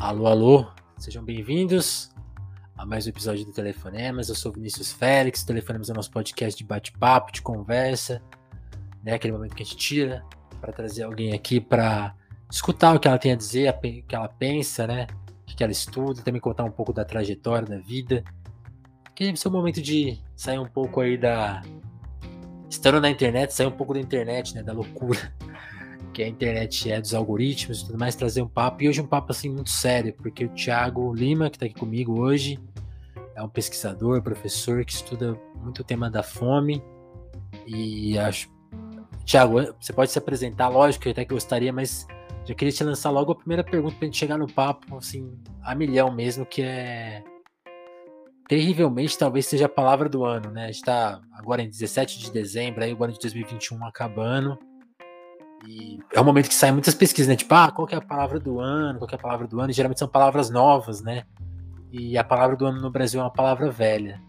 Alô, 0.00 0.28
alô, 0.28 0.66
sejam 0.96 1.24
bem-vindos 1.24 2.10
a 2.76 2.86
mais 2.86 3.06
um 3.06 3.10
episódio 3.10 3.44
do 3.44 3.52
Telefonemas. 3.52 4.28
Eu 4.28 4.36
sou 4.36 4.52
Vinícius 4.52 4.92
Félix. 4.92 5.42
Telefonemas 5.42 5.88
é 5.90 5.92
o 5.92 5.96
nosso 5.96 6.12
podcast 6.12 6.56
de 6.56 6.64
bate-papo, 6.64 7.32
de 7.32 7.42
conversa, 7.42 8.22
né? 9.02 9.14
Aquele 9.14 9.32
momento 9.32 9.56
que 9.56 9.62
a 9.64 9.66
gente 9.66 9.76
tira 9.76 10.24
para 10.60 10.72
trazer 10.72 11.02
alguém 11.02 11.32
aqui 11.32 11.60
para 11.60 12.14
escutar 12.48 12.94
o 12.94 13.00
que 13.00 13.08
ela 13.08 13.18
tem 13.18 13.32
a 13.32 13.36
dizer, 13.36 13.74
o 13.74 13.80
que 13.80 14.14
ela 14.14 14.28
pensa, 14.28 14.86
né? 14.86 15.08
O 15.42 15.56
que 15.56 15.64
ela 15.64 15.72
estuda, 15.72 16.22
também 16.22 16.40
contar 16.40 16.62
um 16.62 16.70
pouco 16.70 16.92
da 16.92 17.04
trajetória 17.04 17.66
da 17.66 17.78
vida. 17.78 18.22
Que 19.16 19.24
deve 19.24 19.36
ser 19.36 19.48
o 19.48 19.50
momento 19.50 19.82
de 19.82 20.16
sair 20.36 20.60
um 20.60 20.68
pouco 20.68 21.00
aí 21.00 21.18
da. 21.18 21.60
Estando 22.70 23.00
na 23.00 23.10
internet, 23.10 23.52
sair 23.52 23.66
um 23.66 23.72
pouco 23.72 23.94
da 23.94 24.00
internet, 24.00 24.54
né? 24.54 24.62
Da 24.62 24.72
loucura 24.72 25.34
que 26.18 26.22
a 26.24 26.26
internet 26.26 26.90
é 26.90 27.00
dos 27.00 27.14
algoritmos 27.14 27.80
e 27.80 27.86
tudo 27.86 27.96
mais, 27.96 28.16
trazer 28.16 28.42
um 28.42 28.48
papo. 28.48 28.82
E 28.82 28.88
hoje 28.88 29.00
um 29.00 29.06
papo 29.06 29.30
assim 29.30 29.48
muito 29.48 29.70
sério, 29.70 30.12
porque 30.14 30.46
o 30.46 30.48
Thiago 30.48 31.14
Lima, 31.14 31.48
que 31.48 31.54
está 31.54 31.66
aqui 31.66 31.76
comigo 31.76 32.20
hoje, 32.20 32.58
é 33.36 33.42
um 33.42 33.48
pesquisador, 33.48 34.20
professor 34.20 34.84
que 34.84 34.92
estuda 34.92 35.40
muito 35.62 35.78
o 35.78 35.84
tema 35.84 36.10
da 36.10 36.24
fome. 36.24 36.82
E 37.64 38.18
acho. 38.18 38.50
Thiago, 39.24 39.72
você 39.80 39.92
pode 39.92 40.10
se 40.10 40.18
apresentar, 40.18 40.68
lógico 40.68 41.06
eu 41.06 41.12
até 41.12 41.24
que 41.24 41.32
gostaria, 41.32 41.72
mas 41.72 42.04
já 42.44 42.52
queria 42.52 42.72
te 42.72 42.82
lançar 42.82 43.10
logo 43.10 43.30
a 43.30 43.36
primeira 43.36 43.62
pergunta 43.62 43.94
para 43.94 44.06
a 44.06 44.08
gente 44.08 44.18
chegar 44.18 44.38
no 44.38 44.52
papo, 44.52 44.96
assim, 44.96 45.38
a 45.62 45.72
milhão 45.72 46.12
mesmo, 46.12 46.44
que 46.44 46.62
é. 46.62 47.22
Terrivelmente, 48.48 49.16
talvez 49.16 49.46
seja 49.46 49.66
a 49.66 49.68
palavra 49.68 50.08
do 50.08 50.24
ano, 50.24 50.50
né? 50.50 50.64
A 50.64 50.66
gente 50.66 50.76
está 50.76 51.20
agora 51.32 51.62
em 51.62 51.68
17 51.68 52.18
de 52.18 52.32
dezembro, 52.32 52.82
aí 52.82 52.92
o 52.92 53.04
ano 53.04 53.12
de 53.12 53.20
2021 53.20 53.84
acabando. 53.84 54.58
E 55.66 55.98
é 56.14 56.20
um 56.20 56.24
momento 56.24 56.48
que 56.48 56.54
saem 56.54 56.72
muitas 56.72 56.94
pesquisas, 56.94 57.28
né? 57.28 57.34
Tipo, 57.34 57.54
ah, 57.54 57.72
qual 57.72 57.86
que 57.86 57.94
é 57.94 57.98
a 57.98 58.02
palavra 58.02 58.38
do 58.38 58.60
ano? 58.60 58.98
Qual 58.98 59.08
que 59.08 59.14
é 59.14 59.18
a 59.18 59.20
palavra 59.20 59.46
do 59.46 59.60
ano? 59.60 59.70
E 59.70 59.74
geralmente 59.74 59.98
são 59.98 60.08
palavras 60.08 60.50
novas, 60.50 61.02
né? 61.02 61.24
E 61.90 62.16
a 62.16 62.22
palavra 62.22 62.56
do 62.56 62.64
ano 62.66 62.80
no 62.80 62.90
Brasil 62.90 63.20
é 63.20 63.24
uma 63.24 63.32
palavra 63.32 63.70
velha. 63.70 64.22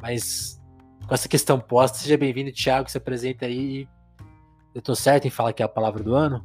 Mas 0.00 0.60
com 1.06 1.14
essa 1.14 1.28
questão 1.28 1.60
posta, 1.60 1.98
seja 1.98 2.16
bem-vindo, 2.16 2.50
Thiago, 2.50 2.90
se 2.90 2.96
apresenta 2.96 3.44
aí. 3.44 3.86
Eu 4.74 4.80
tô 4.80 4.94
certo 4.94 5.26
em 5.26 5.30
falar 5.30 5.52
que 5.52 5.62
é 5.62 5.66
a 5.66 5.68
palavra 5.68 6.02
do 6.02 6.14
ano? 6.14 6.44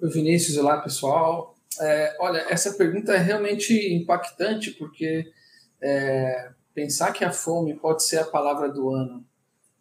Oi, 0.00 0.10
Vinícius, 0.10 0.56
olá 0.56 0.80
pessoal. 0.80 1.54
É, 1.80 2.16
olha, 2.18 2.46
essa 2.48 2.72
pergunta 2.74 3.12
é 3.12 3.18
realmente 3.18 3.94
impactante 3.94 4.70
porque 4.70 5.30
é, 5.82 6.50
pensar 6.74 7.12
que 7.12 7.24
a 7.24 7.30
fome 7.30 7.74
pode 7.74 8.04
ser 8.04 8.18
a 8.18 8.24
palavra 8.24 8.70
do 8.70 8.90
ano 8.90 9.24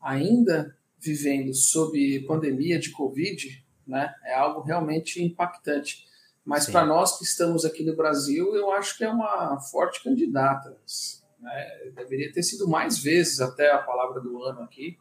ainda 0.03 0.77
vivendo 0.99 1.53
sob 1.53 2.19
pandemia 2.27 2.79
de 2.79 2.91
Covid, 2.91 3.63
né, 3.85 4.13
é 4.25 4.33
algo 4.33 4.61
realmente 4.61 5.23
impactante. 5.23 6.05
Mas 6.45 6.69
para 6.69 6.85
nós 6.85 7.17
que 7.17 7.23
estamos 7.23 7.63
aqui 7.63 7.83
no 7.83 7.95
Brasil, 7.95 8.55
eu 8.55 8.71
acho 8.71 8.97
que 8.97 9.03
é 9.03 9.09
uma 9.09 9.59
forte 9.59 10.03
candidata. 10.03 10.77
Né? 11.39 11.91
Deveria 11.95 12.31
ter 12.31 12.43
sido 12.43 12.67
mais 12.67 12.99
vezes 12.99 13.39
até 13.39 13.71
a 13.71 13.79
palavra 13.79 14.19
do 14.19 14.43
ano 14.43 14.61
aqui, 14.61 14.97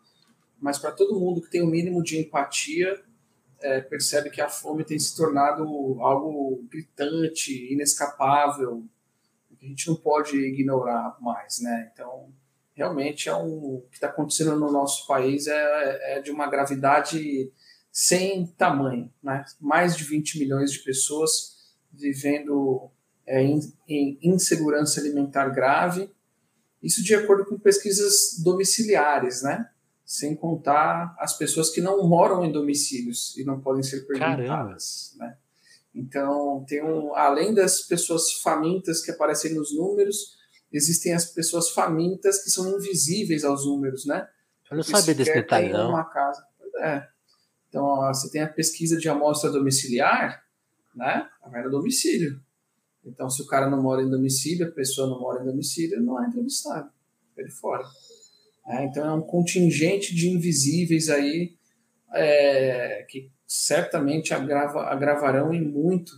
mas 0.60 0.78
para 0.78 0.92
todo 0.92 1.18
mundo 1.18 1.42
que 1.42 1.50
tem 1.50 1.62
o 1.62 1.66
um 1.66 1.70
mínimo 1.70 2.02
de 2.02 2.18
empatia, 2.18 3.02
é, 3.60 3.80
percebe 3.80 4.30
que 4.30 4.40
a 4.40 4.48
fome 4.48 4.84
tem 4.84 4.98
se 4.98 5.16
tornado 5.16 5.62
algo 6.00 6.64
gritante, 6.70 7.72
inescapável, 7.72 8.84
que 9.58 9.66
a 9.66 9.68
gente 9.68 9.88
não 9.88 9.96
pode 9.96 10.36
ignorar 10.36 11.16
mais, 11.20 11.60
né? 11.60 11.90
Então, 11.92 12.32
realmente 12.74 13.28
é 13.28 13.34
um 13.34 13.76
o 13.76 13.86
que 13.90 13.96
está 13.96 14.08
acontecendo 14.08 14.56
no 14.56 14.70
nosso 14.70 15.06
país 15.06 15.46
é, 15.46 16.16
é, 16.16 16.20
de 16.20 16.30
uma 16.30 16.48
gravidade 16.48 17.50
sem 17.90 18.46
tamanho, 18.46 19.12
né? 19.22 19.44
Mais 19.60 19.96
de 19.96 20.04
20 20.04 20.38
milhões 20.38 20.72
de 20.72 20.78
pessoas 20.78 21.56
vivendo 21.92 22.90
é, 23.26 23.42
em, 23.42 23.60
em 23.86 24.18
insegurança 24.22 25.00
alimentar 25.00 25.48
grave. 25.50 26.10
Isso 26.82 27.04
de 27.04 27.14
acordo 27.14 27.44
com 27.44 27.58
pesquisas 27.58 28.40
domiciliares, 28.42 29.42
né? 29.42 29.68
Sem 30.04 30.34
contar 30.34 31.14
as 31.18 31.36
pessoas 31.36 31.70
que 31.70 31.80
não 31.80 32.06
moram 32.08 32.44
em 32.44 32.50
domicílios 32.50 33.36
e 33.36 33.44
não 33.44 33.60
podem 33.60 33.82
ser 33.82 34.06
perguntadas, 34.06 35.14
né? 35.16 35.36
Então, 35.94 36.64
tem 36.66 36.82
um, 36.82 37.14
além 37.14 37.52
das 37.52 37.82
pessoas 37.82 38.32
famintas 38.40 39.02
que 39.02 39.10
aparecem 39.10 39.54
nos 39.54 39.76
números, 39.76 40.38
existem 40.72 41.12
as 41.12 41.26
pessoas 41.26 41.70
famintas 41.70 42.42
que 42.42 42.50
são 42.50 42.76
invisíveis 42.76 43.44
aos 43.44 43.66
números, 43.66 44.06
né? 44.06 44.26
Eu 44.70 44.76
não 44.76 44.82
sabia 44.82 45.14
desse 45.14 45.34
detalhe, 45.34 45.70
não. 45.70 45.90
Uma 45.90 46.04
casa. 46.04 46.44
É. 46.78 47.06
Então, 47.68 47.84
ó, 47.84 48.12
você 48.12 48.30
tem 48.30 48.42
a 48.42 48.48
pesquisa 48.48 48.96
de 48.96 49.08
amostra 49.08 49.50
domiciliar, 49.50 50.42
né? 50.94 51.28
Vai 51.50 51.62
no 51.62 51.70
domicílio. 51.70 52.40
Então, 53.04 53.28
se 53.28 53.42
o 53.42 53.46
cara 53.46 53.68
não 53.68 53.82
mora 53.82 54.02
em 54.02 54.10
domicílio, 54.10 54.68
a 54.68 54.70
pessoa 54.70 55.08
não 55.08 55.20
mora 55.20 55.42
em 55.42 55.46
domicílio, 55.46 56.00
não 56.02 56.22
é 56.22 56.28
entrevistado. 56.28 56.90
De 57.36 57.50
fora. 57.50 57.84
É, 58.68 58.84
então, 58.84 59.04
é 59.04 59.12
um 59.12 59.22
contingente 59.22 60.14
de 60.14 60.28
invisíveis 60.28 61.08
aí 61.08 61.56
é, 62.14 63.04
que 63.08 63.30
certamente 63.46 64.32
agrava, 64.32 64.84
agravarão 64.84 65.52
em 65.52 65.60
muito 65.60 66.12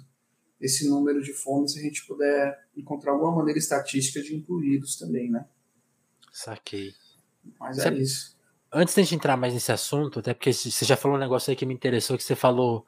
esse 0.65 0.89
número 0.89 1.23
de 1.23 1.35
fomes 1.35 1.73
se 1.73 1.79
a 1.79 1.83
gente 1.83 2.07
puder 2.07 2.59
encontrar 2.75 3.13
alguma 3.13 3.37
maneira 3.37 3.59
estatística 3.59 4.23
de 4.23 4.35
incluí-los 4.35 4.97
também, 4.97 5.31
né? 5.31 5.45
Saquei. 6.33 6.95
Mas 7.61 7.79
é 7.79 7.93
isso. 7.93 8.35
Antes 8.73 8.95
de 8.95 9.01
a 9.01 9.05
gente 9.05 9.15
entrar 9.17 9.37
mais 9.37 9.53
nesse 9.53 9.71
assunto, 9.71 10.21
até 10.21 10.33
porque 10.33 10.53
você 10.53 10.85
já 10.85 10.97
falou 10.97 11.19
um 11.19 11.21
negócio 11.21 11.51
aí 11.51 11.57
que 11.57 11.67
me 11.67 11.75
interessou, 11.75 12.17
que 12.17 12.25
você 12.25 12.35
falou, 12.35 12.87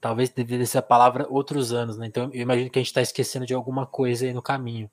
talvez 0.00 0.30
deveria 0.30 0.66
ser 0.66 0.78
a 0.78 0.82
palavra 0.82 1.26
outros 1.30 1.72
anos, 1.72 1.96
né? 1.96 2.06
Então 2.06 2.28
eu 2.34 2.42
imagino 2.42 2.68
que 2.68 2.78
a 2.78 2.82
gente 2.82 2.88
está 2.88 3.00
esquecendo 3.00 3.46
de 3.46 3.54
alguma 3.54 3.86
coisa 3.86 4.26
aí 4.26 4.34
no 4.34 4.42
caminho. 4.42 4.90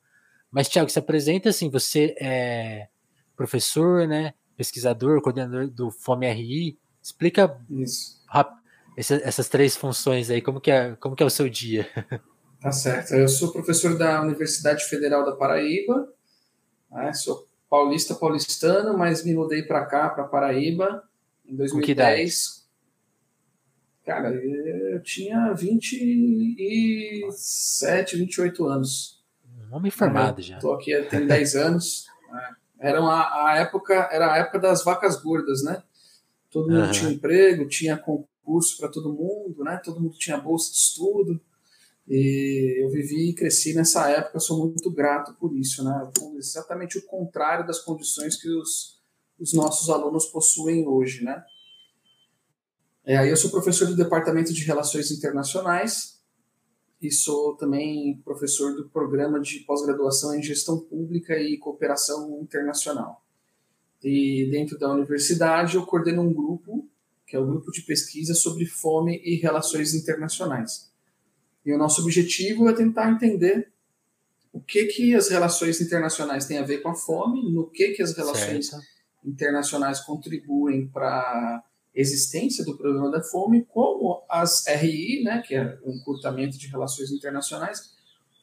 Mas, 0.52 0.70
Tiago, 0.70 0.90
se 0.90 1.00
apresenta 1.00 1.50
assim, 1.50 1.70
você 1.70 2.16
é 2.20 2.88
professor, 3.36 4.08
né? 4.08 4.36
Pesquisador, 4.56 5.22
coordenador 5.22 5.68
do 5.68 5.90
Fome 5.90 6.32
RI. 6.32 6.78
Explica 7.02 7.60
Isso 7.70 8.20
essas 9.00 9.48
três 9.48 9.78
funções 9.78 10.30
aí, 10.30 10.42
como 10.42 10.60
que 10.60 10.70
é, 10.70 10.98
como 11.00 11.16
que 11.16 11.24
é 11.24 11.26
o 11.26 11.30
seu 11.30 11.48
dia? 11.50 11.88
Tá 12.62 12.74
certo. 12.74 13.14
Eu 13.14 13.30
sou 13.30 13.54
professor 13.54 13.98
da 13.98 14.22
Universidade 14.22 14.84
Federal 14.84 15.24
da 15.24 15.32
Paraíba, 15.32 16.12
né? 16.92 17.14
sou 17.14 17.48
paulista 17.70 18.14
paulistano, 18.14 18.98
mas 18.98 19.24
me 19.24 19.34
mudei 19.34 19.64
para 19.64 19.86
cá, 19.86 20.10
para 20.10 20.26
Paraíba, 20.26 21.02
em 21.46 21.56
2010. 21.56 22.68
Cara, 24.06 24.34
eu 24.34 25.02
tinha 25.04 25.54
27, 25.54 28.18
28 28.18 28.68
anos. 28.68 29.24
Um 29.72 29.78
homem 29.78 29.90
formado 29.90 30.42
já. 30.42 30.56
Estou 30.56 30.74
aqui 30.74 31.02
tem 31.04 31.26
10 31.26 31.56
anos. 31.56 32.08
Né? 32.30 32.56
Era 32.80 33.00
a 33.00 33.56
época, 33.58 34.10
era 34.12 34.34
a 34.34 34.38
época 34.38 34.60
das 34.60 34.84
vacas 34.84 35.16
gordas, 35.22 35.64
né? 35.64 35.82
Todo 36.52 36.70
mundo 36.70 36.86
uhum. 36.86 36.92
tinha 36.92 37.12
emprego, 37.12 37.70
tinha 37.70 37.96
curso 38.50 38.78
para 38.78 38.90
todo 38.90 39.14
mundo, 39.14 39.64
né? 39.64 39.80
Todo 39.86 40.02
mundo 40.02 40.18
tinha 40.18 40.40
bolsa 40.40 40.72
de 40.72 40.78
estudo. 40.78 41.40
E 42.08 42.84
eu 42.84 42.90
vivi 42.90 43.30
e 43.30 43.36
cresci 43.36 43.76
nessa 43.76 44.10
época, 44.10 44.40
sou 44.40 44.66
muito 44.66 44.92
grato 44.92 45.36
por 45.36 45.56
isso, 45.56 45.84
né? 45.84 46.12
Exatamente 46.36 46.98
o 46.98 47.06
contrário 47.06 47.68
das 47.68 47.80
condições 47.80 48.36
que 48.42 48.50
os, 48.50 49.00
os 49.40 49.54
nossos 49.54 49.88
alunos 49.92 50.26
possuem 50.26 50.88
hoje, 50.88 51.24
né? 51.24 51.44
É, 53.06 53.32
eu 53.32 53.38
sou 53.38 53.52
professor 53.52 53.88
do 53.88 53.96
Departamento 53.96 54.52
de 54.52 54.64
Relações 54.64 55.12
Internacionais 55.12 56.20
e 57.00 57.12
sou 57.12 57.56
também 57.56 58.20
professor 58.26 58.76
do 58.76 58.90
programa 58.90 59.40
de 59.40 59.60
pós-graduação 59.60 60.34
em 60.36 60.42
Gestão 60.42 60.80
Pública 60.80 61.40
e 61.40 61.60
Cooperação 61.60 62.42
Internacional. 62.42 63.24
E 64.04 64.50
dentro 64.50 64.80
da 64.80 64.92
universidade 64.92 65.76
eu 65.76 65.86
coordeno 65.86 66.24
um 66.24 66.34
grupo 66.34 66.90
que 67.30 67.36
é 67.36 67.40
o 67.40 67.46
grupo 67.46 67.72
de 67.72 67.84
pesquisa 67.84 68.34
sobre 68.34 68.66
fome 68.66 69.22
e 69.24 69.36
relações 69.36 69.94
internacionais. 69.94 70.90
E 71.64 71.72
o 71.72 71.78
nosso 71.78 72.02
objetivo 72.02 72.68
é 72.68 72.74
tentar 72.74 73.12
entender 73.12 73.72
o 74.52 74.60
que 74.60 74.86
que 74.86 75.14
as 75.14 75.30
relações 75.30 75.80
internacionais 75.80 76.46
têm 76.46 76.58
a 76.58 76.66
ver 76.66 76.80
com 76.80 76.90
a 76.90 76.96
fome, 76.96 77.54
no 77.54 77.70
que 77.70 77.90
que 77.90 78.02
as 78.02 78.18
relações 78.18 78.70
certo. 78.70 78.84
internacionais 79.24 80.00
contribuem 80.00 80.88
para 80.88 81.08
a 81.08 81.64
existência 81.94 82.66
do 82.66 82.76
problema 82.76 83.12
da 83.12 83.22
fome, 83.22 83.64
como 83.66 84.24
as 84.28 84.66
RI, 84.66 85.22
né, 85.24 85.44
que 85.46 85.54
é 85.54 85.78
o 85.84 85.92
encurtamento 85.92 86.58
de 86.58 86.68
relações 86.68 87.12
internacionais, 87.12 87.92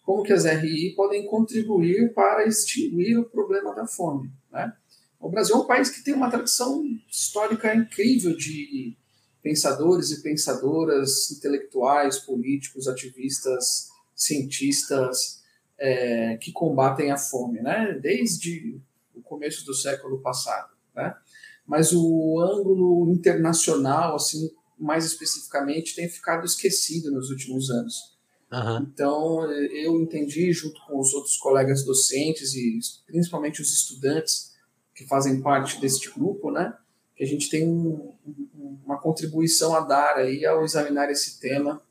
como 0.04 0.22
que 0.22 0.32
as 0.32 0.44
RI 0.44 0.94
podem 0.94 1.26
contribuir 1.26 2.14
para 2.14 2.46
extinguir 2.46 3.18
o 3.18 3.24
problema 3.24 3.74
da 3.74 3.84
fome, 3.84 4.30
né? 4.52 4.72
O 5.20 5.28
Brasil 5.28 5.56
é 5.56 5.58
um 5.58 5.66
país 5.66 5.90
que 5.90 6.02
tem 6.02 6.14
uma 6.14 6.30
tradição 6.30 6.84
histórica 7.10 7.74
incrível 7.74 8.36
de 8.36 8.96
pensadores 9.42 10.10
e 10.10 10.22
pensadoras, 10.22 11.30
intelectuais, 11.30 12.18
políticos, 12.18 12.88
ativistas, 12.88 13.88
cientistas 14.14 15.42
é, 15.78 16.36
que 16.38 16.52
combatem 16.52 17.10
a 17.10 17.16
fome, 17.16 17.60
né? 17.60 17.98
Desde 18.00 18.80
o 19.14 19.20
começo 19.22 19.64
do 19.64 19.74
século 19.74 20.20
passado, 20.20 20.70
né? 20.94 21.14
Mas 21.66 21.92
o 21.92 22.40
ângulo 22.40 23.12
internacional, 23.12 24.16
assim, 24.16 24.50
mais 24.78 25.04
especificamente, 25.04 25.94
tem 25.94 26.08
ficado 26.08 26.44
esquecido 26.44 27.10
nos 27.10 27.30
últimos 27.30 27.70
anos. 27.70 28.16
Uhum. 28.52 28.78
Então, 28.82 29.52
eu 29.52 30.00
entendi, 30.00 30.52
junto 30.52 30.80
com 30.86 31.00
os 31.00 31.12
outros 31.12 31.36
colegas 31.36 31.84
docentes 31.84 32.54
e 32.54 32.78
principalmente 33.06 33.60
os 33.60 33.72
estudantes 33.72 34.55
que 34.96 35.06
fazem 35.06 35.42
parte 35.42 35.78
deste 35.78 36.10
grupo, 36.10 36.50
né, 36.50 36.74
que 37.14 37.22
a 37.22 37.26
gente 37.26 37.50
tem 37.50 37.68
um, 37.68 38.14
uma 38.84 38.98
contribuição 38.98 39.76
a 39.76 39.80
dar 39.80 40.16
aí 40.16 40.44
ao 40.46 40.64
examinar 40.64 41.10
esse 41.10 41.38
tema 41.38 41.82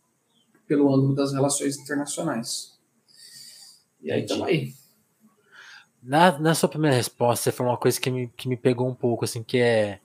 pelo 0.68 0.94
ângulo 0.94 1.16
das 1.16 1.31
relações 1.31 1.78
internacionais. 1.78 2.78
E 4.02 4.12
aí 4.12 4.22
estamos 4.22 4.48
aí. 4.48 4.74
Na, 6.02 6.38
na 6.40 6.56
sua 6.56 6.69
primeira 6.69 6.96
resposta, 6.96 7.52
foi 7.52 7.66
uma 7.66 7.78
coisa 7.78 8.00
que 8.00 8.10
me, 8.10 8.28
que 8.30 8.48
me 8.48 8.57
pegou 8.57 8.88
um 8.88 8.94
pouco, 8.94 9.24
assim, 9.24 9.44
que 9.44 9.58
é 9.58 10.00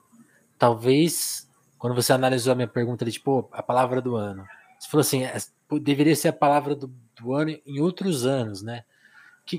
talvez 0.58 1.48
quando 1.78 1.94
você 1.94 2.12
analisou 2.12 2.52
a 2.52 2.56
minha 2.56 2.68
pergunta 2.68 3.04
ali, 3.04 3.12
tipo, 3.12 3.48
a 3.52 3.62
palavra 3.62 4.02
do 4.02 4.14
ano. 4.14 4.46
Você 4.78 4.88
falou 4.90 5.00
assim, 5.00 5.24
é, 5.24 5.36
deveria 5.80 6.14
ser 6.14 6.28
a 6.28 6.32
palavra 6.32 6.74
do, 6.74 6.86
do 7.18 7.32
ano 7.32 7.58
em 7.66 7.80
outros 7.80 8.26
anos, 8.26 8.62
né? 8.62 8.84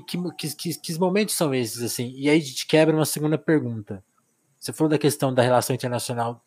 que, 0.00 0.54
que, 0.56 0.78
que, 0.78 0.98
momentos 0.98 1.34
são 1.34 1.54
esses, 1.54 1.82
assim? 1.82 2.12
E 2.16 2.30
aí 2.30 2.40
gente 2.40 2.66
quebra 2.66 2.96
uma 2.96 3.04
segunda 3.04 3.36
pergunta. 3.36 4.02
Você 4.58 4.72
falou 4.72 4.88
da 4.88 4.98
questão 4.98 5.34
da 5.34 5.42
relação 5.42 5.74
internacional 5.74 6.42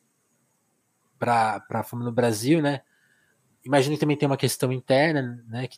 para 1.19 1.63
a 1.69 1.83
fome 1.83 2.03
no 2.03 2.11
Brasil, 2.11 2.61
né? 2.61 2.81
Imagino 3.63 3.95
que 3.95 3.99
também 3.99 4.17
tem 4.17 4.27
uma 4.27 4.37
questão 4.37 4.71
interna, 4.71 5.43
né? 5.47 5.67
Que 5.67 5.77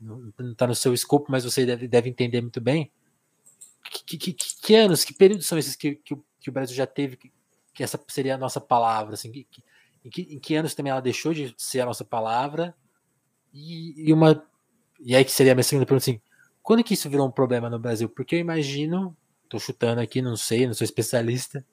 não 0.00 0.50
está 0.50 0.66
no 0.66 0.74
seu 0.74 0.92
escopo, 0.92 1.30
mas 1.30 1.44
você 1.44 1.64
deve, 1.64 1.86
deve 1.86 2.10
entender 2.10 2.40
muito 2.40 2.60
bem 2.60 2.90
que, 3.90 4.18
que, 4.18 4.32
que, 4.32 4.74
anos, 4.74 5.04
que 5.04 5.14
períodos 5.14 5.46
são 5.46 5.58
esses 5.58 5.76
que, 5.76 5.96
que, 5.96 6.16
que, 6.40 6.50
o 6.50 6.52
Brasil 6.52 6.74
já 6.74 6.86
teve 6.86 7.16
que, 7.16 7.32
que 7.72 7.82
essa 7.82 8.00
seria 8.08 8.34
a 8.34 8.38
nossa 8.38 8.60
palavra? 8.60 9.14
Assim, 9.14 9.30
que, 9.30 9.46
em, 10.04 10.10
que, 10.10 10.22
em 10.22 10.38
que 10.38 10.54
anos 10.54 10.74
também 10.74 10.90
ela 10.90 11.00
deixou 11.00 11.32
de 11.32 11.54
ser 11.56 11.80
a 11.80 11.86
nossa 11.86 12.04
palavra? 12.04 12.74
E, 13.52 14.08
e 14.08 14.12
uma 14.12 14.44
e 15.00 15.14
aí 15.14 15.24
que 15.24 15.30
seria 15.30 15.52
a 15.52 15.54
minha 15.54 15.64
segunda 15.64 15.86
pergunta 15.86 16.04
assim, 16.04 16.20
quando 16.64 16.82
que 16.82 16.94
isso 16.94 17.10
virou 17.10 17.28
um 17.28 17.30
problema 17.30 17.68
no 17.68 17.78
Brasil? 17.78 18.08
Porque 18.08 18.36
eu 18.36 18.40
imagino, 18.40 19.14
tô 19.50 19.58
chutando 19.58 20.00
aqui, 20.00 20.22
não 20.22 20.34
sei, 20.34 20.66
não 20.66 20.72
sou 20.72 20.84
especialista, 20.84 21.64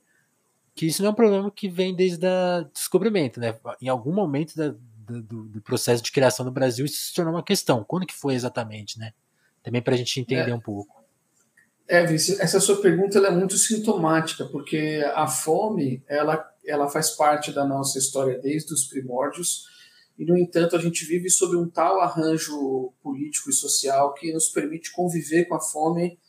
que 0.76 0.86
isso 0.86 1.02
não 1.02 1.10
é 1.10 1.12
um 1.14 1.16
problema 1.16 1.50
que 1.50 1.70
vem 1.70 1.96
desde 1.96 2.28
o 2.28 2.66
descobrimento, 2.74 3.40
né? 3.40 3.58
Em 3.82 3.88
algum 3.88 4.14
momento 4.14 4.54
da, 4.54 4.76
do, 5.08 5.44
do, 5.46 5.62
processo 5.62 6.04
de 6.04 6.12
criação 6.12 6.46
do 6.46 6.52
Brasil 6.52 6.86
isso 6.86 7.06
se 7.06 7.14
tornou 7.14 7.34
uma 7.34 7.44
questão. 7.44 7.86
Quando 7.86 8.06
que 8.06 8.14
foi 8.14 8.34
exatamente, 8.36 9.00
né? 9.00 9.14
Também 9.64 9.82
para 9.82 9.94
a 9.94 9.98
gente 9.98 10.20
entender 10.20 10.52
é. 10.52 10.54
um 10.54 10.60
pouco. 10.60 11.02
É, 11.88 12.06
Vice, 12.06 12.42
essa 12.42 12.60
sua 12.60 12.82
pergunta 12.82 13.18
é 13.18 13.32
muito 13.32 13.58
sintomática, 13.58 14.44
porque 14.46 15.10
a 15.16 15.26
fome 15.26 16.04
ela, 16.06 16.52
ela 16.66 16.90
faz 16.90 17.12
parte 17.12 17.54
da 17.54 17.66
nossa 17.66 17.98
história 17.98 18.38
desde 18.40 18.74
os 18.74 18.84
primórdios, 18.84 19.68
e, 20.22 20.26
no 20.26 20.38
entanto, 20.38 20.76
a 20.76 20.80
gente 20.80 21.04
vive 21.04 21.32
sob 21.32 21.58
um 21.58 21.68
tal 21.68 22.00
arranjo 22.00 22.94
político 23.02 23.50
e 23.50 23.54
social 23.54 24.14
que 24.14 24.32
nos 24.32 24.50
permite 24.50 24.92
conviver 24.92 25.46
com 25.46 25.56
a 25.56 25.60
fome 25.60 26.20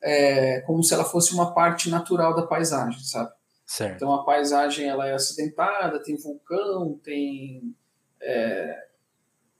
é, 0.00 0.60
como 0.60 0.84
se 0.84 0.94
ela 0.94 1.04
fosse 1.04 1.34
uma 1.34 1.52
parte 1.52 1.90
natural 1.90 2.32
da 2.32 2.46
paisagem, 2.46 3.00
sabe? 3.02 3.32
Certo. 3.66 3.96
Então, 3.96 4.14
a 4.14 4.24
paisagem 4.24 4.88
ela 4.88 5.08
é 5.08 5.14
acidentada, 5.14 6.00
tem 6.00 6.16
vulcão, 6.16 6.96
tem 7.02 7.74
é, 8.22 8.84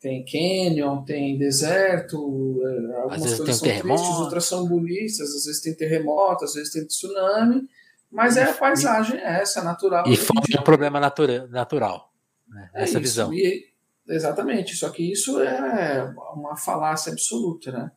tem 0.01 0.25
canyon, 0.25 1.03
tem 1.03 1.37
deserto, 1.37 2.61
é, 2.65 2.97
algumas 3.01 3.39
coisas 3.39 3.57
são 3.57 3.69
tristes, 3.69 4.19
outras 4.19 4.45
são 4.45 4.69
bonitas, 4.69 5.21
às 5.21 5.47
vezes 5.47 5.61
tem 5.61 5.75
terremoto, 5.75 6.45
às 6.45 6.55
vezes 6.55 6.73
tem 6.73 6.87
tsunami, 6.87 7.69
mas 8.09 8.37
é 8.37 8.45
a 8.45 8.55
paisagem 8.55 9.19
é 9.19 9.41
essa, 9.41 9.65
natural. 9.65 10.07
E 10.07 10.17
fome 10.17 10.47
é 10.57 10.61
um 10.61 10.65
problema 10.65 11.01
natura, 11.01 11.49
natural, 11.49 12.13
né? 12.49 12.71
É 12.73 12.83
essa 12.85 12.93
isso, 12.93 13.01
visão. 13.01 13.35
E, 13.35 13.70
exatamente, 14.15 14.77
só 14.77 14.91
que 14.91 15.11
isso 15.11 15.41
é 15.41 16.05
uma 16.35 16.57
falácia 16.57 17.13
absoluta, 17.13 17.73
né? 17.73 17.91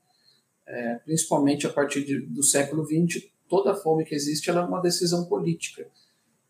É, 0.65 0.95
principalmente 0.95 1.67
a 1.67 1.69
partir 1.73 2.05
de, 2.05 2.21
do 2.21 2.41
século 2.41 2.85
XX, 2.85 3.25
toda 3.49 3.71
a 3.71 3.75
fome 3.75 4.05
que 4.05 4.15
existe 4.15 4.49
é 4.49 4.53
uma 4.53 4.81
decisão 4.81 5.25
política, 5.25 5.85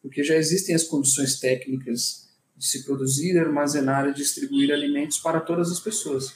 porque 0.01 0.23
já 0.23 0.35
existem 0.35 0.75
as 0.75 0.83
condições 0.83 1.39
técnicas 1.39 2.29
de 2.55 2.65
se 2.65 2.85
produzir, 2.85 3.37
armazenar 3.37 4.07
e 4.07 4.13
distribuir 4.13 4.71
alimentos 4.71 5.17
para 5.17 5.41
todas 5.41 5.71
as 5.71 5.79
pessoas. 5.79 6.35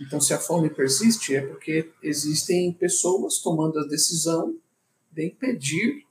Então, 0.00 0.18
se 0.18 0.32
a 0.32 0.38
fome 0.38 0.70
persiste, 0.70 1.36
é 1.36 1.42
porque 1.42 1.90
existem 2.02 2.72
pessoas 2.72 3.38
tomando 3.38 3.78
a 3.78 3.86
decisão 3.86 4.56
de 5.12 5.26
impedir 5.26 6.06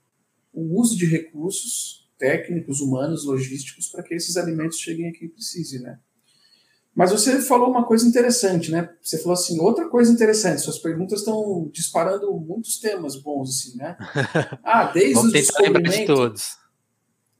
o 0.52 0.78
uso 0.80 0.96
de 0.96 1.06
recursos 1.06 2.08
técnicos, 2.16 2.80
humanos, 2.80 3.24
logísticos, 3.24 3.88
para 3.88 4.02
que 4.02 4.14
esses 4.14 4.36
alimentos 4.36 4.78
cheguem 4.78 5.08
a 5.08 5.12
quem 5.12 5.28
precise, 5.28 5.80
né? 5.80 5.98
Mas 6.94 7.12
você 7.12 7.40
falou 7.40 7.70
uma 7.70 7.86
coisa 7.86 8.06
interessante, 8.06 8.70
né? 8.70 8.90
Você 9.00 9.18
falou 9.18 9.34
assim, 9.34 9.60
outra 9.60 9.88
coisa 9.88 10.12
interessante, 10.12 10.60
suas 10.60 10.78
perguntas 10.78 11.20
estão 11.20 11.70
disparando 11.72 12.32
muitos 12.32 12.78
temas 12.78 13.16
bons, 13.16 13.50
assim, 13.50 13.76
né? 13.76 13.96
Ah, 14.64 14.90
desde 14.92 15.14
Vamos 15.14 15.30
o 15.30 15.32
descobrimento... 15.32 15.96
de 15.96 16.06
todos 16.06 16.60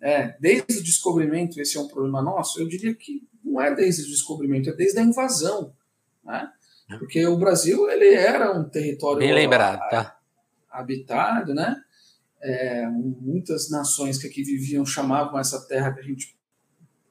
é, 0.00 0.34
desde 0.40 0.78
o 0.78 0.82
descobrimento, 0.82 1.60
esse 1.60 1.76
é 1.76 1.80
um 1.80 1.86
problema 1.88 2.22
nosso? 2.22 2.60
Eu 2.60 2.66
diria 2.66 2.94
que 2.94 3.22
não 3.44 3.60
é 3.60 3.74
desde 3.74 4.02
o 4.02 4.06
descobrimento, 4.06 4.70
é 4.70 4.72
desde 4.72 4.98
a 4.98 5.02
invasão. 5.02 5.74
Né? 6.24 6.50
Porque 6.98 7.24
o 7.26 7.36
Brasil 7.36 7.88
ele 7.90 8.14
era 8.14 8.58
um 8.58 8.68
território 8.68 9.18
Bem 9.18 9.34
lembrado, 9.34 9.88
tá? 9.90 10.18
habitado, 10.70 11.54
né? 11.54 11.76
É, 12.42 12.86
muitas 12.86 13.70
nações 13.70 14.16
que 14.16 14.26
aqui 14.26 14.42
viviam 14.42 14.86
chamavam 14.86 15.38
essa 15.38 15.60
terra 15.68 15.92
que 15.92 16.00
a 16.00 16.04
gente 16.04 16.34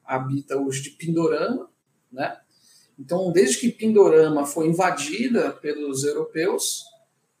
habita 0.04 0.58
hoje 0.58 0.82
de 0.82 0.90
Pindorama, 0.90 1.69
né? 2.12 2.38
Então, 2.98 3.32
desde 3.32 3.58
que 3.58 3.72
Pindorama 3.72 4.44
foi 4.44 4.68
invadida 4.68 5.52
pelos 5.52 6.04
europeus, 6.04 6.84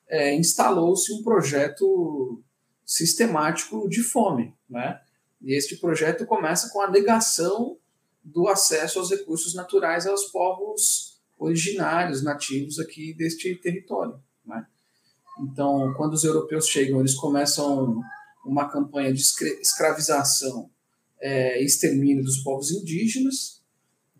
é, 0.08 0.34
instalou-se 0.34 1.12
um 1.12 1.22
projeto 1.22 2.42
sistemático 2.84 3.88
de 3.88 4.02
fome, 4.02 4.54
né? 4.68 5.00
E 5.42 5.54
este 5.54 5.76
projeto 5.76 6.26
começa 6.26 6.68
com 6.70 6.80
a 6.80 6.90
negação 6.90 7.78
do 8.22 8.48
acesso 8.48 8.98
aos 8.98 9.10
recursos 9.10 9.54
naturais 9.54 10.06
aos 10.06 10.24
povos 10.26 11.18
originários, 11.38 12.22
nativos 12.22 12.78
aqui 12.78 13.14
deste 13.14 13.54
território. 13.56 14.20
Né? 14.44 14.66
Então, 15.40 15.94
quando 15.96 16.12
os 16.12 16.22
europeus 16.22 16.66
chegam, 16.66 17.00
eles 17.00 17.14
começam 17.14 18.00
uma 18.44 18.68
campanha 18.68 19.12
de 19.12 19.20
escravização 19.20 20.70
é, 21.18 21.62
e 21.62 21.64
extermínio 21.64 22.22
dos 22.22 22.38
povos 22.38 22.70
indígenas. 22.70 23.59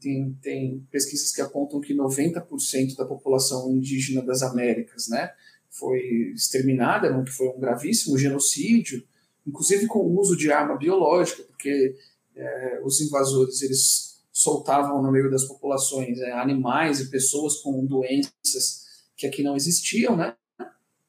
Tem, 0.00 0.32
tem 0.40 0.86
pesquisas 0.90 1.30
que 1.30 1.42
apontam 1.42 1.80
que 1.80 1.94
90% 1.94 2.96
da 2.96 3.04
população 3.04 3.70
indígena 3.70 4.22
das 4.22 4.42
Américas 4.42 5.08
né, 5.08 5.30
foi 5.68 6.32
exterminada, 6.34 7.22
que 7.22 7.30
foi 7.30 7.48
um 7.48 7.60
gravíssimo 7.60 8.16
genocídio 8.16 9.04
inclusive 9.46 9.86
com 9.86 10.00
o 10.00 10.18
uso 10.18 10.36
de 10.36 10.50
arma 10.52 10.76
biológica, 10.76 11.42
porque 11.42 11.96
é, 12.34 12.80
os 12.84 13.00
invasores 13.00 13.62
eles 13.62 14.20
soltavam 14.32 15.02
no 15.02 15.10
meio 15.10 15.30
das 15.30 15.44
populações 15.44 16.18
é, 16.20 16.32
animais 16.32 17.00
e 17.00 17.10
pessoas 17.10 17.56
com 17.56 17.84
doenças 17.84 18.86
que 19.16 19.26
aqui 19.26 19.42
não 19.42 19.56
existiam, 19.56 20.16
né? 20.16 20.34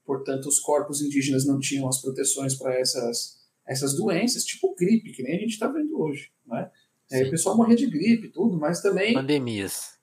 Portanto, 0.05 0.47
os 0.47 0.59
corpos 0.59 1.01
indígenas 1.01 1.45
não 1.45 1.59
tinham 1.59 1.87
as 1.87 2.01
proteções 2.01 2.55
para 2.55 2.77
essas, 2.77 3.37
essas 3.65 3.93
doenças, 3.95 4.43
tipo 4.43 4.75
gripe, 4.75 5.13
que 5.13 5.23
nem 5.23 5.37
a 5.37 5.39
gente 5.39 5.51
está 5.51 5.67
vendo 5.67 5.97
hoje, 6.01 6.31
né? 6.45 6.69
É, 7.11 7.23
o 7.23 7.29
pessoal 7.29 7.57
morria 7.57 7.75
de 7.75 7.87
gripe 7.87 8.29
tudo, 8.29 8.57
mas 8.57 8.81
também... 8.81 9.13
Pandemias. 9.13 9.99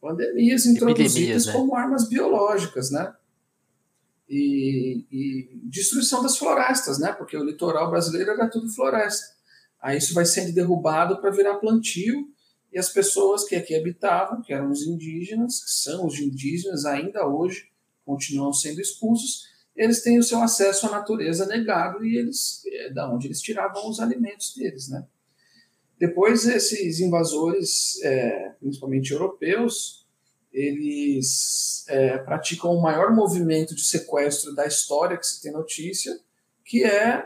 Pandemias 0.00 0.66
introduzidas 0.66 1.46
né? 1.46 1.52
como 1.52 1.74
armas 1.74 2.08
biológicas, 2.08 2.90
né? 2.90 3.12
e, 4.32 5.04
e, 5.12 5.60
destruição 5.64 6.22
das 6.22 6.38
florestas, 6.38 6.98
né? 6.98 7.12
Porque 7.12 7.36
o 7.36 7.44
litoral 7.44 7.90
brasileiro 7.90 8.30
era 8.30 8.48
tudo 8.48 8.66
floresta. 8.70 9.26
Aí 9.78 9.98
isso 9.98 10.14
vai 10.14 10.24
sendo 10.24 10.54
derrubado 10.54 11.20
para 11.20 11.30
virar 11.30 11.56
plantio 11.56 12.26
e 12.72 12.78
as 12.78 12.88
pessoas 12.88 13.44
que 13.44 13.54
aqui 13.54 13.74
habitavam, 13.74 14.40
que 14.40 14.54
eram 14.54 14.70
os 14.70 14.82
indígenas, 14.86 15.62
que 15.62 15.70
são 15.70 16.06
os 16.06 16.18
indígenas 16.18 16.86
ainda 16.86 17.26
hoje, 17.26 17.68
continuam 18.06 18.54
sendo 18.54 18.80
expulsos, 18.80 19.48
eles 19.76 20.02
têm 20.02 20.18
o 20.18 20.22
seu 20.22 20.40
acesso 20.40 20.86
à 20.86 20.90
natureza 20.90 21.44
negado 21.44 22.02
e 22.04 22.16
eles 22.16 22.62
é 22.66 22.90
da 22.90 23.12
onde 23.12 23.26
eles 23.26 23.40
tiravam 23.40 23.88
os 23.88 24.00
alimentos 24.00 24.54
deles, 24.54 24.88
né? 24.88 25.04
Depois 26.02 26.44
esses 26.48 26.98
invasores, 26.98 28.02
é, 28.02 28.56
principalmente 28.58 29.12
europeus, 29.12 30.04
eles 30.52 31.84
é, 31.88 32.18
praticam 32.18 32.72
o 32.72 32.82
maior 32.82 33.14
movimento 33.14 33.72
de 33.72 33.84
sequestro 33.84 34.52
da 34.52 34.66
história 34.66 35.16
que 35.16 35.24
se 35.24 35.40
tem 35.40 35.52
notícia, 35.52 36.18
que 36.64 36.82
é 36.82 37.24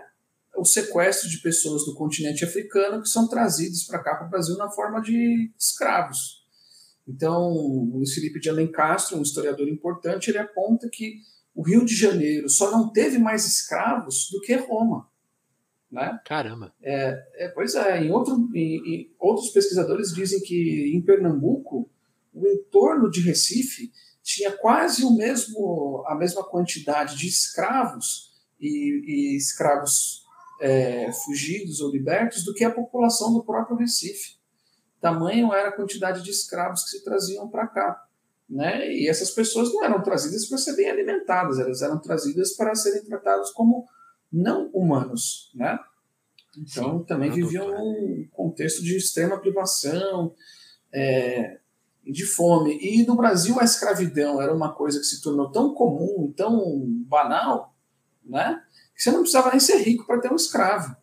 o 0.59 0.65
sequestro 0.67 1.27
de 1.27 1.39
pessoas 1.39 1.87
do 1.87 1.95
continente 1.95 2.45
africano 2.45 3.01
que 3.01 3.09
são 3.09 3.27
trazidas 3.27 3.83
para 3.85 4.03
cá 4.03 4.15
para 4.15 4.27
o 4.27 4.31
Brasil 4.31 4.59
na 4.59 4.71
forma 4.71 5.01
de 5.01 5.51
escravos. 5.59 6.45
Então, 7.09 7.53
o 7.53 7.93
Luiz 7.95 8.13
Felipe 8.13 8.39
de 8.39 8.51
Alencastro, 8.51 9.17
um 9.17 9.23
historiador 9.23 9.67
importante, 9.71 10.29
ele 10.29 10.37
aponta 10.37 10.87
que 10.93 11.23
o 11.55 11.63
Rio 11.63 11.83
de 11.83 11.97
Janeiro 11.97 12.51
só 12.51 12.71
não 12.71 12.93
teve 12.93 13.17
mais 13.17 13.47
escravos 13.47 14.29
do 14.31 14.39
que 14.43 14.55
Roma. 14.55 15.09
Né? 15.91 16.19
Caramba. 16.25 16.73
É, 16.83 17.25
é, 17.37 17.49
pois 17.49 17.75
é, 17.75 18.03
em, 18.03 18.11
outro, 18.11 18.49
em, 18.55 18.95
em, 18.95 19.15
outros 19.19 19.51
pesquisadores 19.51 20.13
dizem 20.13 20.41
que 20.41 20.93
em 20.95 21.01
Pernambuco, 21.01 21.89
o 22.35 22.47
entorno 22.47 23.11
de 23.11 23.21
Recife 23.21 23.93
tinha 24.23 24.51
quase 24.51 25.05
o 25.05 25.15
mesmo, 25.15 26.05
a 26.09 26.15
mesma 26.15 26.43
quantidade 26.43 27.17
de 27.17 27.29
escravos 27.29 28.33
e, 28.61 29.03
e 29.07 29.37
escravos 29.37 30.25
é, 30.61 31.13
fugidos 31.25 31.81
ou 31.81 31.91
libertos 31.91 32.45
do 32.45 32.53
que 32.53 32.65
a 32.65 32.71
população 32.71 33.33
do 33.33 33.45
próprio 33.45 33.77
Recife. 33.77 34.37
Tamanho 35.01 35.53
era 35.53 35.69
a 35.69 35.73
quantidade 35.73 36.23
de 36.23 36.31
escravos 36.31 36.83
que 36.85 36.91
se 36.91 37.05
traziam 37.05 37.49
para 37.49 37.67
cá. 37.69 38.03
Né? 38.49 38.93
E 38.93 39.09
essas 39.09 39.31
pessoas 39.31 39.73
não 39.73 39.85
eram 39.85 40.03
trazidas 40.03 40.47
para 40.47 40.59
serem 40.59 40.91
alimentadas, 40.91 41.59
elas 41.59 41.83
eram 41.83 41.99
trazidas 41.99 42.53
para 42.55 42.75
serem 42.75 43.05
tratadas 43.05 43.51
como 43.51 43.87
não 44.37 44.71
humanos. 44.73 45.51
Né? 45.55 45.79
Então, 46.59 46.99
Sim, 46.99 47.05
também 47.05 47.31
viviam 47.31 47.69
num 47.69 48.27
contexto 48.33 48.83
de 48.83 48.97
extrema 48.97 49.39
privação, 49.39 50.35
é, 50.93 51.59
de 52.05 52.25
fome. 52.25 52.79
E 52.81 53.05
no 53.07 53.17
Brasil 53.17 53.59
a 53.59 53.65
escravidão 53.65 54.41
era 54.41 54.55
uma 54.55 54.73
coisa 54.73 54.99
que 54.99 55.07
se 55.07 55.21
tornou 55.21 55.51
tão 55.51 55.75
comum, 55.75 56.33
tão 56.37 56.85
banal, 57.07 57.75
né? 58.25 58.63
que 58.95 59.03
você 59.03 59.11
não 59.11 59.21
precisava 59.21 59.51
nem 59.51 59.61
ser 59.61 59.79
rico 59.83 60.07
para 60.07 60.21
ter 60.21 60.33
um 60.33 60.37
escravo. 60.37 60.97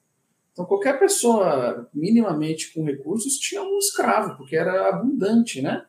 Então 0.52 0.66
qualquer 0.66 1.00
pessoa 1.00 1.90
minimamente 1.94 2.74
com 2.74 2.84
recursos 2.84 3.38
tinha 3.38 3.62
um 3.62 3.78
escravo, 3.78 4.38
porque 4.38 4.56
era 4.56 4.90
abundante, 4.90 5.62
né? 5.62 5.86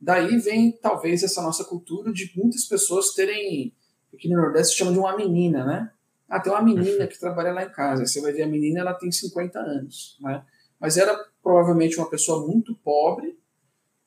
Daí 0.00 0.38
vem 0.38 0.72
talvez 0.72 1.22
essa 1.22 1.42
nossa 1.42 1.64
cultura 1.64 2.12
de 2.12 2.30
muitas 2.36 2.64
pessoas 2.66 3.14
terem, 3.14 3.74
aqui 4.12 4.28
no 4.28 4.36
Nordeste 4.36 4.76
chama 4.76 4.92
de 4.92 4.98
uma 4.98 5.16
menina, 5.16 5.64
né? 5.64 5.90
Ah, 6.28 6.40
tem 6.40 6.52
uma 6.52 6.62
menina 6.62 7.06
que 7.06 7.18
trabalha 7.18 7.52
lá 7.52 7.64
em 7.64 7.70
casa. 7.70 8.04
Você 8.04 8.20
vai 8.20 8.32
ver 8.32 8.42
a 8.42 8.48
menina, 8.48 8.80
ela 8.80 8.94
tem 8.94 9.10
50 9.10 9.58
anos, 9.58 10.16
né? 10.20 10.44
Mas 10.78 10.96
era 10.96 11.16
provavelmente 11.42 11.96
uma 11.96 12.10
pessoa 12.10 12.46
muito 12.46 12.74
pobre, 12.76 13.38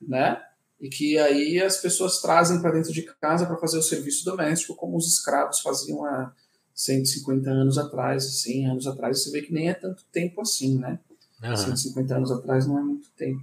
né? 0.02 0.42
E 0.80 0.90
que 0.90 1.18
aí 1.18 1.62
as 1.62 1.78
pessoas 1.78 2.22
trazem 2.22 2.62
para 2.62 2.72
dentro 2.72 2.92
de 2.92 3.02
casa 3.04 3.46
para 3.46 3.58
fazer 3.58 3.78
o 3.78 3.84
serviço 3.84 4.24
doméstico, 4.26 4.76
como 4.76 4.98
os 4.98 5.08
escravos 5.08 5.60
faziam 5.62 6.06
há 6.06 6.34
150 6.74 7.50
anos 7.50 7.78
atrás, 7.78 8.42
100 8.42 8.70
anos 8.70 8.88
atrás. 8.88 9.22
Você 9.22 9.32
vê 9.32 9.42
que 9.42 9.54
nem 9.54 9.70
é 9.70 9.74
tanto 9.74 10.06
tempo 10.12 10.42
assim, 10.42 10.78
né? 10.78 11.00
Uhum. 11.44 11.56
150 11.56 12.16
anos 12.16 12.32
atrás 12.32 12.68
não 12.68 12.78
é 12.78 12.82
muito 12.82 13.10
tempo. 13.12 13.42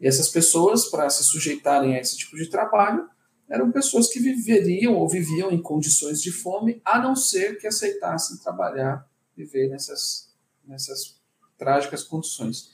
E 0.00 0.06
essas 0.06 0.28
pessoas, 0.28 0.86
para 0.86 1.08
se 1.08 1.24
sujeitarem 1.24 1.96
a 1.96 2.00
esse 2.00 2.16
tipo 2.16 2.36
de 2.36 2.48
trabalho, 2.48 3.08
eram 3.48 3.70
pessoas 3.70 4.08
que 4.08 4.18
viveriam 4.18 4.94
ou 4.94 5.08
viviam 5.08 5.50
em 5.50 5.60
condições 5.60 6.20
de 6.20 6.32
fome, 6.32 6.80
a 6.84 6.98
não 6.98 7.14
ser 7.14 7.58
que 7.58 7.66
aceitassem 7.66 8.38
trabalhar, 8.38 9.08
viver 9.36 9.68
nessas, 9.68 10.32
nessas 10.66 11.20
trágicas 11.56 12.02
condições. 12.02 12.70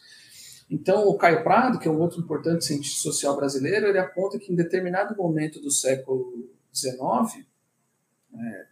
Então, 0.71 1.07
o 1.07 1.19
Caio 1.19 1.43
Prado, 1.43 1.79
que 1.79 1.87
é 1.87 1.91
um 1.91 2.01
outro 2.01 2.21
importante 2.21 2.65
cientista 2.65 3.03
social 3.03 3.37
brasileiro, 3.37 3.87
ele 3.87 3.99
aponta 3.99 4.39
que 4.39 4.51
em 4.51 4.57
determinado 4.57 5.15
momento 5.15 5.61
do 5.61 5.71
século 5.71 6.49
XIX, 6.75 7.47
é, 8.35 8.67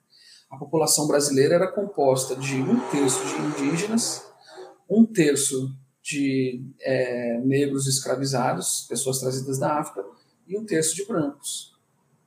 a 0.51 0.57
população 0.57 1.07
brasileira 1.07 1.57
era 1.57 1.71
composta 1.71 2.35
de 2.35 2.55
um 2.57 2.81
terço 2.91 3.21
de 3.27 3.65
indígenas, 3.65 4.25
um 4.89 5.05
terço 5.05 5.77
de 6.03 6.65
é, 6.81 7.39
negros 7.45 7.87
escravizados, 7.87 8.87
pessoas 8.89 9.19
trazidas 9.19 9.59
da 9.59 9.79
África, 9.79 10.05
e 10.49 10.59
um 10.59 10.65
terço 10.65 10.97
de 10.97 11.05
brancos. 11.07 11.79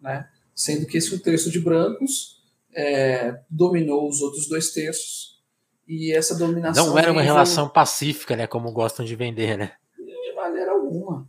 Né? 0.04 0.28
Sendo 0.54 0.86
que 0.86 0.98
esse 0.98 1.16
um 1.16 1.18
terço 1.18 1.50
de 1.50 1.60
brancos 1.60 2.44
é, 2.76 3.40
dominou 3.50 4.08
os 4.08 4.22
outros 4.22 4.48
dois 4.48 4.72
terços, 4.72 5.34
e 5.88 6.14
essa 6.14 6.36
dominação. 6.36 6.88
Não 6.88 6.98
era 6.98 7.12
uma 7.12 7.22
relação 7.22 7.68
pacífica, 7.68 8.36
né? 8.36 8.48
Como 8.48 8.72
gostam 8.72 9.06
de 9.06 9.16
vender, 9.16 9.58
né? 9.58 9.74
De 9.98 10.36
maneira 10.36 10.72
alguma. 10.72 11.28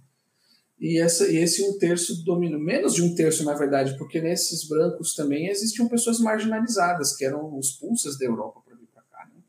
E, 0.78 1.00
essa, 1.00 1.26
e 1.30 1.36
esse 1.36 1.62
um 1.62 1.78
terço 1.78 2.24
domina, 2.24 2.58
menos 2.58 2.94
de 2.94 3.02
um 3.02 3.14
terço, 3.14 3.44
na 3.44 3.54
verdade, 3.54 3.96
porque 3.96 4.20
nesses 4.20 4.68
brancos 4.68 5.14
também 5.14 5.48
existiam 5.48 5.88
pessoas 5.88 6.20
marginalizadas, 6.20 7.16
que 7.16 7.24
eram 7.24 7.56
os 7.56 7.72
pulsas 7.72 8.18
da 8.18 8.26
Europa 8.26 8.60
para 8.64 8.76
vir 8.76 8.86
para 8.92 9.02
cá. 9.02 9.26
Né? 9.32 9.40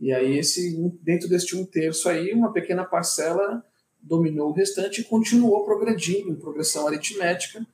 E 0.00 0.12
aí, 0.12 0.38
esse, 0.38 0.74
dentro 1.02 1.28
deste 1.28 1.56
um 1.56 1.66
terço 1.66 2.08
aí, 2.08 2.32
uma 2.32 2.52
pequena 2.52 2.84
parcela 2.84 3.62
dominou 4.00 4.50
o 4.50 4.54
restante 4.54 5.00
e 5.00 5.04
continuou 5.04 5.64
progredindo 5.64 6.30
em 6.30 6.36
progressão 6.36 6.86
aritmética, 6.86 7.66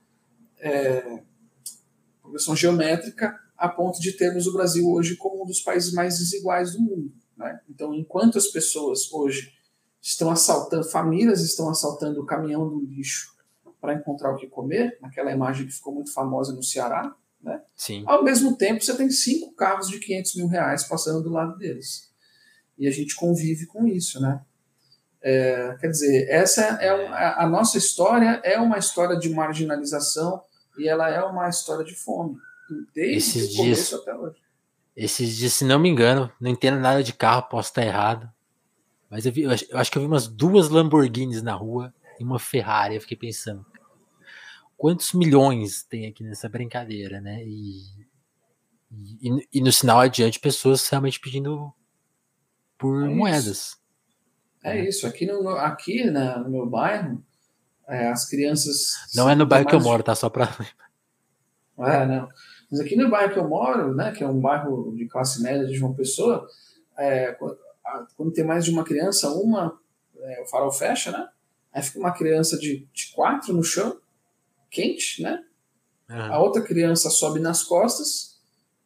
é, 0.65 1.21
progressão 2.21 2.55
geométrica, 2.55 3.39
a 3.55 3.69
ponto 3.69 4.01
de 4.01 4.13
termos 4.13 4.47
o 4.47 4.53
Brasil 4.53 4.89
hoje 4.89 5.15
como 5.15 5.43
um 5.43 5.45
dos 5.45 5.61
países 5.61 5.93
mais 5.93 6.17
desiguais 6.17 6.73
do 6.73 6.81
mundo. 6.81 7.13
Né? 7.37 7.59
Então, 7.69 7.93
enquanto 7.93 8.37
as 8.37 8.47
pessoas 8.47 9.11
hoje 9.11 9.53
estão 10.01 10.29
assaltando, 10.29 10.83
famílias 10.89 11.41
estão 11.41 11.69
assaltando 11.69 12.21
o 12.21 12.25
caminhão 12.25 12.67
do 12.67 12.79
lixo 12.83 13.35
para 13.79 13.93
encontrar 13.93 14.31
o 14.33 14.37
que 14.37 14.47
comer, 14.47 14.97
naquela 14.99 15.31
imagem 15.31 15.67
que 15.67 15.73
ficou 15.73 15.93
muito 15.93 16.11
famosa 16.11 16.53
no 16.53 16.63
Ceará, 16.63 17.15
né? 17.41 17.61
Sim. 17.75 18.03
Ao 18.07 18.23
mesmo 18.23 18.57
tempo, 18.57 18.83
você 18.83 18.95
tem 18.97 19.09
cinco 19.11 19.53
carros 19.53 19.87
de 19.87 19.99
500 19.99 20.35
mil 20.35 20.47
reais 20.47 20.83
passando 20.83 21.21
do 21.21 21.29
lado 21.29 21.55
deles. 21.57 22.11
E 22.77 22.87
a 22.87 22.91
gente 22.91 23.15
convive 23.15 23.67
com 23.67 23.87
isso, 23.87 24.19
né? 24.19 24.41
É, 25.21 25.75
quer 25.79 25.87
dizer, 25.87 26.27
essa 26.29 26.61
é 26.61 26.93
uma, 26.93 27.43
a 27.43 27.47
nossa 27.47 27.77
história 27.77 28.41
é 28.43 28.59
uma 28.59 28.77
história 28.77 29.17
de 29.17 29.29
marginalização 29.29 30.41
e 30.77 30.87
ela 30.87 31.09
é 31.09 31.21
uma 31.21 31.49
história 31.49 31.83
de 31.83 31.95
fome, 31.95 32.37
desde 32.93 33.17
esses 33.17 33.53
o 33.53 33.57
começo 33.57 33.91
dias, 33.91 33.93
até 34.01 34.15
hoje. 34.15 34.37
Esses 34.95 35.35
dias, 35.35 35.53
se 35.53 35.65
não 35.65 35.79
me 35.79 35.89
engano, 35.89 36.31
não 36.39 36.49
entendo 36.49 36.79
nada 36.79 37.03
de 37.03 37.13
carro, 37.13 37.49
posso 37.49 37.69
estar 37.69 37.85
errado, 37.85 38.31
mas 39.09 39.25
eu, 39.25 39.31
vi, 39.31 39.43
eu, 39.43 39.51
acho, 39.51 39.91
que 39.91 39.97
eu 39.97 40.01
vi 40.01 40.07
umas 40.07 40.27
duas 40.27 40.69
Lamborghinis 40.69 41.41
na 41.41 41.53
rua 41.53 41.93
e 42.19 42.23
uma 42.23 42.39
Ferrari. 42.39 42.95
Eu 42.95 43.01
fiquei 43.01 43.15
pensando, 43.15 43.65
quantos 44.75 45.13
milhões 45.13 45.83
tem 45.83 46.07
aqui 46.07 46.23
nessa 46.23 46.49
brincadeira, 46.49 47.21
né? 47.21 47.43
E, 47.45 47.83
e, 49.21 49.47
e 49.53 49.61
no 49.61 49.71
sinal 49.71 49.99
adiante, 49.99 50.39
pessoas 50.39 50.87
realmente 50.89 51.19
pedindo 51.19 51.73
por 52.77 53.03
é 53.03 53.07
moedas. 53.07 53.77
É 54.63 54.83
isso. 54.83 55.05
Aqui 55.05 55.25
no, 55.25 55.47
aqui 55.49 56.03
na, 56.05 56.39
no 56.39 56.49
meu 56.49 56.65
bairro, 56.65 57.23
é, 57.87 58.09
as 58.09 58.27
crianças. 58.27 58.93
Não 59.15 59.29
é 59.29 59.35
no 59.35 59.45
bairro 59.45 59.67
que 59.67 59.75
eu 59.75 59.81
moro, 59.81 60.03
tá? 60.03 60.15
Só 60.15 60.29
pra. 60.29 60.55
É, 61.77 62.05
não. 62.05 62.29
Mas 62.71 62.79
aqui 62.79 62.95
no 62.95 63.09
bairro 63.09 63.33
que 63.33 63.39
eu 63.39 63.47
moro, 63.47 63.93
né, 63.93 64.11
que 64.11 64.23
é 64.23 64.27
um 64.27 64.39
bairro 64.39 64.95
de 64.95 65.07
classe 65.07 65.41
média 65.41 65.65
de 65.65 65.75
João 65.75 65.93
Pessoa, 65.93 66.47
é, 66.97 67.37
quando 68.15 68.31
tem 68.33 68.43
mais 68.43 68.65
de 68.65 68.71
uma 68.71 68.83
criança, 68.83 69.29
uma, 69.29 69.77
é, 70.17 70.41
o 70.41 70.47
farol 70.47 70.71
fecha, 70.71 71.11
né? 71.11 71.27
Aí 71.73 71.83
fica 71.83 71.99
uma 71.99 72.13
criança 72.13 72.57
de, 72.57 72.87
de 72.93 73.11
quatro 73.13 73.53
no 73.53 73.63
chão, 73.63 73.99
quente, 74.71 75.21
né? 75.21 75.43
Uhum. 76.09 76.33
A 76.33 76.39
outra 76.39 76.61
criança 76.61 77.09
sobe 77.09 77.39
nas 77.39 77.63
costas 77.63 78.39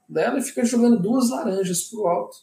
dela 0.07 0.39
e 0.39 0.41
fica 0.41 0.65
jogando 0.65 0.99
duas 0.99 1.29
laranjas 1.29 1.83
pro 1.83 2.07
alto, 2.07 2.37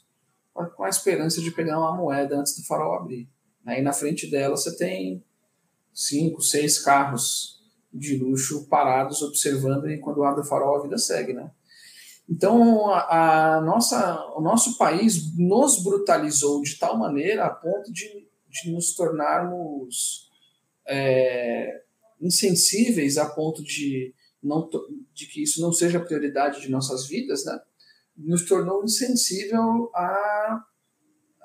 com 0.54 0.84
a 0.84 0.88
esperança 0.88 1.40
de 1.40 1.50
pegar 1.50 1.78
uma 1.78 1.96
moeda 1.96 2.38
antes 2.38 2.56
do 2.56 2.64
farol 2.64 2.94
abrir. 2.94 3.28
Aí 3.66 3.82
na 3.82 3.92
frente 3.92 4.30
dela 4.30 4.56
você 4.56 4.76
tem 4.76 5.24
cinco, 5.96 6.42
seis 6.42 6.78
carros 6.78 7.58
de 7.90 8.18
luxo 8.18 8.68
parados 8.68 9.22
observando 9.22 9.88
e 9.88 9.98
quando 9.98 10.22
abre 10.22 10.42
o 10.42 10.44
farol 10.44 10.76
a 10.76 10.82
vida 10.82 10.98
segue, 10.98 11.32
né? 11.32 11.50
Então, 12.28 12.90
a, 12.90 13.56
a, 13.56 13.60
nossa, 13.62 14.20
o 14.36 14.40
nosso 14.42 14.76
país 14.76 15.34
nos 15.38 15.82
brutalizou 15.82 16.60
de 16.60 16.76
tal 16.76 16.98
maneira 16.98 17.46
a 17.46 17.50
ponto 17.50 17.90
de, 17.90 18.28
de 18.48 18.70
nos 18.70 18.94
tornarmos 18.94 20.28
é, 20.86 21.82
insensíveis 22.20 23.16
a 23.16 23.26
ponto 23.26 23.62
de, 23.62 24.12
não, 24.42 24.68
de 25.14 25.26
que 25.26 25.42
isso 25.42 25.62
não 25.62 25.72
seja 25.72 26.00
prioridade 26.00 26.60
de 26.60 26.70
nossas 26.70 27.06
vidas, 27.06 27.44
né? 27.44 27.58
nos 28.16 28.44
tornou 28.44 28.84
insensível 28.84 29.90
a, 29.94 30.64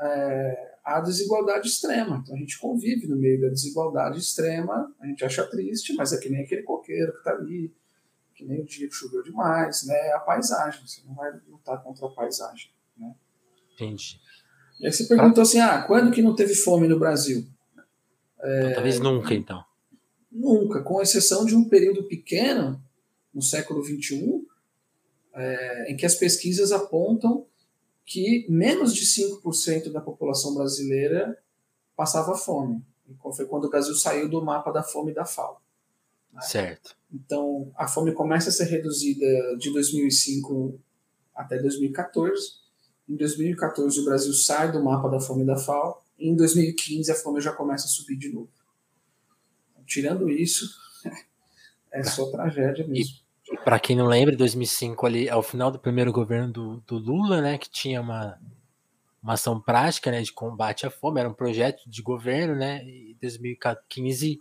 é, 0.02 0.72
a 0.98 1.02
desigualdade 1.02 1.68
extrema. 1.68 2.22
Então, 2.24 2.36
a 2.36 2.40
gente 2.40 2.60
convive 2.60 3.08
no 3.08 3.16
meio 3.16 3.42
da 3.42 3.50
desigualdade 3.50 4.20
extrema, 4.20 4.94
a 5.00 5.08
gente 5.08 5.24
acha 5.24 5.44
triste, 5.48 5.94
mas 5.94 6.14
é 6.14 6.18
que 6.18 6.30
nem 6.30 6.44
aquele 6.44 6.64
coqueiro 6.64 7.12
que 7.14 7.18
está 7.20 7.32
ali, 7.32 7.74
que 8.36 8.46
nem 8.46 8.62
o 8.62 8.66
dia 8.66 8.88
que 8.88 8.94
choveu 8.94 9.22
demais, 9.22 9.86
né? 9.86 9.96
É 9.96 10.14
a 10.14 10.20
paisagem, 10.20 10.86
você 10.86 11.02
não 11.06 11.14
vai 11.14 11.32
lutar 11.48 11.82
contra 11.84 12.08
a 12.08 12.10
paisagem, 12.10 12.72
né? 12.98 13.14
Entendi. 13.74 14.20
E 14.80 14.88
aí 14.88 14.92
você 14.92 15.06
perguntou 15.06 15.44
assim, 15.44 15.60
ah, 15.60 15.84
quando 15.84 16.12
que 16.12 16.22
não 16.22 16.36
teve 16.36 16.56
fome 16.56 16.88
no 16.88 16.98
Brasil? 17.00 17.46
É, 18.40 18.74
Talvez 18.74 19.00
nunca, 19.00 19.34
então. 19.34 19.64
Nunca, 20.32 20.82
com 20.82 21.02
exceção 21.02 21.46
de 21.46 21.56
um 21.56 21.68
período 21.68 22.04
pequeno, 22.06 22.82
no 23.34 23.42
século 23.42 23.84
XXI, 23.84 24.46
é, 25.34 25.92
em 25.92 25.96
que 25.96 26.06
as 26.06 26.16
pesquisas 26.16 26.72
apontam 26.72 27.46
que 28.06 28.46
menos 28.50 28.94
de 28.94 29.06
5% 29.06 29.92
da 29.92 30.02
população 30.02 30.54
brasileira 30.54 31.38
passava 31.96 32.36
fome. 32.36 32.84
Foi 33.36 33.46
quando 33.46 33.66
o 33.66 33.70
Brasil 33.70 33.94
saiu 33.96 34.30
do 34.30 34.44
mapa 34.44 34.72
da 34.72 34.84
fome 34.84 35.12
e 35.12 35.16
da 35.16 35.26
FAO. 35.26 35.62
Né? 36.32 36.42
Certo. 36.42 36.96
Então, 37.14 37.72
a 37.76 37.88
fome 37.88 38.14
começa 38.14 38.50
a 38.50 38.52
ser 38.52 38.66
reduzida 38.66 39.26
de 39.58 39.72
2005 39.72 40.80
até 41.36 41.58
2014. 41.58 42.62
Em 43.08 43.16
2014, 43.16 44.00
o 44.00 44.06
Brasil 44.06 44.34
sai 44.34 44.72
do 44.72 44.84
mapa 44.84 45.10
da 45.10 45.20
fome 45.20 45.46
da 45.46 45.58
FAO. 45.58 46.02
E 46.18 46.30
em 46.30 46.36
2015, 46.36 47.12
a 47.12 47.16
fome 47.16 47.42
já 47.42 47.52
começa 47.52 47.86
a 47.86 47.90
subir 47.90 48.16
de 48.16 48.30
novo. 48.30 48.50
Tirando 49.86 50.30
isso, 50.30 50.70
é 51.92 52.04
só 52.04 52.32
tragédia 52.32 52.88
mesmo. 52.88 53.18
Para 53.64 53.80
quem 53.80 53.96
não 53.96 54.08
lembra, 54.08 54.36
2005 54.36 55.06
ali, 55.06 55.30
ao 55.30 55.44
final 55.44 55.70
do 55.72 55.80
primeiro 55.80 56.12
governo 56.12 56.52
do, 56.52 56.82
do 56.82 56.98
Lula, 56.98 57.42
né, 57.42 57.58
que 57.58 57.70
tinha 57.70 58.02
uma, 58.02 58.40
uma 59.22 59.34
ação 59.34 59.60
prática, 59.60 60.10
né, 60.10 60.22
de 60.22 60.32
combate 60.32 60.86
à 60.86 60.90
fome, 60.90 61.20
era 61.20 61.30
um 61.30 61.34
projeto 61.34 61.84
de 61.88 62.02
governo, 62.02 62.56
né, 62.56 62.84
e 62.86 63.16
2015 63.22 64.40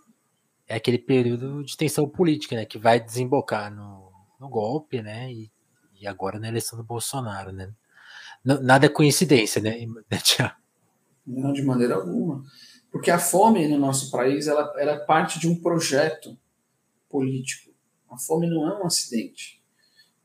é 0.67 0.77
aquele 0.77 0.99
período 0.99 1.65
de 1.65 1.77
tensão 1.77 2.09
política, 2.09 2.57
né, 2.57 2.65
que 2.65 2.79
vai 2.79 3.01
desembocar 3.01 3.75
no, 3.75 4.11
no 4.39 4.49
golpe, 4.49 5.03
né, 5.03 5.31
e, 5.31 5.51
e 6.01 6.07
agora 6.07 6.39
na 6.39 6.49
eleição 6.49 6.79
do 6.79 6.85
Bolsonaro, 6.85 7.53
né. 7.53 7.71
Nada 8.43 8.87
é 8.87 8.89
coincidência, 8.89 9.61
né, 9.61 9.77
Tiago? 10.23 10.55
Não, 11.27 11.53
de 11.53 11.63
maneira 11.63 11.95
alguma. 11.95 12.43
Porque 12.91 13.11
a 13.11 13.19
fome 13.19 13.69
no 13.69 13.79
nosso 13.79 14.11
país, 14.11 14.49
ela, 14.49 14.73
ela 14.79 14.93
é 14.93 14.99
parte 14.99 15.39
de 15.39 15.47
um 15.47 15.61
projeto 15.61 16.37
político. 17.09 17.70
A 18.11 18.19
fome 18.19 18.49
não 18.49 18.69
é 18.69 18.83
um 18.83 18.87
acidente. 18.87 19.63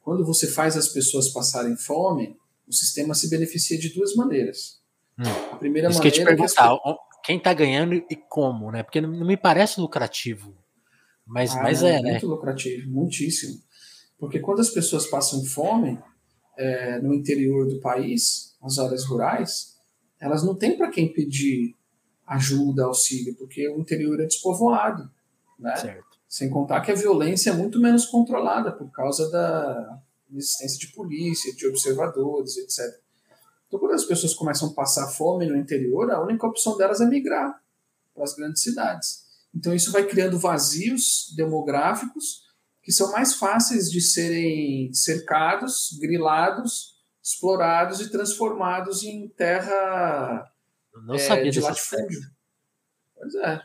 Quando 0.01 0.25
você 0.25 0.47
faz 0.47 0.75
as 0.75 0.87
pessoas 0.87 1.29
passarem 1.29 1.75
fome, 1.77 2.37
o 2.67 2.73
sistema 2.73 3.13
se 3.13 3.29
beneficia 3.29 3.77
de 3.77 3.89
duas 3.89 4.15
maneiras. 4.15 4.81
Hum. 5.17 5.23
A 5.51 5.55
primeira 5.57 5.89
Isso 5.89 5.97
maneira 5.97 6.15
que 6.15 6.21
eu 6.21 6.25
te 6.25 6.27
perguntar, 6.27 6.77
que 6.79 6.89
as... 6.89 6.97
quem 7.23 7.37
está 7.37 7.53
ganhando 7.53 7.95
e 7.95 8.15
como, 8.29 8.71
né? 8.71 8.83
Porque 8.83 8.99
não 8.99 9.25
me 9.25 9.37
parece 9.37 9.79
lucrativo. 9.79 10.55
Mas, 11.25 11.55
ah, 11.55 11.63
mas 11.63 11.81
é, 11.81 11.95
é, 11.95 12.01
né? 12.01 12.11
Muito 12.11 12.27
lucrativo, 12.27 12.89
muitíssimo. 12.91 13.59
Porque 14.17 14.39
quando 14.39 14.59
as 14.59 14.69
pessoas 14.69 15.07
passam 15.07 15.43
fome 15.43 15.99
é, 16.57 16.99
no 17.01 17.13
interior 17.13 17.67
do 17.67 17.79
país, 17.79 18.55
nas 18.61 18.77
áreas 18.77 19.05
rurais, 19.05 19.75
elas 20.19 20.43
não 20.43 20.55
têm 20.55 20.77
para 20.77 20.89
quem 20.89 21.11
pedir 21.11 21.75
ajuda, 22.25 22.85
auxílio, 22.85 23.35
porque 23.35 23.67
o 23.69 23.79
interior 23.79 24.19
é 24.19 24.25
despovoado. 24.25 25.09
Né? 25.59 25.75
Certo. 25.75 26.14
Sem 26.35 26.49
contar 26.49 26.81
que 26.81 26.91
a 26.91 26.95
violência 26.95 27.51
é 27.51 27.53
muito 27.53 27.79
menos 27.79 28.05
controlada 28.05 28.69
por 28.69 28.91
causa 28.91 29.31
da 29.31 30.01
existência 30.33 30.77
de 30.77 30.87
polícia, 30.87 31.55
de 31.55 31.65
observadores, 31.65 32.57
etc. 32.57 32.93
Então, 33.65 33.79
quando 33.79 33.93
as 33.93 34.03
pessoas 34.03 34.33
começam 34.33 34.67
a 34.67 34.73
passar 34.73 35.07
fome 35.07 35.45
no 35.45 35.55
interior, 35.55 36.11
a 36.11 36.21
única 36.21 36.45
opção 36.45 36.75
delas 36.75 36.99
é 36.99 37.05
migrar 37.05 37.57
para 38.13 38.25
as 38.25 38.33
grandes 38.33 38.61
cidades. 38.61 39.23
Então, 39.55 39.73
isso 39.73 39.93
vai 39.93 40.05
criando 40.05 40.37
vazios 40.37 41.33
demográficos 41.37 42.43
que 42.83 42.91
são 42.91 43.13
mais 43.13 43.35
fáceis 43.35 43.89
de 43.89 44.01
serem 44.01 44.93
cercados, 44.93 45.97
grilados, 46.01 46.97
explorados 47.23 48.01
e 48.01 48.11
transformados 48.11 49.03
em 49.03 49.29
terra 49.29 50.51
não 51.05 51.15
é, 51.15 51.17
sabia 51.17 51.49
de 51.49 51.61
latifúndio. 51.61 52.19
Pois 53.15 53.35
é. 53.35 53.61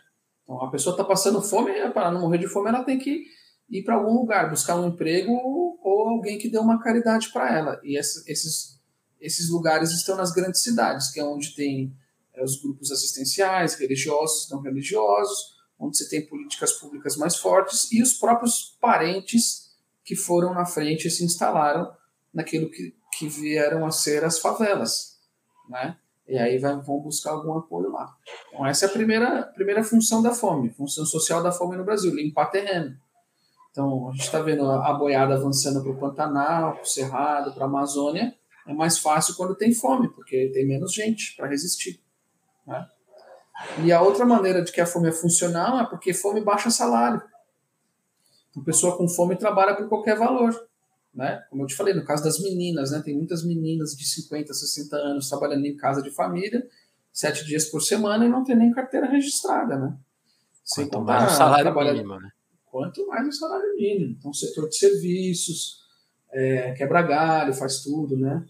Então, 0.51 0.65
a 0.65 0.71
pessoa 0.71 0.95
está 0.95 1.05
passando 1.05 1.41
fome, 1.41 1.73
para 1.93 2.11
não 2.11 2.23
morrer 2.23 2.39
de 2.39 2.49
fome, 2.49 2.71
ela 2.71 2.83
tem 2.83 2.99
que 2.99 3.25
ir 3.71 3.85
para 3.85 3.95
algum 3.95 4.15
lugar, 4.15 4.51
buscar 4.51 4.75
um 4.75 4.89
emprego 4.89 5.31
ou 5.33 6.09
alguém 6.09 6.39
que 6.39 6.51
dê 6.51 6.59
uma 6.59 6.83
caridade 6.83 7.31
para 7.33 7.57
ela. 7.57 7.81
E 7.85 7.97
esses, 7.97 8.77
esses 9.21 9.49
lugares 9.49 9.93
estão 9.93 10.17
nas 10.17 10.33
grandes 10.33 10.61
cidades, 10.61 11.09
que 11.13 11.21
é 11.21 11.25
onde 11.25 11.55
tem 11.55 11.97
é, 12.35 12.43
os 12.43 12.61
grupos 12.61 12.91
assistenciais, 12.91 13.77
religiosos, 13.77 14.51
não 14.51 14.61
religiosos, 14.61 15.55
onde 15.79 15.97
você 15.97 16.09
tem 16.09 16.27
políticas 16.27 16.73
públicas 16.73 17.17
mais 17.17 17.37
fortes 17.37 17.91
e 17.93 18.03
os 18.03 18.15
próprios 18.15 18.77
parentes 18.81 19.71
que 20.05 20.17
foram 20.17 20.53
na 20.53 20.67
frente 20.67 21.07
e 21.07 21.11
se 21.13 21.25
instalaram 21.25 21.93
naquilo 22.35 22.69
que, 22.69 22.93
que 23.17 23.29
vieram 23.29 23.87
a 23.87 23.93
ser 23.93 24.25
as 24.25 24.41
favelas, 24.41 25.17
né? 25.69 25.97
E 26.31 26.39
aí 26.39 26.59
vão 26.59 26.81
buscar 27.01 27.33
algum 27.33 27.59
apoio 27.59 27.91
lá. 27.91 28.15
Então, 28.49 28.65
essa 28.65 28.87
é 28.87 28.89
a 28.89 28.93
primeira, 28.93 29.43
primeira 29.53 29.83
função 29.83 30.23
da 30.23 30.33
fome, 30.33 30.71
função 30.71 31.05
social 31.05 31.43
da 31.43 31.51
fome 31.51 31.77
no 31.77 31.85
Brasil, 31.85 32.15
limpar 32.15 32.47
terreno. 32.47 32.97
Então, 33.73 34.09
a 34.09 34.13
gente 34.13 34.23
está 34.23 34.41
vendo 34.41 34.65
a, 34.71 34.93
boiada 34.93 35.35
avançando 35.35 35.83
para 35.83 35.91
o 35.91 35.99
Pantanal, 35.99 36.75
para 36.75 36.83
o 36.83 36.87
Cerrado, 36.87 37.53
para 37.53 37.65
a 37.65 37.67
Amazônia. 37.67 38.33
É 38.65 38.73
mais 38.73 38.97
fácil 38.99 39.35
quando 39.35 39.57
tem 39.57 39.75
fome, 39.75 40.09
porque 40.09 40.53
tem 40.55 40.65
menos 40.65 40.95
gente 40.95 41.35
para 41.37 41.49
resistir. 41.49 42.01
Né? 42.65 42.87
E 43.83 43.93
a 43.93 44.01
outra 44.01 44.25
maneira 44.25 44.63
de 44.63 44.71
que 44.71 44.81
a 44.81 44.87
fome 44.87 45.09
é 45.09 45.13
funcional 45.13 45.81
é 45.81 45.87
porque 45.87 46.15
fome 46.15 46.41
baixa 46.41 46.71
salário. 46.71 47.21
Uma 48.55 48.65
pessoa 48.65 48.97
com 48.97 49.09
fome 49.09 49.35
trabalha 49.35 49.75
por 49.75 49.89
qualquer 49.89 50.17
valor 50.17 50.55
né? 51.15 51.43
Como 51.51 51.63
eu 51.63 51.67
te 51.67 51.75
falei, 51.75 51.95
no 51.95 52.05
caso 52.05 52.23
das 52.23 52.41
meninas, 52.41 52.91
né? 52.93 53.03
Tem 53.05 53.17
muitas 53.17 53.45
meninas 53.45 53.91
de 53.97 54.07
50, 54.07 54.53
60 54.53 54.97
anos 54.97 55.29
trabalhando 55.29 55.67
em 55.67 55.77
casa 55.77 56.03
de 56.03 56.11
família, 56.11 56.67
sete 57.13 57.45
dias 57.45 57.67
por 57.67 57.83
semana 57.83 58.25
e 58.25 58.29
não 58.29 58.45
tem 58.45 58.57
nem 58.57 58.71
carteira 58.73 59.07
registrada, 59.07 59.77
né? 59.77 59.97
Sem 60.65 60.85
Quanto 60.87 60.99
contar, 60.99 61.21
mais 61.21 61.33
o 61.33 61.37
salário 61.37 61.65
trabalha... 61.65 61.93
mínimo, 61.93 62.19
né? 62.19 62.31
Quanto 62.67 63.07
mais 63.09 63.27
o 63.27 63.33
salário 63.33 63.75
mínimo. 63.77 64.17
Então, 64.19 64.33
setor 64.33 64.69
de 64.69 64.77
serviços, 64.77 65.81
é, 66.33 66.73
quebra 66.73 67.03
galho, 67.03 67.53
faz 67.53 67.83
tudo, 67.83 68.17
né? 68.17 68.45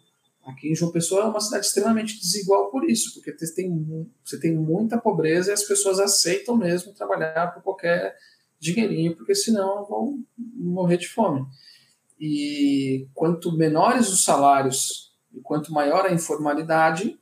Aqui 0.45 0.71
em 0.71 0.75
João 0.75 0.93
Pessoa 0.93 1.23
é 1.23 1.27
uma 1.27 1.41
cidade 1.41 1.67
extremamente 1.67 2.19
desigual 2.19 2.71
por 2.71 2.89
isso, 2.89 3.15
porque 3.15 3.33
tem, 3.55 4.11
você 4.25 4.39
tem 4.39 4.55
muita 4.55 4.99
pobreza 4.99 5.51
e 5.51 5.55
as 5.55 5.63
pessoas 5.63 5.99
aceitam 5.99 6.57
mesmo 6.57 6.93
trabalhar 6.93 7.53
por 7.55 7.63
qualquer 7.63 8.17
dinheirinho, 8.59 9.17
porque 9.17 9.35
senão 9.35 9.85
vão 9.87 10.23
morrer 10.37 10.97
de 10.97 11.09
fome. 11.09 11.47
E 12.21 13.09
quanto 13.15 13.57
menores 13.57 14.09
os 14.09 14.23
salários 14.23 15.15
e 15.33 15.41
quanto 15.41 15.73
maior 15.73 16.05
a 16.05 16.13
informalidade, 16.13 17.19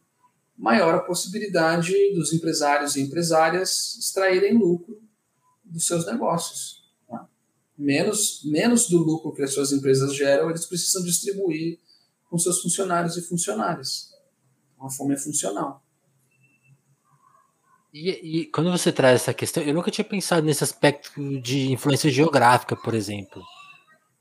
maior 0.56 0.94
a 0.94 1.02
possibilidade 1.02 1.92
dos 2.14 2.32
empresários 2.32 2.96
e 2.96 3.02
empresárias 3.02 3.96
extraírem 3.96 4.58
lucro 4.58 5.00
dos 5.64 5.87
seus 5.87 6.04
negócios. 6.04 6.82
Né? 7.08 7.20
Menos, 7.78 8.42
menos 8.44 8.88
do 8.88 8.98
lucro 8.98 9.32
que 9.32 9.42
as 9.42 9.54
suas 9.54 9.70
empresas 9.70 10.14
geram, 10.16 10.50
eles 10.50 10.66
precisam 10.66 11.04
distribuir 11.04 11.78
com 12.28 12.37
seus 12.37 12.61
funcionários 12.61 13.16
e 13.16 13.22
funcionárias. 13.22 14.12
Uma 14.76 14.90
fome 14.90 15.14
é 15.14 15.18
funcional. 15.18 15.82
E, 17.92 18.11
e, 18.40 18.46
quando 18.46 18.70
você 18.70 18.92
traz 18.92 19.22
essa 19.22 19.32
questão, 19.32 19.62
eu 19.62 19.72
nunca 19.72 19.90
tinha 19.90 20.04
pensado 20.04 20.44
nesse 20.44 20.62
aspecto 20.62 21.40
de 21.40 21.72
influência 21.72 22.11
geográfica, 22.11 22.76
por 22.76 22.94
exemplo. 22.94 23.42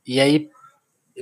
E 0.05 0.21
aí, 0.21 0.49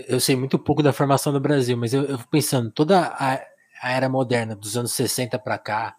eu 0.08 0.19
sei 0.19 0.36
muito 0.36 0.60
pouco 0.60 0.84
da 0.84 0.91
formação 0.91 1.31
do 1.31 1.39
Brasil, 1.39 1.77
mas 1.77 1.93
eu, 1.93 2.03
eu 2.03 2.17
fico 2.17 2.29
pensando, 2.29 2.69
toda 2.69 2.99
a, 2.99 3.36
a, 3.81 3.91
era 3.91 4.10
moderna, 4.10 4.55
dos 4.55 4.75
anos 4.75 4.91
60 4.91 5.39
para 5.39 5.58
cá, 5.58 5.95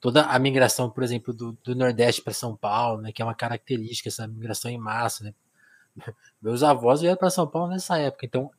toda 0.00 0.22
a 0.26 0.38
migração, 0.38 0.90
por 0.90 1.02
exemplo, 1.02 1.32
do, 1.32 1.52
do 1.64 1.74
Nordeste 1.74 2.22
para 2.22 2.34
São 2.34 2.54
Paulo, 2.54 3.00
né, 3.00 3.12
que 3.12 3.22
é 3.22 3.24
uma 3.24 3.34
característica, 3.34 4.08
essa 4.08 4.28
migração 4.28 4.70
em 4.70 4.78
massa, 4.78 5.24
né? 5.24 5.34
Meus 6.40 6.62
avós 6.62 7.00
vieram 7.00 7.16
para 7.16 7.30
São 7.30 7.46
Paulo 7.46 7.70
nessa 7.70 7.98
época, 7.98 8.26
então 8.26 8.50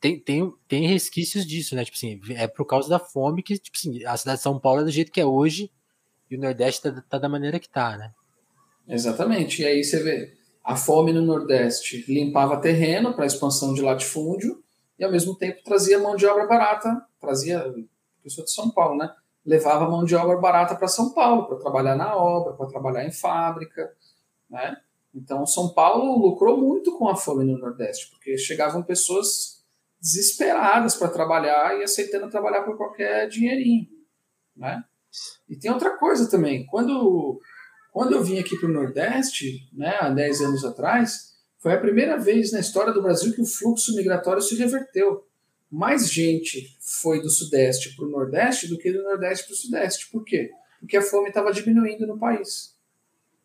tem, 0.00 0.18
tem, 0.18 0.52
tem 0.66 0.86
resquícios 0.86 1.46
disso, 1.46 1.76
né? 1.76 1.84
Tipo 1.84 1.96
assim, 1.96 2.20
é 2.34 2.48
por 2.48 2.64
causa 2.64 2.88
da 2.88 2.98
fome 2.98 3.42
que, 3.42 3.58
tipo 3.58 3.76
assim, 3.76 4.02
a 4.04 4.16
cidade 4.16 4.38
de 4.38 4.42
São 4.42 4.58
Paulo 4.58 4.80
é 4.80 4.84
do 4.84 4.90
jeito 4.90 5.12
que 5.12 5.20
é 5.20 5.26
hoje 5.26 5.70
e 6.30 6.36
o 6.36 6.40
Nordeste 6.40 6.82
tá, 6.82 7.04
tá 7.06 7.18
da 7.18 7.28
maneira 7.28 7.60
que 7.60 7.68
tá, 7.68 7.98
né? 7.98 8.12
Exatamente. 8.88 9.60
E 9.60 9.66
aí 9.66 9.84
você 9.84 10.02
vê, 10.02 10.34
a 10.62 10.76
fome 10.76 11.12
no 11.12 11.22
Nordeste 11.22 12.04
limpava 12.06 12.60
terreno 12.60 13.14
para 13.14 13.26
expansão 13.26 13.72
de 13.74 13.82
latifúndio 13.82 14.62
e, 14.98 15.04
ao 15.04 15.10
mesmo 15.10 15.34
tempo, 15.34 15.62
trazia 15.64 15.98
mão 15.98 16.14
de 16.14 16.26
obra 16.26 16.46
barata, 16.46 17.04
trazia, 17.18 17.64
pessoa 18.22 18.44
de 18.44 18.52
São 18.52 18.70
Paulo, 18.70 18.96
né? 18.96 19.10
Levava 19.44 19.88
mão 19.88 20.04
de 20.04 20.14
obra 20.14 20.36
barata 20.36 20.74
para 20.74 20.86
São 20.86 21.14
Paulo, 21.14 21.46
para 21.46 21.56
trabalhar 21.56 21.96
na 21.96 22.14
obra, 22.14 22.52
para 22.52 22.66
trabalhar 22.66 23.04
em 23.06 23.12
fábrica, 23.12 23.90
né? 24.48 24.76
Então, 25.14 25.46
São 25.46 25.70
Paulo 25.70 26.18
lucrou 26.18 26.56
muito 26.56 26.96
com 26.96 27.08
a 27.08 27.16
fome 27.16 27.44
no 27.44 27.58
Nordeste, 27.58 28.10
porque 28.10 28.36
chegavam 28.36 28.82
pessoas 28.82 29.64
desesperadas 30.00 30.94
para 30.94 31.08
trabalhar 31.08 31.78
e 31.78 31.82
aceitando 31.82 32.30
trabalhar 32.30 32.62
por 32.62 32.76
qualquer 32.76 33.28
dinheirinho, 33.28 33.88
né? 34.56 34.84
E 35.48 35.56
tem 35.56 35.70
outra 35.70 35.96
coisa 35.96 36.30
também, 36.30 36.64
quando 36.66 37.40
quando 37.92 38.12
eu 38.12 38.22
vim 38.22 38.38
aqui 38.38 38.56
para 38.56 38.68
o 38.68 38.72
Nordeste, 38.72 39.68
né, 39.72 39.96
há 40.00 40.08
10 40.08 40.40
anos 40.42 40.64
atrás, 40.64 41.34
foi 41.58 41.74
a 41.74 41.80
primeira 41.80 42.18
vez 42.18 42.52
na 42.52 42.60
história 42.60 42.92
do 42.92 43.02
Brasil 43.02 43.34
que 43.34 43.42
o 43.42 43.46
fluxo 43.46 43.94
migratório 43.94 44.40
se 44.40 44.56
reverteu. 44.56 45.26
Mais 45.70 46.10
gente 46.10 46.76
foi 46.80 47.20
do 47.20 47.30
Sudeste 47.30 47.94
para 47.94 48.06
o 48.06 48.10
Nordeste 48.10 48.68
do 48.68 48.78
que 48.78 48.92
do 48.92 49.02
Nordeste 49.02 49.46
para 49.46 49.54
o 49.54 49.56
Sudeste. 49.56 50.10
Por 50.10 50.24
quê? 50.24 50.50
Porque 50.80 50.96
a 50.96 51.02
fome 51.02 51.28
estava 51.28 51.52
diminuindo 51.52 52.06
no 52.06 52.18
país. 52.18 52.74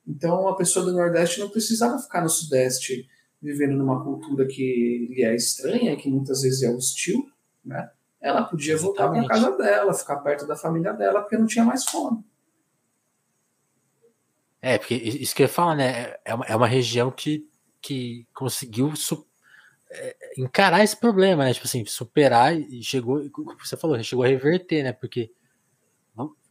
Então, 0.08 0.48
a 0.48 0.56
pessoa 0.56 0.86
do 0.86 0.94
Nordeste 0.94 1.40
não 1.40 1.50
precisava 1.50 2.00
ficar 2.00 2.22
no 2.22 2.30
Sudeste 2.30 3.08
vivendo 3.42 3.76
numa 3.76 4.04
cultura 4.04 4.46
que 4.48 5.08
lhe 5.12 5.24
é 5.24 5.36
estranha, 5.36 5.96
que 5.96 6.10
muitas 6.10 6.42
vezes 6.42 6.64
é 6.64 6.70
hostil, 6.70 7.30
né? 7.64 7.92
Ela 8.20 8.44
podia 8.44 8.76
voltar 8.76 9.10
para 9.10 9.28
casa 9.28 9.56
dela, 9.56 9.94
ficar 9.94 10.18
perto 10.18 10.48
da 10.48 10.56
família 10.56 10.94
dela, 10.94 11.22
porque 11.22 11.38
não 11.38 11.46
tinha 11.46 11.64
mais 11.64 11.84
fome. 11.86 12.24
É, 14.66 14.80
porque 14.80 14.96
isso 14.96 15.36
que 15.36 15.44
eu 15.44 15.46
ia 15.46 15.54
falar, 15.54 15.76
né? 15.76 16.16
É 16.26 16.34
uma, 16.34 16.46
é 16.46 16.56
uma 16.56 16.66
região 16.66 17.12
que, 17.12 17.48
que 17.80 18.26
conseguiu 18.34 18.96
su, 18.96 19.24
é, 19.92 20.16
encarar 20.40 20.84
esse 20.84 21.00
problema, 21.00 21.46
né? 21.46 21.54
Tipo 21.54 21.68
assim, 21.68 21.86
superar 21.86 22.60
e 22.60 22.82
chegou, 22.82 23.30
você 23.60 23.78
falou, 23.78 24.02
chegou 24.02 24.26
a 24.26 24.28
reverter, 24.28 24.84
né? 24.84 24.92
Porque 24.92 25.32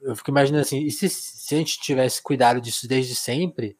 eu 0.00 0.14
fico 0.14 0.30
imaginando 0.30 0.62
assim, 0.62 0.88
se, 0.90 1.08
se 1.08 1.56
a 1.56 1.58
gente 1.58 1.80
tivesse 1.80 2.22
cuidado 2.22 2.60
disso 2.60 2.86
desde 2.86 3.16
sempre, 3.16 3.76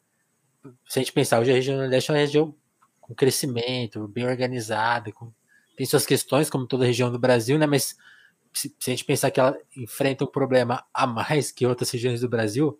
se 0.85 0.99
a 0.99 1.01
gente 1.01 1.13
pensar, 1.13 1.39
hoje 1.39 1.51
a 1.51 1.55
região 1.55 1.77
Nordeste 1.77 2.11
é 2.11 2.13
uma 2.13 2.19
região 2.19 2.53
com 2.99 3.15
crescimento, 3.15 4.05
bem 4.09 4.25
organizada, 4.25 5.13
com, 5.13 5.31
tem 5.77 5.85
suas 5.85 6.05
questões, 6.05 6.49
como 6.49 6.67
toda 6.67 6.85
região 6.85 7.09
do 7.09 7.17
Brasil, 7.17 7.57
né? 7.57 7.65
Mas 7.65 7.95
se, 8.51 8.75
se, 8.77 8.89
a 8.89 8.93
gente 8.93 9.05
pensar 9.05 9.31
que 9.31 9.39
ela 9.39 9.57
enfrenta 9.77 10.25
um 10.25 10.27
problema 10.27 10.85
a 10.93 11.07
mais 11.07 11.53
que 11.53 11.65
outras 11.65 11.89
regiões 11.89 12.19
do 12.19 12.27
Brasil, 12.27 12.77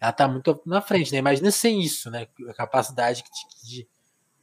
ela 0.00 0.10
está 0.10 0.28
muito 0.28 0.60
na 0.66 0.80
frente, 0.80 1.12
né? 1.12 1.18
Imagina 1.18 1.50
sem 1.50 1.80
isso, 1.80 2.10
né? 2.10 2.26
A 2.48 2.54
capacidade 2.54 3.24
de, 3.64 3.88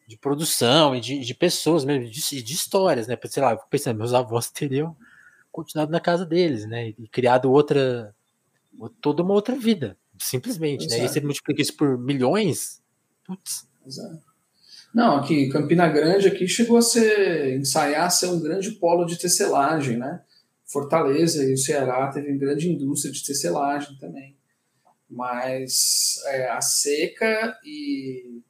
de, 0.07 0.17
produção 0.17 0.95
e 0.95 1.01
de, 1.01 1.19
de, 1.19 1.33
pessoas 1.33 1.85
mesmo, 1.85 2.09
de, 2.09 2.41
de 2.41 2.53
histórias, 2.53 3.07
né? 3.07 3.17
Sei 3.25 3.41
lá, 3.41 3.55
pensando, 3.55 3.97
meus 3.97 4.13
avós 4.13 4.49
teriam 4.49 4.95
continuado 5.51 5.91
na 5.91 5.99
casa 5.99 6.25
deles, 6.25 6.67
né? 6.67 6.89
E 6.89 7.07
criado 7.07 7.51
outra, 7.51 8.15
toda 8.99 9.21
uma 9.21 9.33
outra 9.33 9.55
vida, 9.55 9.95
simplesmente, 10.19 10.85
Exato. 10.85 11.01
né? 11.01 11.05
E 11.05 11.09
você 11.09 11.21
multiplica 11.21 11.61
isso 11.61 11.75
por 11.77 11.97
milhões, 11.97 12.81
putz. 13.25 13.67
Exato. 13.85 14.33
Não, 14.93 15.17
aqui, 15.17 15.49
Campina 15.49 15.87
Grande 15.87 16.27
aqui 16.27 16.47
chegou 16.47 16.77
a 16.77 16.81
ser, 16.81 17.57
ensaiar 17.57 18.05
a 18.05 18.09
ser 18.09 18.27
um 18.27 18.39
grande 18.39 18.71
polo 18.71 19.05
de 19.05 19.17
tecelagem, 19.17 19.97
né? 19.97 20.21
Fortaleza 20.65 21.43
e 21.43 21.53
o 21.53 21.57
Ceará 21.57 22.07
teve 22.11 22.29
uma 22.29 22.37
grande 22.37 22.69
indústria 22.69 23.11
de 23.11 23.23
tecelagem 23.23 23.95
também. 23.97 24.35
Mas 25.13 26.15
é, 26.25 26.49
a 26.49 26.59
seca 26.59 27.57
e, 27.63 28.41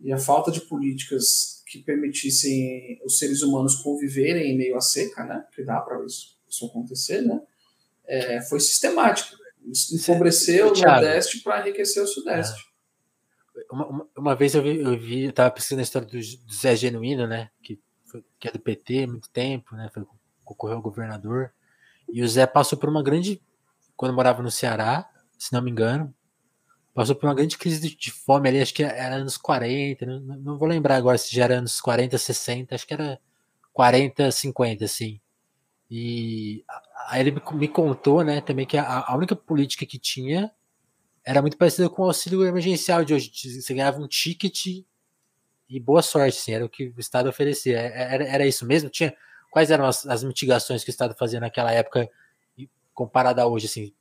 e 0.00 0.12
a 0.12 0.18
falta 0.18 0.50
de 0.50 0.60
políticas 0.60 1.62
que 1.66 1.80
permitissem 1.80 3.00
os 3.04 3.18
seres 3.18 3.42
humanos 3.42 3.76
conviverem 3.76 4.52
em 4.52 4.56
meio 4.56 4.76
à 4.76 4.80
seca, 4.80 5.24
né? 5.24 5.44
Que 5.52 5.64
dá 5.64 5.80
para 5.80 6.04
isso, 6.04 6.38
isso, 6.48 6.66
acontecer, 6.66 7.22
né? 7.22 7.40
É, 8.06 8.40
foi 8.42 8.60
sistemática. 8.60 9.36
Empobreceu 9.92 10.72
o 10.72 10.74
Nordeste 10.74 11.40
para 11.40 11.60
enriquecer 11.60 12.02
o 12.02 12.06
Sudeste. 12.06 12.64
É. 13.56 13.74
Uma, 13.74 13.86
uma, 13.86 14.08
uma, 14.16 14.36
vez 14.36 14.54
eu 14.54 14.62
vi, 14.62 14.78
eu 14.78 14.98
vi, 14.98 15.24
eu 15.24 15.32
tava 15.32 15.50
pesquisando 15.50 15.80
a 15.80 15.82
história 15.82 16.06
do, 16.06 16.16
do 16.16 16.54
Zé 16.54 16.76
Genuíno, 16.76 17.26
né? 17.26 17.50
Que, 17.62 17.78
foi, 18.06 18.24
que 18.38 18.48
é 18.48 18.52
do 18.52 18.60
PT 18.60 19.02
há 19.02 19.06
muito 19.08 19.28
tempo, 19.30 19.74
né? 19.74 19.90
Foi 19.92 20.06
concorreu 20.44 20.76
ao 20.76 20.82
governador. 20.82 21.52
E 22.08 22.22
o 22.22 22.28
Zé 22.28 22.46
passou 22.46 22.78
por 22.78 22.88
uma 22.88 23.02
grande. 23.02 23.42
Quando 23.94 24.14
morava 24.14 24.42
no 24.42 24.50
Ceará, 24.50 25.10
se 25.38 25.52
não 25.52 25.62
me 25.62 25.70
engano, 25.70 26.14
passou 26.94 27.14
por 27.14 27.26
uma 27.26 27.34
grande 27.34 27.56
crise 27.56 27.80
de, 27.80 27.94
de 27.96 28.10
fome 28.10 28.48
ali, 28.48 28.60
acho 28.60 28.74
que 28.74 28.82
era 28.82 29.16
anos 29.16 29.36
40, 29.36 30.04
não, 30.04 30.20
não, 30.20 30.58
vou 30.58 30.68
lembrar 30.68 30.96
agora 30.96 31.16
se 31.16 31.34
já 31.34 31.44
era 31.44 31.58
anos 31.58 31.80
40, 31.80 32.18
60, 32.18 32.74
acho 32.74 32.86
que 32.86 32.94
era 32.94 33.20
40, 33.72 34.30
50, 34.30 34.84
assim. 34.84 35.20
E 35.90 36.64
aí 37.08 37.20
ele 37.20 37.40
me 37.54 37.68
contou, 37.68 38.22
né, 38.22 38.40
também 38.40 38.66
que 38.66 38.76
a, 38.76 39.04
a 39.06 39.16
única 39.16 39.36
política 39.36 39.86
que 39.86 39.98
tinha 39.98 40.50
era 41.24 41.40
muito 41.40 41.56
parecida 41.56 41.88
com 41.88 42.02
o 42.02 42.06
auxílio 42.06 42.44
emergencial 42.44 43.04
de 43.04 43.14
hoje. 43.14 43.30
Você 43.34 43.74
ganhava 43.74 44.00
um 44.00 44.08
ticket 44.08 44.84
e 45.68 45.78
boa 45.78 46.02
sorte, 46.02 46.38
assim, 46.38 46.52
era 46.52 46.64
o 46.64 46.68
que 46.68 46.88
o 46.96 47.00
Estado 47.00 47.28
oferecia. 47.28 47.78
É, 47.78 48.14
era, 48.14 48.24
era 48.24 48.46
isso 48.46 48.66
mesmo? 48.66 48.88
Tinha 48.88 49.14
quais 49.50 49.70
eram 49.70 49.84
as, 49.84 50.06
as, 50.06 50.24
mitigações 50.24 50.82
que 50.82 50.90
o 50.90 50.92
Estado 50.92 51.14
fazia 51.14 51.38
naquela 51.38 51.70
época 51.70 52.08
comparada 52.94 53.42
a 53.42 53.46
hoje, 53.46 53.66
assim? 53.66 53.92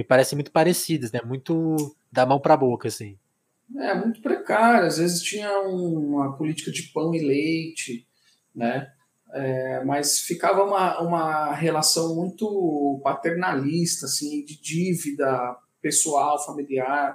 Me 0.00 0.04
parecem 0.04 0.34
muito 0.34 0.50
parecidas, 0.50 1.12
né? 1.12 1.20
Muito 1.22 1.94
da 2.10 2.24
mão 2.24 2.40
para 2.40 2.54
a 2.54 2.56
boca, 2.56 2.88
assim. 2.88 3.18
É, 3.76 3.94
muito 3.94 4.22
precário. 4.22 4.86
Às 4.86 4.96
vezes 4.96 5.20
tinha 5.20 5.60
uma 5.60 6.38
política 6.38 6.72
de 6.72 6.84
pão 6.84 7.14
e 7.14 7.18
leite, 7.18 8.08
né? 8.56 8.90
É, 9.30 9.84
mas 9.84 10.20
ficava 10.20 10.64
uma, 10.64 11.02
uma 11.02 11.52
relação 11.52 12.16
muito 12.16 12.98
paternalista, 13.04 14.06
assim, 14.06 14.42
de 14.42 14.58
dívida 14.58 15.54
pessoal, 15.82 16.42
familiar, 16.46 17.14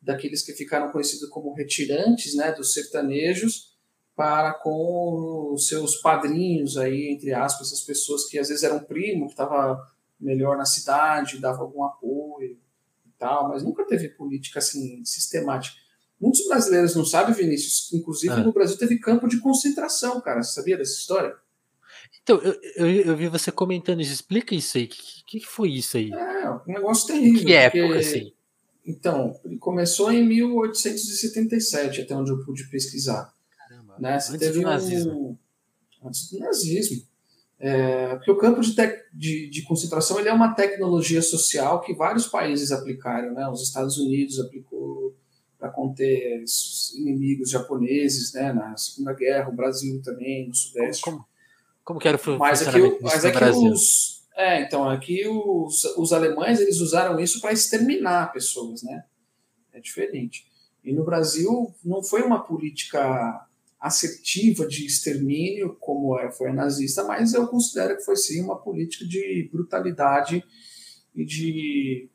daqueles 0.00 0.40
que 0.42 0.54
ficaram 0.54 0.90
conhecidos 0.90 1.28
como 1.28 1.52
retirantes, 1.52 2.34
né, 2.34 2.50
dos 2.50 2.72
sertanejos, 2.72 3.76
para 4.16 4.54
com 4.54 5.52
os 5.52 5.68
seus 5.68 5.96
padrinhos 5.96 6.78
aí, 6.78 7.10
entre 7.10 7.34
aspas, 7.34 7.74
as 7.74 7.82
pessoas 7.82 8.24
que 8.24 8.38
às 8.38 8.48
vezes 8.48 8.64
eram 8.64 8.78
primo, 8.82 9.26
que 9.26 9.32
estava 9.32 9.78
melhor 10.18 10.56
na 10.56 10.64
cidade, 10.64 11.38
dava 11.38 11.62
algum 11.62 11.84
apoio 11.84 12.58
e 13.04 13.10
tal, 13.18 13.48
mas 13.48 13.62
nunca 13.62 13.84
teve 13.86 14.08
política 14.08 14.58
assim 14.58 15.04
sistemática. 15.04 15.76
Muitos 16.20 16.46
brasileiros 16.46 16.94
não 16.96 17.04
sabem, 17.04 17.34
Vinícius, 17.34 17.92
inclusive 17.92 18.32
ah. 18.32 18.38
no 18.38 18.52
Brasil 18.52 18.78
teve 18.78 18.98
campo 18.98 19.28
de 19.28 19.38
concentração, 19.38 20.20
cara. 20.20 20.42
Você 20.42 20.54
sabia 20.54 20.76
dessa 20.76 20.98
história? 20.98 21.36
Então, 22.22 22.38
eu, 22.38 22.54
eu, 22.76 22.86
eu 22.86 23.16
vi 23.16 23.28
você 23.28 23.52
comentando 23.52 24.00
isso. 24.00 24.12
Explica 24.12 24.54
isso 24.54 24.78
aí. 24.78 24.84
O 24.84 24.88
que, 25.26 25.40
que, 25.40 25.46
foi 25.46 25.70
isso 25.70 25.96
aí? 25.96 26.10
É, 26.12 26.50
um 26.50 26.60
negócio 26.66 27.06
terrível. 27.06 27.44
Que 27.44 27.52
época, 27.52 27.98
assim? 27.98 28.32
Então, 28.84 29.38
ele 29.44 29.58
começou 29.58 30.10
em 30.10 30.24
1877, 30.26 32.02
até 32.02 32.16
onde 32.16 32.30
eu 32.30 32.44
pude 32.44 32.68
pesquisar. 32.70 33.34
Né? 33.98 34.18
Você 34.18 34.32
antes 34.32 34.46
teve 34.46 34.60
do 34.60 34.64
nazismo. 34.64 35.12
Um... 35.12 36.08
Antes 36.08 36.30
do 36.30 36.38
nazismo. 36.38 37.02
É, 37.58 38.14
porque 38.16 38.30
o 38.30 38.36
campo 38.36 38.60
de, 38.60 38.74
de, 39.12 39.48
de, 39.48 39.62
concentração 39.62 40.18
ele 40.20 40.28
é 40.28 40.32
uma 40.32 40.54
tecnologia 40.54 41.22
social 41.22 41.80
que 41.80 41.94
vários 41.94 42.26
países 42.26 42.70
aplicaram. 42.70 43.32
Né? 43.32 43.48
Os 43.48 43.62
Estados 43.62 43.96
Unidos 43.96 44.38
aplicou 44.38 45.16
para 45.58 45.70
conter 45.70 46.42
os 46.42 46.94
inimigos 46.94 47.50
japoneses 47.50 48.34
né? 48.34 48.52
na 48.52 48.76
Segunda 48.76 49.14
Guerra, 49.14 49.48
o 49.48 49.56
Brasil 49.56 50.02
também, 50.02 50.48
no 50.48 50.54
Sudeste. 50.54 51.02
Como, 51.02 51.24
como 51.82 51.98
que 51.98 52.08
era 52.08 52.18
o 52.18 52.38
mas 52.38 52.66
aqui, 52.66 52.98
mas 53.00 53.24
aqui 53.24 53.44
os 53.44 54.16
é, 54.36 54.60
então 54.60 54.86
aqui 54.86 55.26
os, 55.26 55.82
os 55.96 56.12
alemães 56.12 56.60
eles 56.60 56.78
usaram 56.80 57.18
isso 57.18 57.40
para 57.40 57.54
exterminar 57.54 58.32
pessoas, 58.32 58.82
né? 58.82 59.04
É 59.72 59.80
diferente. 59.80 60.46
E 60.84 60.92
no 60.92 61.04
Brasil 61.04 61.74
não 61.82 62.02
foi 62.02 62.20
uma 62.20 62.44
política 62.44 63.45
assertiva 63.86 64.66
de 64.66 64.84
extermínio, 64.84 65.76
como 65.80 66.18
é, 66.18 66.30
foi 66.30 66.50
a 66.50 66.52
nazista, 66.52 67.04
mas 67.04 67.34
eu 67.34 67.46
considero 67.46 67.96
que 67.96 68.04
foi 68.04 68.16
sim 68.16 68.42
uma 68.42 68.60
política 68.60 69.04
de 69.04 69.48
brutalidade 69.52 70.44
e 71.14 71.24
de. 71.24 72.10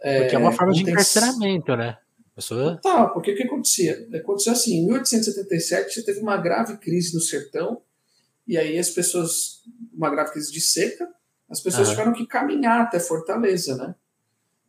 É, 0.00 0.20
porque 0.22 0.36
é 0.36 0.38
uma 0.38 0.52
forma 0.52 0.72
de 0.72 0.82
encarceramento, 0.82 1.76
né? 1.76 1.96
Pessoa... 2.34 2.80
Tá, 2.82 3.06
porque 3.08 3.32
o 3.32 3.36
que 3.36 3.42
acontecia? 3.42 4.08
Aconteceu 4.14 4.54
assim, 4.54 4.78
em 4.78 4.86
1877 4.86 5.94
você 5.94 6.02
teve 6.02 6.20
uma 6.20 6.36
grave 6.38 6.78
crise 6.78 7.14
no 7.14 7.20
sertão, 7.20 7.82
e 8.46 8.56
aí 8.56 8.78
as 8.78 8.90
pessoas, 8.90 9.62
uma 9.92 10.10
grave 10.10 10.32
crise 10.32 10.50
de 10.50 10.60
seca, 10.60 11.08
as 11.48 11.60
pessoas 11.60 11.88
uhum. 11.88 11.94
tiveram 11.94 12.12
que 12.14 12.26
caminhar 12.26 12.80
até 12.80 12.98
Fortaleza, 12.98 13.76
né? 13.76 13.94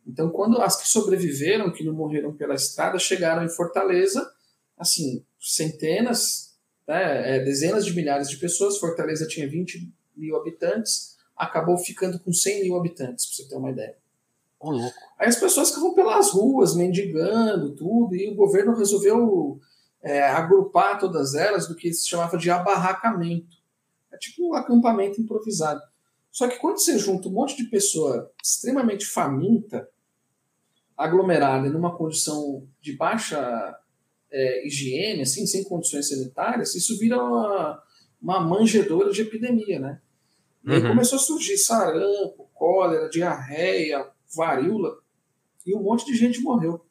Então, 0.06 0.28
quando 0.28 0.60
as 0.60 0.80
que 0.80 0.86
sobreviveram, 0.86 1.72
que 1.72 1.82
não 1.82 1.94
morreram 1.94 2.34
pela 2.36 2.54
estrada, 2.54 2.98
chegaram 2.98 3.42
em 3.42 3.48
Fortaleza, 3.48 4.30
assim, 4.84 5.24
centenas, 5.40 6.54
né, 6.86 7.36
é, 7.36 7.44
dezenas 7.44 7.84
de 7.84 7.94
milhares 7.94 8.28
de 8.28 8.36
pessoas. 8.36 8.78
Fortaleza 8.78 9.26
tinha 9.26 9.48
20 9.48 9.92
mil 10.16 10.36
habitantes, 10.36 11.16
acabou 11.36 11.76
ficando 11.76 12.18
com 12.20 12.32
100 12.32 12.62
mil 12.62 12.76
habitantes, 12.76 13.26
para 13.26 13.36
você 13.36 13.48
ter 13.48 13.56
uma 13.56 13.70
ideia. 13.70 13.96
Oh, 14.60 14.70
louco. 14.70 14.96
Aí 15.18 15.28
as 15.28 15.36
pessoas 15.36 15.68
ficavam 15.70 15.94
pelas 15.94 16.30
ruas, 16.30 16.74
mendigando, 16.74 17.74
tudo, 17.74 18.14
e 18.14 18.30
o 18.30 18.34
governo 18.34 18.76
resolveu 18.76 19.60
é, 20.02 20.22
agrupar 20.22 20.98
todas 20.98 21.34
elas 21.34 21.66
do 21.66 21.74
que 21.74 21.92
se 21.92 22.08
chamava 22.08 22.38
de 22.38 22.50
abarracamento. 22.50 23.56
É 24.12 24.16
tipo 24.16 24.48
um 24.48 24.54
acampamento 24.54 25.20
improvisado. 25.20 25.80
Só 26.30 26.48
que 26.48 26.58
quando 26.58 26.78
você 26.78 26.98
junta 26.98 27.28
um 27.28 27.32
monte 27.32 27.56
de 27.56 27.64
pessoa 27.64 28.30
extremamente 28.42 29.06
faminta, 29.06 29.88
aglomerada 30.96 31.68
numa 31.68 31.96
condição 31.96 32.66
de 32.80 32.96
baixa 32.96 33.76
é, 34.34 34.66
higiene, 34.66 35.22
assim, 35.22 35.46
sem 35.46 35.62
condições 35.62 36.08
sanitárias, 36.08 36.74
isso 36.74 36.98
vira 36.98 37.22
uma, 37.22 37.82
uma 38.20 38.40
manjedora 38.40 39.12
de 39.12 39.22
epidemia, 39.22 39.78
né? 39.78 40.00
E 40.66 40.72
aí 40.72 40.82
uhum. 40.82 40.88
começou 40.88 41.16
a 41.16 41.22
surgir 41.22 41.56
sarampo, 41.56 42.50
cólera, 42.52 43.08
diarreia, 43.08 44.04
varíola, 44.34 44.98
e 45.64 45.74
um 45.74 45.82
monte 45.82 46.04
de 46.04 46.16
gente 46.16 46.40
morreu. 46.40 46.84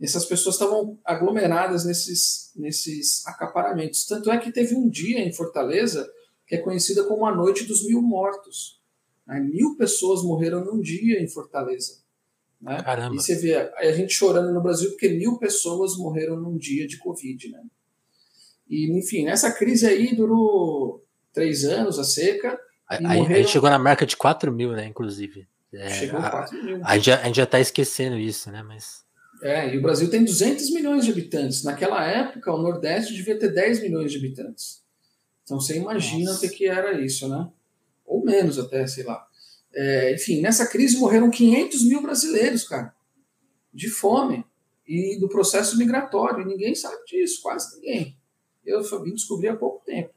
Essas 0.00 0.24
pessoas 0.26 0.56
estavam 0.56 0.98
aglomeradas 1.04 1.84
nesses, 1.84 2.52
nesses 2.56 3.24
acaparamentos. 3.26 4.04
Tanto 4.04 4.30
é 4.30 4.38
que 4.38 4.50
teve 4.50 4.74
um 4.74 4.88
dia 4.88 5.20
em 5.20 5.32
Fortaleza 5.32 6.10
que 6.46 6.56
é 6.56 6.58
conhecida 6.58 7.04
como 7.04 7.24
a 7.24 7.34
Noite 7.34 7.64
dos 7.64 7.86
Mil 7.86 8.02
Mortos. 8.02 8.82
Mil 9.26 9.76
pessoas 9.76 10.22
morreram 10.22 10.64
num 10.64 10.80
dia 10.80 11.22
em 11.22 11.28
Fortaleza. 11.28 12.03
Né? 12.64 12.82
Caramba. 12.82 13.14
E 13.14 13.18
você 13.18 13.36
vê 13.36 13.54
a 13.54 13.92
gente 13.92 14.14
chorando 14.14 14.52
no 14.52 14.62
Brasil 14.62 14.88
porque 14.90 15.10
mil 15.10 15.38
pessoas 15.38 15.96
morreram 15.98 16.40
num 16.40 16.56
dia 16.56 16.86
de 16.86 16.96
Covid. 16.96 17.50
Né? 17.50 17.62
E, 18.68 18.98
enfim, 18.98 19.28
essa 19.28 19.52
crise 19.52 19.86
aí 19.86 20.16
durou 20.16 21.04
três 21.32 21.64
anos, 21.64 21.98
a 21.98 22.04
seca. 22.04 22.58
Aí, 22.88 23.02
morreram... 23.02 23.34
aí 23.34 23.46
chegou 23.46 23.68
na 23.68 23.78
marca 23.78 24.06
de 24.06 24.16
4 24.16 24.50
mil, 24.50 24.72
né, 24.72 24.86
inclusive. 24.86 25.46
É, 25.74 25.90
chegou 25.90 26.20
a 26.20 26.30
4 26.30 26.64
mil. 26.64 26.80
A, 26.82 26.96
gente 26.96 27.06
já, 27.06 27.20
a 27.20 27.24
gente 27.26 27.36
já 27.36 27.46
tá 27.46 27.60
esquecendo 27.60 28.16
isso, 28.16 28.50
né? 28.50 28.62
Mas... 28.62 29.04
É, 29.42 29.74
e 29.74 29.76
o 29.76 29.82
Brasil 29.82 30.08
tem 30.08 30.24
200 30.24 30.70
milhões 30.70 31.04
de 31.04 31.10
habitantes. 31.10 31.64
Naquela 31.64 32.02
época, 32.06 32.50
o 32.50 32.62
Nordeste 32.62 33.12
devia 33.12 33.38
ter 33.38 33.52
10 33.52 33.82
milhões 33.82 34.10
de 34.10 34.16
habitantes. 34.16 34.82
Então 35.42 35.60
você 35.60 35.76
imagina 35.76 36.30
Nossa. 36.30 36.38
o 36.38 36.48
que, 36.48 36.56
que 36.56 36.66
era 36.66 36.98
isso, 36.98 37.28
né? 37.28 37.46
Ou 38.06 38.24
menos 38.24 38.58
até, 38.58 38.86
sei 38.86 39.04
lá. 39.04 39.26
É, 39.74 40.14
enfim, 40.14 40.40
nessa 40.40 40.66
crise 40.66 40.96
morreram 40.98 41.30
500 41.30 41.84
mil 41.84 42.00
brasileiros, 42.00 42.66
cara, 42.66 42.94
de 43.72 43.90
fome 43.90 44.44
e 44.86 45.18
do 45.18 45.28
processo 45.28 45.76
migratório. 45.76 46.46
Ninguém 46.46 46.74
sabe 46.74 47.04
disso, 47.06 47.42
quase 47.42 47.76
ninguém. 47.76 48.16
Eu 48.64 48.82
vim 49.02 49.14
descobrir 49.14 49.48
há 49.48 49.56
pouco 49.56 49.84
tempo. 49.84 50.14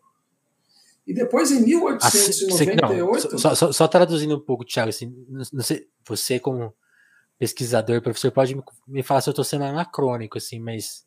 E 1.06 1.13
depois, 1.13 1.52
em 1.52 1.63
1898. 1.63 3.17
Assim, 3.17 3.32
não, 3.32 3.39
só, 3.39 3.56
só, 3.56 3.72
só, 3.72 3.88
traduzindo 3.88 4.36
um 4.36 4.39
pouco, 4.39 4.65
Thiago, 4.65 4.89
assim, 4.89 5.15
sei, 5.62 5.88
você, 6.06 6.38
como 6.38 6.74
pesquisador, 7.39 8.02
professor, 8.02 8.32
pode 8.32 8.56
me, 8.56 8.63
me 8.86 9.04
falar 9.04 9.22
se 9.22 9.30
eu 9.30 9.32
estou 9.32 9.46
sendo 9.46 9.63
anacrônico, 9.63 10.38
assim, 10.38 10.60
mas 10.60 11.06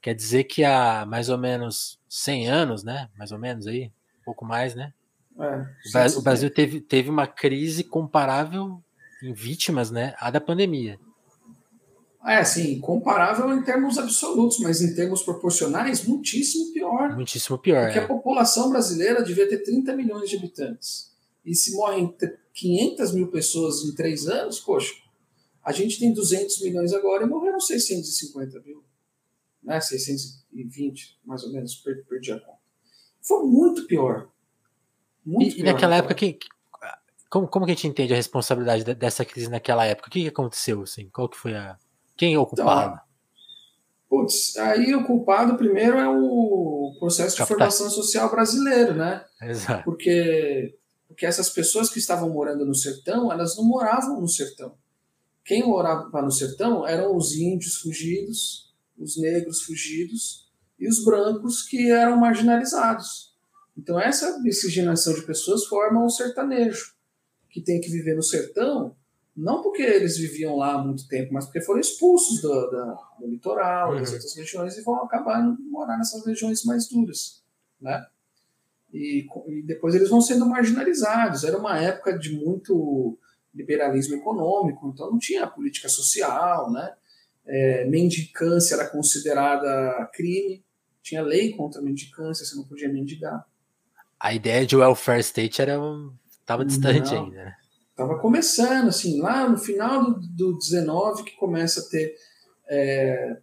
quer 0.00 0.14
dizer 0.14 0.44
que 0.44 0.64
há 0.64 1.04
mais 1.04 1.28
ou 1.28 1.36
menos 1.36 2.00
100 2.08 2.48
anos, 2.48 2.82
né? 2.82 3.10
Mais 3.18 3.30
ou 3.30 3.38
menos 3.38 3.66
aí, 3.66 3.92
um 4.20 4.24
pouco 4.24 4.44
mais, 4.44 4.74
né? 4.74 4.94
É, 5.38 5.88
o, 5.88 5.92
Brasil, 5.92 6.22
Brasil 6.22 6.50
teve, 6.50 6.80
teve 6.80 7.10
uma 7.10 7.26
crise 7.26 7.84
comparável 7.84 8.82
em 9.22 9.32
vítimas, 9.32 9.90
né? 9.90 10.14
À 10.18 10.30
da 10.30 10.40
pandemia. 10.40 10.98
É, 12.26 12.42
sim, 12.42 12.80
comparável 12.80 13.54
em 13.54 13.62
termos 13.62 13.98
absolutos, 13.98 14.58
mas 14.58 14.82
em 14.82 14.94
termos 14.94 15.22
proporcionais, 15.22 16.04
muitíssimo 16.04 16.72
pior. 16.72 17.14
Muitíssimo 17.14 17.56
pior. 17.56 17.84
Porque 17.84 18.00
é. 18.00 18.02
a 18.02 18.08
população 18.08 18.70
brasileira 18.70 19.22
devia 19.22 19.48
ter 19.48 19.58
30 19.58 19.94
milhões 19.94 20.28
de 20.28 20.36
habitantes. 20.36 21.12
E 21.44 21.54
se 21.54 21.76
morrem 21.76 22.12
500 22.52 23.12
mil 23.12 23.28
pessoas 23.28 23.84
em 23.84 23.94
três 23.94 24.26
anos, 24.26 24.58
poxa, 24.58 24.92
a 25.62 25.70
gente 25.70 26.00
tem 26.00 26.12
200 26.12 26.60
milhões 26.62 26.92
agora 26.92 27.24
e 27.24 27.28
morreram 27.28 27.60
650 27.60 28.60
mil. 28.60 28.82
Né? 29.62 29.80
620, 29.80 31.20
mais 31.24 31.44
ou 31.44 31.52
menos, 31.52 31.76
perdi 32.08 32.32
a 32.32 32.40
conta. 32.40 32.58
Foi 33.20 33.44
muito 33.44 33.86
pior. 33.86 34.28
Muito 35.26 35.50
e, 35.50 35.54
pior, 35.56 35.68
e 35.68 35.72
naquela 35.72 35.96
época, 35.96 36.14
que, 36.14 36.38
como, 37.28 37.48
como 37.48 37.66
que 37.66 37.72
a 37.72 37.74
gente 37.74 37.88
entende 37.88 38.12
a 38.12 38.16
responsabilidade 38.16 38.94
dessa 38.94 39.24
crise 39.24 39.50
naquela 39.50 39.84
época? 39.84 40.08
O 40.08 40.10
que, 40.10 40.22
que 40.22 40.28
aconteceu? 40.28 40.82
Assim? 40.82 41.08
Qual 41.10 41.28
que 41.28 41.36
foi 41.36 41.54
a 41.54 41.76
quem 42.16 42.34
é 42.34 42.38
o 42.38 42.46
culpado? 42.46 42.94
Então, 42.94 43.00
putz, 44.08 44.56
aí 44.56 44.94
o 44.94 45.04
culpado 45.04 45.56
primeiro 45.56 45.98
é 45.98 46.08
o 46.08 46.96
processo 46.98 47.36
de 47.36 47.44
formação 47.44 47.90
social 47.90 48.30
brasileiro, 48.30 48.94
né? 48.94 49.24
Exato. 49.42 49.84
Porque, 49.84 50.78
porque 51.08 51.26
essas 51.26 51.50
pessoas 51.50 51.90
que 51.90 51.98
estavam 51.98 52.30
morando 52.30 52.64
no 52.64 52.74
sertão, 52.74 53.30
elas 53.30 53.56
não 53.56 53.64
moravam 53.64 54.20
no 54.20 54.28
sertão. 54.28 54.74
Quem 55.44 55.62
morava 55.62 56.22
no 56.22 56.32
sertão 56.32 56.86
eram 56.86 57.14
os 57.14 57.34
índios 57.34 57.76
fugidos, 57.76 58.74
os 58.98 59.16
negros 59.16 59.62
fugidos 59.62 60.50
e 60.78 60.88
os 60.88 61.04
brancos 61.04 61.62
que 61.62 61.90
eram 61.90 62.16
marginalizados. 62.16 63.35
Então 63.76 64.00
essa 64.00 64.38
miscigenação 64.40 65.14
de 65.14 65.22
pessoas 65.22 65.66
forma 65.66 66.04
o 66.04 66.10
sertanejo, 66.10 66.94
que 67.50 67.60
tem 67.60 67.80
que 67.80 67.90
viver 67.90 68.14
no 68.14 68.22
sertão 68.22 68.94
não 69.36 69.62
porque 69.62 69.82
eles 69.82 70.16
viviam 70.16 70.56
lá 70.56 70.74
há 70.74 70.78
muito 70.78 71.06
tempo, 71.06 71.34
mas 71.34 71.44
porque 71.44 71.60
foram 71.60 71.78
expulsos 71.78 72.40
do, 72.40 72.48
do, 72.48 72.98
do 73.20 73.26
litoral, 73.26 73.92
uhum. 73.92 73.98
das 73.98 74.12
outras 74.12 74.34
regiões, 74.34 74.78
e 74.78 74.82
vão 74.82 75.02
acabar 75.02 75.42
morar 75.70 75.98
nessas 75.98 76.24
regiões 76.24 76.64
mais 76.64 76.88
duras. 76.88 77.42
Né? 77.78 78.06
E, 78.94 79.26
e, 79.46 79.62
depois 79.62 79.94
eles 79.94 80.08
vão 80.08 80.22
sendo 80.22 80.46
marginalizados. 80.46 81.44
Era 81.44 81.58
uma 81.58 81.78
época 81.78 82.18
de 82.18 82.32
muito 82.34 83.18
liberalismo 83.54 84.16
econômico, 84.16 84.88
então 84.88 85.10
não 85.10 85.18
tinha 85.18 85.46
política 85.46 85.88
social, 85.88 86.70
né? 86.70 86.94
É, 87.48 87.84
mendicância 87.84 88.74
era 88.74 88.88
considerada 88.88 90.10
crime, 90.12 90.64
tinha 91.00 91.22
lei 91.22 91.52
contra 91.52 91.80
a 91.80 91.84
mendicância, 91.84 92.44
você 92.44 92.56
não 92.56 92.64
podia 92.64 92.88
mendigar. 92.88 93.46
A 94.18 94.34
ideia 94.34 94.66
de 94.66 94.76
welfare 94.76 95.20
state 95.20 95.60
era 95.60 95.78
estava 96.40 96.64
distante 96.64 97.12
não. 97.12 97.24
ainda, 97.24 97.44
né? 97.44 97.56
Estava 97.90 98.18
começando, 98.18 98.88
assim, 98.88 99.20
lá 99.20 99.48
no 99.48 99.56
final 99.56 100.04
do, 100.04 100.20
do 100.20 100.58
19 100.58 101.24
que 101.24 101.34
começa 101.36 101.80
a 101.80 101.84
ter 101.84 102.14
é, 102.68 103.38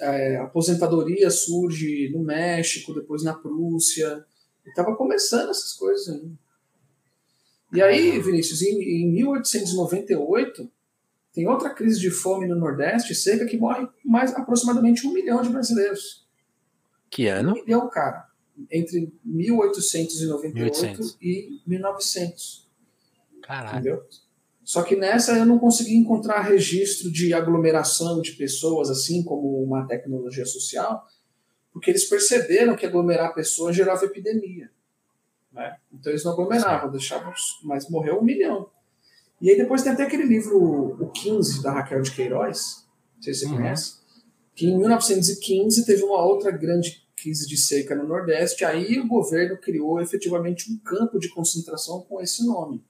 é, 0.00 0.36
aposentadoria 0.36 1.30
surge 1.30 2.10
no 2.10 2.22
México, 2.22 2.94
depois 2.94 3.22
na 3.22 3.34
Prússia. 3.34 4.24
Estava 4.66 4.96
começando 4.96 5.50
essas 5.50 5.72
coisas 5.74 6.08
ainda. 6.08 6.38
E 7.72 7.82
aí, 7.82 8.18
Vinícius, 8.18 8.62
em, 8.62 9.02
em 9.02 9.12
1898, 9.12 10.70
tem 11.34 11.46
outra 11.46 11.70
crise 11.70 12.00
de 12.00 12.10
fome 12.10 12.46
no 12.46 12.56
Nordeste, 12.56 13.14
seca, 13.14 13.44
que 13.44 13.58
morre 13.58 13.86
mais 14.04 14.34
aproximadamente 14.34 15.06
um 15.06 15.12
milhão 15.12 15.42
de 15.42 15.50
brasileiros. 15.50 16.26
Que 17.10 17.26
ano? 17.26 17.50
Um 17.50 17.64
milhão, 17.64 17.88
cara. 17.90 18.27
Entre 18.70 19.12
1898 19.24 20.54
1800. 20.54 21.18
e 21.20 21.60
1900. 21.66 22.68
Caralho. 23.42 23.78
Entendeu? 23.78 24.06
Só 24.68 24.82
que 24.82 24.94
nessa 24.94 25.36
eu 25.38 25.46
não 25.46 25.58
consegui 25.58 25.96
encontrar 25.96 26.42
registro 26.42 27.10
de 27.10 27.32
aglomeração 27.32 28.20
de 28.20 28.32
pessoas, 28.32 28.90
assim 28.90 29.22
como 29.22 29.62
uma 29.62 29.86
tecnologia 29.86 30.44
social, 30.44 31.06
porque 31.72 31.90
eles 31.90 32.04
perceberam 32.04 32.76
que 32.76 32.84
aglomerar 32.84 33.34
pessoas 33.34 33.74
gerava 33.74 34.04
epidemia. 34.04 34.70
Né? 35.50 35.76
Então 35.90 36.12
eles 36.12 36.22
não 36.22 36.32
aglomeravam, 36.32 36.90
deixavam, 36.90 37.32
mas 37.62 37.88
morreu 37.88 38.18
um 38.18 38.22
milhão. 38.22 38.68
E 39.40 39.50
aí 39.50 39.56
depois 39.56 39.82
tem 39.82 39.92
até 39.92 40.02
aquele 40.02 40.24
livro, 40.24 40.58
O 41.02 41.10
15, 41.10 41.62
da 41.62 41.72
Raquel 41.72 42.02
de 42.02 42.10
Queiroz, 42.10 42.86
não 43.16 43.22
sei 43.22 43.32
se 43.32 43.40
você 43.40 43.46
uhum. 43.46 43.56
conhece, 43.56 43.98
que 44.54 44.66
em 44.66 44.76
1915 44.76 45.86
teve 45.86 46.02
uma 46.02 46.22
outra 46.22 46.50
grande 46.50 47.07
crise 47.20 47.46
de 47.46 47.56
seca 47.56 47.94
no 47.94 48.06
Nordeste, 48.06 48.64
aí 48.64 48.98
o 48.98 49.06
governo 49.06 49.56
criou 49.56 50.00
efetivamente 50.00 50.70
um 50.70 50.78
campo 50.78 51.18
de 51.18 51.28
concentração 51.28 52.00
com 52.02 52.20
esse 52.20 52.46
nome 52.46 52.82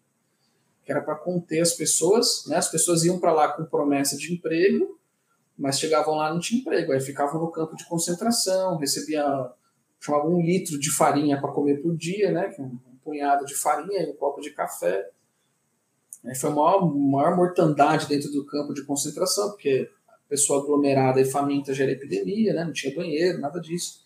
que 0.88 0.92
era 0.92 1.02
para 1.02 1.16
conter 1.16 1.60
as 1.60 1.74
pessoas, 1.74 2.46
né? 2.46 2.56
As 2.56 2.70
pessoas 2.70 3.04
iam 3.04 3.18
para 3.20 3.30
lá 3.30 3.52
com 3.52 3.62
promessa 3.62 4.16
de 4.16 4.32
emprego, 4.32 4.98
mas 5.54 5.78
chegavam 5.78 6.14
lá 6.14 6.32
não 6.32 6.40
tinha 6.40 6.62
emprego, 6.62 6.92
aí 6.92 6.98
ficavam 6.98 7.38
no 7.38 7.50
campo 7.50 7.76
de 7.76 7.84
concentração, 7.84 8.78
recebia 8.78 9.52
chamava 10.00 10.26
um 10.26 10.40
litro 10.40 10.80
de 10.80 10.90
farinha 10.90 11.38
para 11.38 11.52
comer 11.52 11.82
por 11.82 11.94
dia, 11.94 12.32
né? 12.32 12.54
É 12.58 12.62
um 12.62 12.78
punhado 13.04 13.44
de 13.44 13.54
farinha 13.54 14.02
e 14.02 14.10
um 14.10 14.14
copo 14.14 14.40
de 14.40 14.48
café. 14.48 15.10
Aí 16.24 16.34
foi 16.34 16.48
a 16.48 16.54
maior, 16.54 16.94
maior 16.94 17.36
mortandade 17.36 18.08
dentro 18.08 18.30
do 18.32 18.46
campo 18.46 18.72
de 18.72 18.82
concentração, 18.86 19.50
porque 19.50 19.90
a 20.08 20.16
pessoa 20.26 20.62
aglomerada 20.62 21.20
e 21.20 21.26
faminta 21.26 21.74
gera 21.74 21.92
epidemia, 21.92 22.54
né? 22.54 22.64
Não 22.64 22.72
tinha 22.72 22.96
banheiro, 22.96 23.38
nada 23.38 23.60
disso. 23.60 24.00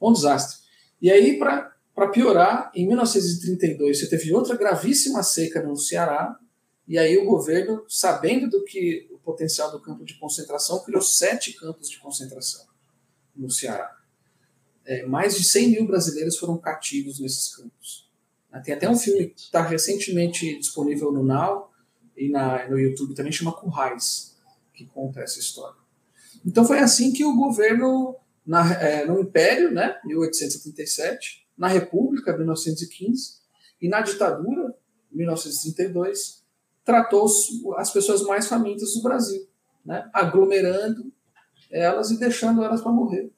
Um 0.00 0.12
desastre. 0.12 0.58
E 1.00 1.10
aí, 1.10 1.38
para 1.38 2.08
piorar, 2.12 2.70
em 2.74 2.86
1932 2.86 3.98
você 3.98 4.08
teve 4.08 4.32
outra 4.32 4.56
gravíssima 4.56 5.22
seca 5.22 5.62
no 5.62 5.76
Ceará, 5.76 6.38
e 6.86 6.98
aí 6.98 7.18
o 7.18 7.26
governo, 7.26 7.84
sabendo 7.88 8.48
do 8.48 8.64
que 8.64 9.08
o 9.12 9.18
potencial 9.18 9.70
do 9.70 9.80
campo 9.80 10.04
de 10.04 10.14
concentração, 10.14 10.82
criou 10.82 11.02
sete 11.02 11.52
campos 11.52 11.90
de 11.90 11.98
concentração 11.98 12.66
no 13.36 13.50
Ceará. 13.50 13.94
É, 14.84 15.04
mais 15.04 15.36
de 15.36 15.44
100 15.44 15.70
mil 15.70 15.86
brasileiros 15.86 16.38
foram 16.38 16.56
cativos 16.56 17.20
nesses 17.20 17.54
campos. 17.54 18.08
Tem 18.64 18.74
até 18.74 18.88
um 18.88 18.96
filme 18.96 19.26
que 19.26 19.40
está 19.40 19.62
recentemente 19.62 20.58
disponível 20.58 21.12
no 21.12 21.22
Now 21.22 21.70
e 22.16 22.30
na, 22.30 22.68
no 22.68 22.78
YouTube 22.78 23.14
também, 23.14 23.30
chama 23.30 23.52
Currais, 23.52 24.36
que 24.72 24.86
conta 24.86 25.20
essa 25.20 25.38
história. 25.38 25.76
Então 26.44 26.64
foi 26.64 26.78
assim 26.78 27.12
que 27.12 27.24
o 27.24 27.36
governo, 27.36 28.16
na, 28.48 28.72
é, 28.82 29.04
no 29.04 29.20
Império, 29.20 29.70
né, 29.70 30.00
1837, 30.06 31.46
na 31.56 31.68
República, 31.68 32.34
1915, 32.34 33.38
e 33.78 33.88
na 33.88 34.00
ditadura, 34.00 34.74
1932, 35.12 36.42
tratou 36.82 37.26
as 37.76 37.92
pessoas 37.92 38.22
mais 38.22 38.48
famintas 38.48 38.94
do 38.94 39.02
Brasil, 39.02 39.46
né? 39.84 40.08
aglomerando 40.14 41.12
elas 41.70 42.10
e 42.10 42.18
deixando 42.18 42.64
elas 42.64 42.80
para 42.80 42.90
morrer. 42.90 43.30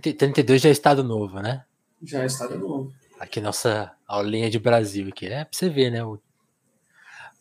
32 0.00 0.62
já 0.62 0.68
é 0.68 0.72
Estado 0.72 1.02
Novo, 1.02 1.40
né? 1.40 1.64
Já 2.02 2.22
é 2.22 2.26
Estado 2.26 2.56
Novo. 2.56 2.92
Aqui 3.18 3.40
nossa 3.40 3.92
aulinha 4.06 4.48
de 4.48 4.58
Brasil 4.58 5.08
aqui. 5.08 5.26
É 5.26 5.44
pra 5.44 5.48
você 5.52 5.68
ver, 5.68 5.90
né? 5.90 6.04
O 6.04 6.18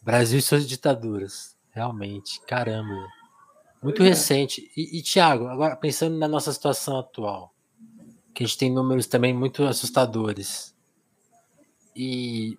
Brasil 0.02 0.40
e 0.40 0.42
suas 0.42 0.68
ditaduras. 0.68 1.56
Realmente, 1.72 2.42
caramba. 2.42 3.08
Muito 3.82 4.04
é. 4.04 4.10
recente. 4.10 4.72
E, 4.76 5.00
e 5.00 5.02
Tiago, 5.02 5.48
agora 5.48 5.76
pensando 5.76 6.18
na 6.18 6.28
nossa 6.28 6.52
situação 6.52 7.00
atual 7.00 7.54
que 8.34 8.44
a 8.44 8.48
gente 8.48 8.58
tem 8.58 8.72
números 8.72 9.06
também 9.06 9.34
muito 9.34 9.66
assustadores. 9.66 10.74
E 11.94 12.58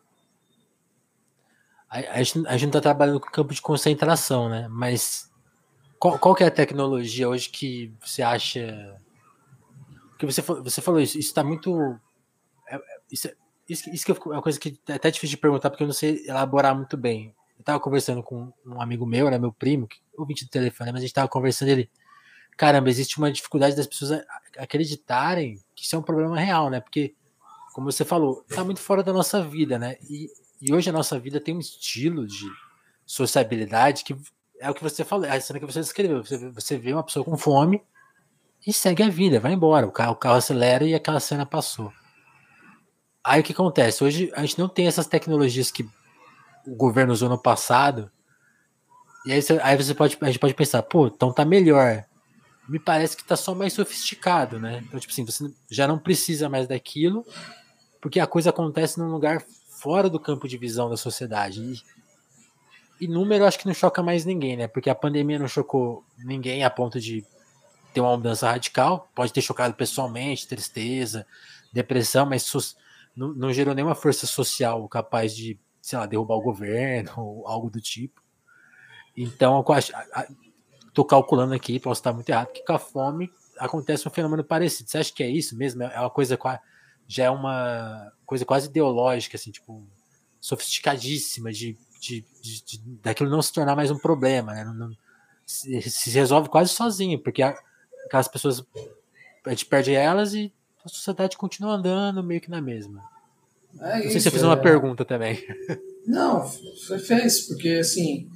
a, 1.88 2.22
gente, 2.22 2.46
a 2.46 2.52
gente 2.52 2.64
não 2.66 2.72
tá 2.72 2.80
trabalhando 2.83 3.18
com 3.18 3.30
campo 3.30 3.54
de 3.54 3.62
concentração, 3.62 4.50
né? 4.50 4.68
Mas 4.68 5.30
qual, 5.98 6.18
qual 6.18 6.35
que 6.35 6.44
é 6.44 6.46
a 6.46 6.50
tecnologia 6.50 7.28
hoje 7.28 7.48
que 7.48 7.92
você 7.98 8.20
acha. 8.20 8.94
Que 10.18 10.26
você, 10.26 10.42
você 10.42 10.83
falou 10.83 11.00
isso, 11.00 11.18
isso 11.18 11.28
está 11.28 11.42
muito. 11.42 11.98
É, 12.68 12.76
é, 12.76 12.80
isso, 13.11 13.30
isso, 13.66 13.90
isso 13.90 14.04
que 14.04 14.12
é 14.12 14.14
uma 14.26 14.42
coisa 14.42 14.61
que 14.61 14.78
é 14.87 14.92
até 14.92 15.11
difícil 15.11 15.37
de 15.37 15.40
perguntar, 15.40 15.70
porque 15.70 15.83
eu 15.83 15.88
não 15.88 15.94
sei 15.94 16.26
elaborar 16.26 16.76
muito 16.76 16.96
bem. 16.96 17.35
Eu 17.59 17.64
tava 17.64 17.80
conversando 17.80 18.22
com 18.22 18.52
um 18.66 18.80
amigo 18.83 19.06
meu, 19.06 19.30
né, 19.30 19.38
meu 19.38 19.52
primo, 19.52 19.88
que 19.88 19.98
ouvinte 20.20 20.44
do 20.44 20.50
telefone, 20.50 20.92
mas 20.92 21.00
a 21.00 21.04
gente 21.04 21.14
tava 21.14 21.28
conversando 21.28 21.68
ele 21.68 21.90
caramba, 22.61 22.90
existe 22.90 23.16
uma 23.16 23.33
dificuldade 23.33 23.74
das 23.74 23.87
pessoas 23.87 24.22
acreditarem 24.59 25.59
que 25.74 25.83
isso 25.83 25.96
é 25.96 25.98
um 25.98 26.02
problema 26.02 26.38
real, 26.38 26.68
né? 26.68 26.78
Porque 26.78 27.14
como 27.72 27.90
você 27.90 28.04
falou, 28.04 28.44
tá 28.54 28.62
muito 28.62 28.80
fora 28.80 29.02
da 29.02 29.14
nossa 29.14 29.42
vida, 29.42 29.78
né? 29.78 29.96
E, 30.02 30.28
e 30.61 30.70
hoje 30.70 30.90
a 30.90 30.92
nossa 30.92 31.18
vida 31.18 31.40
tem 31.40 31.56
um 31.56 31.61
estilo 31.61 32.26
de 32.26 32.46
sociabilidade 33.06 34.04
que 34.04 34.14
é 34.61 34.68
o 34.68 34.74
que 34.74 34.83
você 34.83 35.04
falou, 35.04 35.24
é 35.24 35.35
a 35.35 35.40
cena 35.40 35.59
que 35.59 35.64
você 35.64 35.80
descreveu. 35.80 36.22
Você, 36.22 36.50
você 36.50 36.76
vê 36.76 36.92
uma 36.92 37.02
pessoa 37.02 37.24
com 37.24 37.35
fome 37.38 37.83
e 38.66 38.74
segue 38.74 39.02
a 39.02 39.09
vida, 39.09 39.40
vai 39.40 39.54
embora. 39.54 39.87
O 39.87 39.90
carro, 39.90 40.12
o 40.12 40.16
carro 40.16 40.37
acelera 40.37 40.85
e 40.85 40.94
aquela 40.94 41.18
cena 41.18 41.46
passou. 41.46 41.90
Aí 43.24 43.40
o 43.40 43.42
que 43.42 43.52
acontece? 43.52 44.04
Hoje 44.04 44.30
a 44.35 44.42
gente 44.42 44.59
não 44.59 44.68
tem 44.68 44.87
essas 44.87 45.06
tecnologias 45.06 45.70
que 45.70 45.88
o 46.66 46.74
governo 46.74 47.12
usou 47.12 47.30
no 47.30 47.40
passado. 47.40 48.11
E 49.31 49.33
aí 49.33 49.40
você, 49.40 49.61
aí 49.62 49.77
você 49.77 49.95
pode, 49.95 50.19
a 50.21 50.27
gente 50.27 50.40
pode 50.40 50.55
pensar, 50.55 50.83
pô, 50.83 51.07
então 51.07 51.33
tá 51.33 51.45
melhor. 51.45 52.05
Me 52.69 52.81
parece 52.81 53.16
que 53.16 53.23
tá 53.23 53.37
só 53.37 53.55
mais 53.55 53.73
sofisticado, 53.73 54.59
né? 54.59 54.83
Então, 54.85 54.99
tipo 54.99 55.12
assim, 55.12 55.25
você 55.25 55.49
já 55.71 55.87
não 55.87 56.01
precisa 56.01 56.49
mais 56.49 56.66
daquilo, 56.66 57.25
porque 58.01 58.19
a 58.19 58.27
coisa 58.27 58.51
acontece 58.51 58.99
num 58.99 59.09
lugar 59.09 59.40
fora 59.69 60.11
do 60.11 60.19
campo 60.19 60.49
de 60.49 60.59
visão 60.59 60.90
da 60.90 60.97
sociedade. 60.97 61.62
E, 61.62 63.05
e 63.05 63.07
número 63.07 63.45
acho 63.45 63.57
que 63.57 63.69
não 63.69 63.73
choca 63.73 64.03
mais 64.03 64.25
ninguém, 64.25 64.57
né? 64.57 64.66
Porque 64.66 64.90
a 64.90 64.97
pandemia 64.97 65.38
não 65.38 65.47
chocou 65.47 66.05
ninguém 66.19 66.64
a 66.64 66.71
ponto 66.71 66.99
de 66.99 67.25
ter 67.95 68.01
uma 68.01 68.16
mudança 68.16 68.51
radical. 68.51 69.09
Pode 69.14 69.33
ter 69.33 69.43
chocado 69.43 69.75
pessoalmente, 69.75 70.49
tristeza, 70.49 71.25
depressão, 71.73 72.27
mas 72.27 72.53
não, 73.14 73.29
não 73.29 73.53
gerou 73.53 73.77
nenhuma 73.77 73.95
força 73.95 74.27
social 74.27 74.88
capaz 74.88 75.37
de, 75.37 75.57
sei 75.81 76.01
lá, 76.01 76.07
derrubar 76.07 76.35
o 76.35 76.43
governo 76.43 77.12
ou 77.23 77.47
algo 77.47 77.71
do 77.71 77.81
tipo. 77.81 78.19
Então, 79.16 79.64
eu 79.66 79.75
acho, 79.75 79.92
tô 80.92 81.05
calculando 81.05 81.55
aqui, 81.55 81.79
posso 81.79 82.01
estar 82.01 82.12
muito 82.12 82.29
errado, 82.29 82.53
que 82.53 82.64
com 82.64 82.73
a 82.73 82.79
fome 82.79 83.31
acontece 83.59 84.07
um 84.09 84.11
fenômeno 84.11 84.42
parecido. 84.42 84.88
Você 84.88 84.99
acha 84.99 85.12
que 85.12 85.23
é 85.23 85.29
isso 85.29 85.57
mesmo? 85.57 85.83
É 85.83 86.01
uma 86.01 86.11
coisa 86.11 86.38
já 87.07 87.25
é 87.25 87.31
uma 87.31 88.12
coisa 88.25 88.44
quase 88.44 88.68
ideológica, 88.68 89.37
assim, 89.37 89.51
tipo, 89.51 89.85
sofisticadíssima 90.40 91.53
de, 91.53 91.77
de, 92.01 92.25
de, 92.40 92.64
de 92.64 92.79
daquilo 93.03 93.29
não 93.29 93.42
se 93.42 93.53
tornar 93.53 93.75
mais 93.75 93.90
um 93.90 93.99
problema, 93.99 94.55
né? 94.55 94.64
Não, 94.64 94.73
não, 94.73 94.90
se, 95.44 95.83
se, 95.83 96.11
resolve 96.11 96.49
quase 96.49 96.70
sozinho, 96.70 97.18
porque 97.18 97.42
a, 97.42 97.57
aquelas 98.07 98.29
pessoas 98.29 98.64
a 99.44 99.51
gente 99.51 99.66
perde 99.66 99.92
elas 99.92 100.35
e 100.35 100.53
a 100.85 100.88
sociedade 100.88 101.37
continua 101.37 101.73
andando 101.73 102.23
meio 102.23 102.40
que 102.40 102.51
na 102.51 102.61
mesma. 102.61 103.03
É 103.81 103.96
não 103.96 104.03
sei 104.03 104.07
isso, 104.09 104.20
se 104.20 104.29
eu 104.29 104.33
fiz 104.33 104.42
uma 104.42 104.55
é... 104.55 104.57
pergunta 104.57 105.05
também. 105.05 105.44
Não, 106.07 106.46
fez, 107.07 107.46
porque 107.46 107.68
assim. 107.70 108.29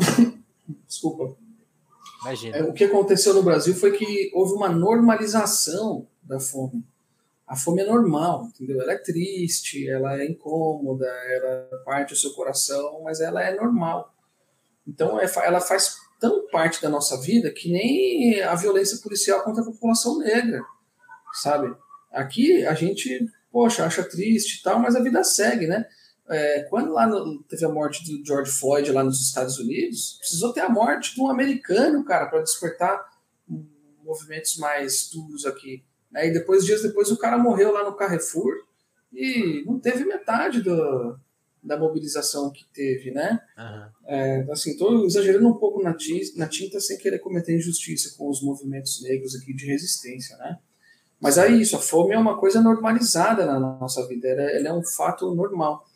Desculpa. 0.86 1.36
Imagina. 2.22 2.56
É, 2.56 2.62
o 2.62 2.72
que 2.72 2.84
aconteceu 2.84 3.34
no 3.34 3.42
Brasil 3.42 3.74
foi 3.74 3.92
que 3.92 4.30
houve 4.34 4.52
uma 4.54 4.68
normalização 4.68 6.06
da 6.22 6.38
fome. 6.38 6.84
A 7.46 7.56
fome 7.56 7.82
é 7.82 7.86
normal, 7.86 8.48
entendeu? 8.54 8.80
Ela 8.80 8.92
é 8.92 8.98
triste, 8.98 9.88
ela 9.88 10.20
é 10.20 10.26
incômoda, 10.26 11.06
ela 11.06 11.82
parte 11.84 12.10
do 12.10 12.18
seu 12.18 12.32
coração, 12.32 13.02
mas 13.02 13.20
ela 13.20 13.42
é 13.42 13.56
normal. 13.56 14.14
Então 14.86 15.18
é, 15.18 15.30
ela 15.44 15.60
faz 15.60 15.96
tão 16.20 16.46
parte 16.48 16.80
da 16.82 16.88
nossa 16.88 17.20
vida 17.20 17.50
que 17.50 17.72
nem 17.72 18.40
a 18.42 18.54
violência 18.54 18.98
policial 18.98 19.42
contra 19.42 19.62
a 19.62 19.66
população 19.66 20.18
negra, 20.18 20.62
sabe? 21.32 21.74
Aqui 22.12 22.64
a 22.66 22.74
gente, 22.74 23.26
poxa, 23.50 23.84
acha 23.84 24.04
triste 24.04 24.60
e 24.60 24.62
tal, 24.62 24.78
mas 24.78 24.94
a 24.94 25.02
vida 25.02 25.24
segue, 25.24 25.66
né? 25.66 25.86
É, 26.30 26.62
quando 26.70 26.92
lá 26.92 27.06
no, 27.06 27.42
teve 27.42 27.64
a 27.64 27.68
morte 27.68 28.04
do 28.04 28.24
George 28.24 28.52
Floyd 28.52 28.92
lá 28.92 29.02
nos 29.02 29.20
Estados 29.20 29.58
Unidos, 29.58 30.16
precisou 30.20 30.52
ter 30.52 30.60
a 30.60 30.68
morte 30.68 31.14
de 31.14 31.20
um 31.20 31.28
americano, 31.28 32.04
cara, 32.04 32.26
para 32.26 32.40
despertar 32.40 33.04
movimentos 34.04 34.56
mais 34.56 35.10
duros 35.12 35.44
aqui. 35.44 35.82
Né? 36.10 36.28
E 36.28 36.32
depois, 36.32 36.64
dias 36.64 36.82
depois, 36.82 37.10
o 37.10 37.18
cara 37.18 37.36
morreu 37.36 37.72
lá 37.72 37.84
no 37.84 37.96
Carrefour 37.96 38.54
e 39.12 39.64
não 39.66 39.80
teve 39.80 40.04
metade 40.04 40.62
do, 40.62 41.18
da 41.62 41.76
mobilização 41.76 42.50
que 42.50 42.64
teve, 42.72 43.10
né? 43.10 43.40
Uhum. 43.58 43.88
É, 44.06 44.46
assim, 44.50 44.70
estou 44.70 45.04
exagerando 45.04 45.48
um 45.48 45.58
pouco 45.58 45.82
na 45.82 45.94
tinta, 45.94 46.38
na 46.38 46.46
tinta 46.46 46.80
sem 46.80 46.96
querer 46.96 47.18
cometer 47.18 47.56
injustiça 47.56 48.16
com 48.16 48.28
os 48.28 48.42
movimentos 48.42 49.02
negros 49.02 49.34
aqui 49.34 49.52
de 49.52 49.66
resistência, 49.66 50.36
né? 50.38 50.58
Mas 51.20 51.36
é 51.36 51.48
isso, 51.48 51.76
a 51.76 51.78
fome 51.78 52.14
é 52.14 52.18
uma 52.18 52.38
coisa 52.38 52.62
normalizada 52.62 53.44
na 53.44 53.60
nossa 53.60 54.06
vida, 54.08 54.26
ela, 54.26 54.42
ela 54.42 54.68
é 54.68 54.72
um 54.72 54.82
fato 54.82 55.34
normal. 55.34 55.86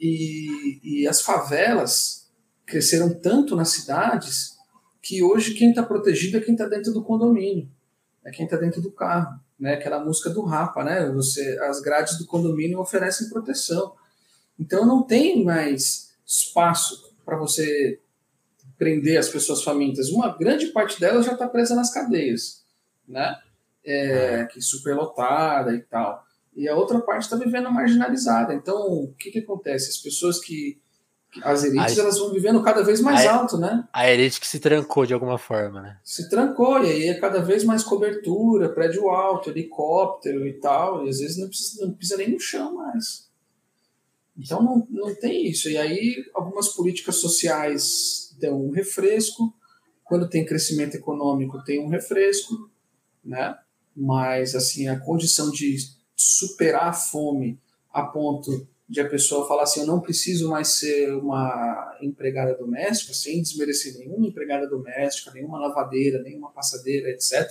E, 0.00 0.80
e 0.82 1.06
as 1.06 1.20
favelas 1.20 2.30
cresceram 2.64 3.12
tanto 3.12 3.54
nas 3.54 3.70
cidades 3.70 4.56
que 5.02 5.22
hoje 5.22 5.54
quem 5.54 5.70
está 5.70 5.82
protegido 5.82 6.38
é 6.38 6.40
quem 6.40 6.54
está 6.54 6.66
dentro 6.66 6.92
do 6.92 7.02
condomínio, 7.02 7.68
é 8.24 8.30
quem 8.30 8.44
está 8.44 8.56
dentro 8.56 8.80
do 8.80 8.90
carro, 8.90 9.38
né? 9.58 9.74
Aquela 9.74 10.02
música 10.02 10.30
do 10.30 10.42
Rapa, 10.42 10.82
né? 10.84 11.10
Você, 11.10 11.58
as 11.62 11.80
grades 11.80 12.16
do 12.16 12.26
condomínio 12.26 12.80
oferecem 12.80 13.28
proteção. 13.28 13.94
Então 14.58 14.86
não 14.86 15.02
tem 15.02 15.44
mais 15.44 16.14
espaço 16.26 17.14
para 17.24 17.36
você 17.36 18.00
prender 18.78 19.18
as 19.18 19.28
pessoas 19.28 19.62
famintas. 19.62 20.08
Uma 20.08 20.36
grande 20.36 20.68
parte 20.68 20.98
delas 20.98 21.26
já 21.26 21.32
está 21.32 21.46
presa 21.46 21.74
nas 21.74 21.92
cadeias, 21.92 22.64
né? 23.06 23.36
É, 23.84 24.44
que 24.46 24.60
superlotada 24.60 25.74
e 25.74 25.80
tal. 25.80 26.24
E 26.60 26.68
a 26.68 26.76
outra 26.76 27.00
parte 27.00 27.22
está 27.22 27.36
vivendo 27.36 27.70
marginalizada. 27.70 28.52
Então, 28.52 28.76
o 28.76 29.14
que, 29.18 29.30
que 29.30 29.38
acontece? 29.38 29.88
As 29.88 29.96
pessoas 29.96 30.38
que. 30.38 30.78
As 31.42 31.64
elites 31.64 31.98
a, 31.98 32.02
elas 32.02 32.18
vão 32.18 32.32
vivendo 32.32 32.62
cada 32.62 32.82
vez 32.82 33.00
mais 33.00 33.24
a, 33.24 33.34
alto, 33.36 33.56
né? 33.56 33.88
A 33.94 34.10
elite 34.10 34.38
que 34.38 34.46
se 34.46 34.60
trancou 34.60 35.06
de 35.06 35.14
alguma 35.14 35.38
forma, 35.38 35.80
né? 35.80 35.98
Se 36.04 36.28
trancou, 36.28 36.84
e 36.84 36.90
aí 36.90 37.08
é 37.08 37.14
cada 37.18 37.40
vez 37.40 37.64
mais 37.64 37.82
cobertura, 37.82 38.68
prédio 38.68 39.08
alto, 39.08 39.48
helicóptero 39.48 40.46
e 40.46 40.52
tal. 40.54 41.06
E 41.06 41.08
às 41.08 41.20
vezes 41.20 41.38
não 41.38 41.48
precisa, 41.48 41.86
não 41.86 41.94
precisa 41.94 42.18
nem 42.18 42.30
no 42.30 42.38
chão 42.38 42.74
mais. 42.74 43.30
Então 44.36 44.62
não, 44.62 44.86
não 44.90 45.14
tem 45.14 45.46
isso. 45.46 45.70
E 45.70 45.78
aí 45.78 46.16
algumas 46.34 46.68
políticas 46.68 47.16
sociais 47.16 48.36
dão 48.38 48.66
um 48.66 48.70
refresco, 48.70 49.54
quando 50.04 50.28
tem 50.28 50.44
crescimento 50.44 50.94
econômico 50.94 51.64
tem 51.64 51.82
um 51.82 51.88
refresco, 51.88 52.68
né? 53.24 53.56
Mas 53.96 54.54
assim, 54.54 54.88
a 54.88 55.00
condição 55.00 55.50
de 55.50 55.99
superar 56.20 56.88
a 56.88 56.92
fome 56.92 57.58
a 57.92 58.02
ponto 58.02 58.68
de 58.86 59.00
a 59.00 59.08
pessoa 59.08 59.46
falar 59.46 59.62
assim, 59.62 59.80
eu 59.80 59.86
não 59.86 60.00
preciso 60.00 60.50
mais 60.50 60.68
ser 60.68 61.14
uma 61.14 61.96
empregada 62.02 62.54
doméstica, 62.54 63.14
sem 63.14 63.40
desmerecer 63.40 63.96
nenhuma 63.96 64.26
empregada 64.26 64.66
doméstica, 64.66 65.30
nenhuma 65.30 65.58
lavadeira, 65.58 66.22
nenhuma 66.22 66.50
passadeira, 66.50 67.08
etc. 67.08 67.48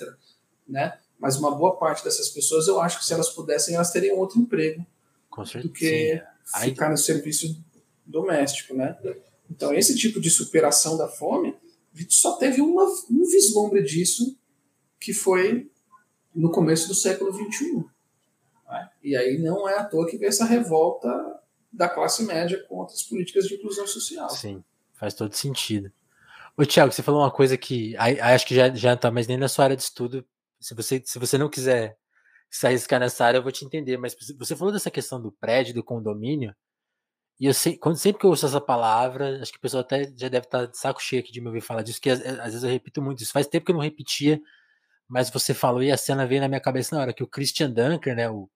Né? 0.67 0.97
Mas 1.17 1.38
uma 1.38 1.55
boa 1.55 1.77
parte 1.77 2.03
dessas 2.03 2.29
pessoas, 2.29 2.67
eu 2.67 2.79
acho 2.79 2.99
que 2.99 3.05
se 3.05 3.13
elas 3.13 3.29
pudessem, 3.29 3.75
elas 3.75 3.91
teriam 3.91 4.17
outro 4.17 4.39
emprego 4.39 4.86
do 5.62 5.69
que 5.69 6.21
ficar 6.62 6.89
no 6.89 6.97
serviço 6.97 7.60
doméstico, 8.05 8.75
né? 8.75 8.97
Então, 9.49 9.73
esse 9.73 9.95
tipo 9.95 10.19
de 10.19 10.29
superação 10.29 10.97
da 10.97 11.08
fome, 11.08 11.55
a 11.95 11.99
gente 11.99 12.13
só 12.13 12.36
teve 12.36 12.62
uma, 12.62 12.84
um 13.10 13.25
vislumbre 13.25 13.82
disso, 13.82 14.38
que 14.99 15.13
foi 15.13 15.69
no 16.36 16.51
começo 16.51 16.88
do 16.88 16.93
século 16.93 17.32
XXI. 17.34 17.86
Né? 18.69 18.89
E 19.03 19.15
aí 19.15 19.38
não 19.39 19.67
é 19.67 19.77
à 19.77 19.84
toa 19.84 20.08
que 20.08 20.17
veio 20.17 20.29
essa 20.29 20.45
revolta 20.45 21.10
da 21.71 21.89
classe 21.89 22.23
média 22.23 22.63
contra 22.67 22.93
as 22.93 23.03
políticas 23.03 23.47
de 23.47 23.55
inclusão 23.55 23.88
social. 23.88 24.29
Sim, 24.29 24.63
faz 24.93 25.13
todo 25.13 25.34
sentido. 25.34 25.91
Ô, 26.58 26.65
Tiago, 26.65 26.91
você 26.91 27.01
falou 27.01 27.21
uma 27.21 27.32
coisa 27.32 27.58
que 27.58 27.95
acho 27.97 28.45
que 28.45 28.55
já, 28.55 28.69
já 28.73 28.95
tá 28.95 29.10
mais 29.10 29.27
nem 29.27 29.38
na 29.38 29.47
sua 29.47 29.65
área 29.65 29.75
de 29.75 29.84
estudo. 29.84 30.25
Se 30.60 30.75
você, 30.75 31.01
se 31.05 31.17
você 31.17 31.38
não 31.38 31.49
quiser 31.49 31.97
se 32.49 32.67
arriscar 32.67 32.99
nessa 32.99 33.25
área, 33.25 33.38
eu 33.38 33.43
vou 33.43 33.51
te 33.51 33.63
entender. 33.63 33.97
Mas 33.97 34.15
você 34.38 34.55
falou 34.55 34.73
dessa 34.73 34.91
questão 34.91 35.21
do 35.21 35.32
prédio, 35.32 35.73
do 35.73 35.84
condomínio, 35.84 36.53
e 37.39 37.45
eu 37.45 37.53
sei, 37.53 37.77
quando 37.77 37.95
sempre 37.95 38.19
que 38.19 38.25
eu 38.25 38.32
ouço 38.32 38.45
essa 38.45 38.60
palavra, 38.60 39.41
acho 39.41 39.53
que 39.53 39.58
o 39.58 39.62
pessoal 39.62 39.79
até 39.82 40.12
já 40.17 40.27
deve 40.27 40.45
estar 40.45 40.65
de 40.65 40.77
saco 40.77 41.01
cheio 41.01 41.21
aqui 41.21 41.32
de 41.32 41.39
me 41.39 41.47
ouvir 41.47 41.62
falar 41.62 41.84
disso, 41.84 42.01
que 42.01 42.10
às, 42.10 42.19
às 42.19 42.47
vezes 42.47 42.63
eu 42.63 42.69
repito 42.69 43.01
muito 43.01 43.23
isso. 43.23 43.32
Faz 43.32 43.47
tempo 43.47 43.65
que 43.65 43.71
eu 43.71 43.75
não 43.75 43.82
repetia, 43.82 44.41
mas 45.10 45.32
você 45.32 45.56
falou 45.56 45.82
e 45.82 45.91
a 45.91 45.98
cena 45.98 46.28
veio 46.28 46.39
na 46.39 46.48
minha 46.48 46.62
cabeça 46.62 46.95
na 46.95 47.02
hora 47.02 47.13
que 47.13 47.24
o 47.24 47.28
Christian 47.28 47.72
Dunker, 47.72 48.15
né, 48.15 48.30
o 48.30 48.48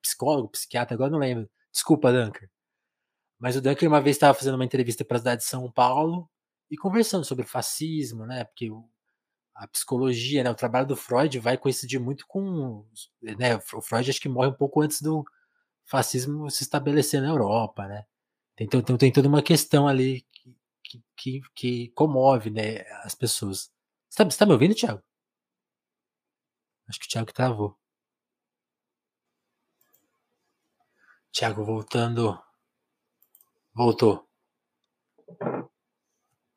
psicólogo, 0.00 0.48
psiquiatra, 0.48 0.94
agora 0.94 1.10
não 1.10 1.18
lembro. 1.18 1.50
Desculpa, 1.72 2.12
Dunker. 2.12 2.48
Mas 3.38 3.56
o 3.56 3.60
Dunker 3.60 3.88
uma 3.88 4.00
vez 4.00 4.16
estava 4.16 4.32
fazendo 4.32 4.54
uma 4.54 4.64
entrevista 4.64 5.04
para 5.04 5.16
a 5.16 5.20
cidade 5.20 5.42
de 5.42 5.48
São 5.48 5.70
Paulo 5.70 6.30
e 6.70 6.76
conversando 6.76 7.24
sobre 7.24 7.44
fascismo, 7.44 8.24
né? 8.24 8.44
Porque 8.44 8.70
a 9.54 9.66
psicologia, 9.66 10.44
né, 10.44 10.50
o 10.50 10.54
trabalho 10.54 10.86
do 10.86 10.96
Freud 10.96 11.40
vai 11.40 11.58
coincidir 11.58 11.98
muito 12.00 12.24
com, 12.28 12.86
né, 13.22 13.56
o 13.56 13.82
Freud 13.82 14.08
acho 14.08 14.20
que 14.20 14.28
morre 14.28 14.48
um 14.48 14.54
pouco 14.54 14.82
antes 14.82 15.02
do 15.02 15.24
fascismo 15.84 16.48
se 16.50 16.62
estabelecer 16.62 17.20
na 17.20 17.28
Europa, 17.28 17.86
né? 17.88 18.04
Então, 18.60 18.80
então 18.80 18.96
tem 18.96 19.12
toda 19.12 19.28
uma 19.28 19.42
questão 19.42 19.88
ali 19.88 20.24
que, 20.84 21.02
que, 21.16 21.40
que 21.54 21.88
comove, 21.90 22.50
né, 22.50 22.80
as 23.02 23.14
pessoas. 23.14 23.70
Você 24.08 24.22
está 24.22 24.38
tá 24.38 24.46
me 24.46 24.52
ouvindo, 24.52 24.74
Thiago? 24.74 25.02
Acho 26.88 27.00
que 27.00 27.06
o 27.06 27.08
Thiago 27.08 27.32
travou. 27.32 27.76
Thiago 31.32 31.64
voltando. 31.64 32.38
Voltou. 33.74 34.26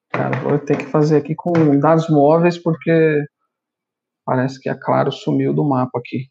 Cara, 0.10 0.40
vou 0.42 0.58
ter 0.60 0.78
que 0.78 0.86
fazer 0.86 1.18
aqui 1.18 1.36
com 1.36 1.78
dados 1.80 2.10
móveis 2.10 2.58
porque 2.58 3.26
parece 4.26 4.60
que 4.60 4.70
a 4.70 4.80
Claro 4.80 5.12
sumiu 5.12 5.54
do 5.54 5.64
mapa 5.64 6.00
aqui. 6.00 6.30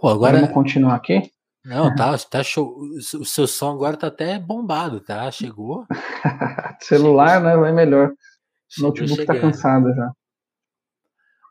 Pô, 0.00 0.08
agora 0.08 0.38
vamos 0.38 0.54
continuar 0.54 0.94
aqui? 0.96 1.30
Não, 1.64 1.94
tá, 1.94 2.16
tá 2.18 2.42
show. 2.42 2.76
O 2.96 3.24
seu 3.24 3.46
som 3.46 3.72
agora 3.72 3.96
tá 3.96 4.06
até 4.06 4.38
bombado, 4.38 5.00
tá? 5.00 5.30
Chegou. 5.30 5.86
Celular, 6.80 7.36
Chegou. 7.36 7.48
né? 7.48 7.56
Vai 7.56 7.72
melhor. 7.72 8.12
O 8.78 8.82
notebook 8.82 9.26
tá 9.26 9.38
cansado 9.38 9.92
já. 9.94 10.12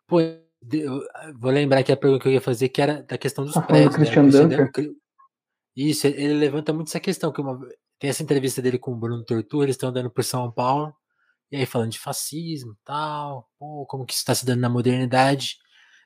Pô, 0.07 0.17
vou 1.37 1.51
lembrar 1.51 1.83
que 1.83 1.91
a 1.91 1.97
pergunta 1.97 2.23
que 2.23 2.29
eu 2.29 2.33
ia 2.33 2.41
fazer 2.41 2.69
que 2.69 2.81
era 2.81 3.03
da 3.03 3.17
questão 3.17 3.45
dos 3.45 3.53
tá 3.53 3.61
prédios. 3.61 3.97
Né? 3.97 4.05
Christian 4.05 4.47
Dunker. 4.47 4.91
Isso, 5.75 6.07
ele 6.07 6.33
levanta 6.33 6.73
muito 6.73 6.87
essa 6.87 6.99
questão, 6.99 7.31
que 7.31 7.39
uma, 7.39 7.59
tem 7.99 8.09
essa 8.09 8.23
entrevista 8.23 8.61
dele 8.61 8.79
com 8.79 8.93
o 8.93 8.95
Bruno 8.95 9.23
Tortura, 9.23 9.65
eles 9.65 9.75
estão 9.75 9.89
andando 9.89 10.09
por 10.09 10.23
São 10.23 10.51
Paulo, 10.51 10.95
e 11.51 11.57
aí 11.57 11.65
falando 11.65 11.91
de 11.91 11.99
fascismo 11.99 12.75
tal, 12.83 13.47
pô, 13.59 13.85
como 13.85 14.05
que 14.05 14.13
isso 14.13 14.21
está 14.21 14.33
se 14.33 14.45
dando 14.45 14.61
na 14.61 14.69
modernidade. 14.69 15.57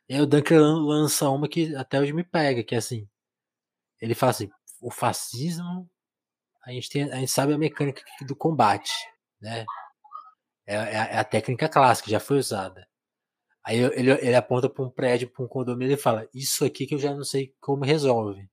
E 0.10 0.16
aí 0.16 0.22
o 0.22 0.26
Dunker 0.26 0.60
lança 0.60 1.30
uma 1.30 1.48
que 1.48 1.74
até 1.76 2.00
hoje 2.00 2.12
me 2.12 2.24
pega, 2.24 2.64
que 2.64 2.76
é 2.76 2.78
assim, 2.80 3.08
ele 4.02 4.14
fala 4.14 4.32
assim, 4.32 4.50
o 4.82 4.92
fascismo, 4.92 5.90
a 6.66 6.72
gente, 6.72 6.90
tem, 6.90 7.04
a 7.12 7.16
gente 7.16 7.32
sabe 7.32 7.54
a 7.54 7.58
mecânica 7.58 8.04
do 8.28 8.36
combate, 8.36 8.92
né? 9.40 9.66
É, 10.68 10.76
é, 10.76 10.94
é 10.96 11.18
a 11.18 11.24
técnica 11.24 11.70
clássica, 11.70 12.10
já 12.10 12.20
foi 12.20 12.38
usada. 12.38 12.88
Aí 13.64 13.78
ele, 13.80 14.12
ele 14.12 14.36
aponta 14.36 14.70
para 14.70 14.84
um 14.84 14.90
prédio, 14.90 15.30
para 15.30 15.44
um 15.44 15.48
condomínio 15.48 15.94
e 15.94 15.98
fala: 15.98 16.28
Isso 16.34 16.66
aqui 16.66 16.88
que 16.88 16.96
eu 16.96 17.00
já 17.00 17.14
não 17.14 17.24
sei 17.24 17.54
como 17.60 17.86
resolve. 17.86 18.50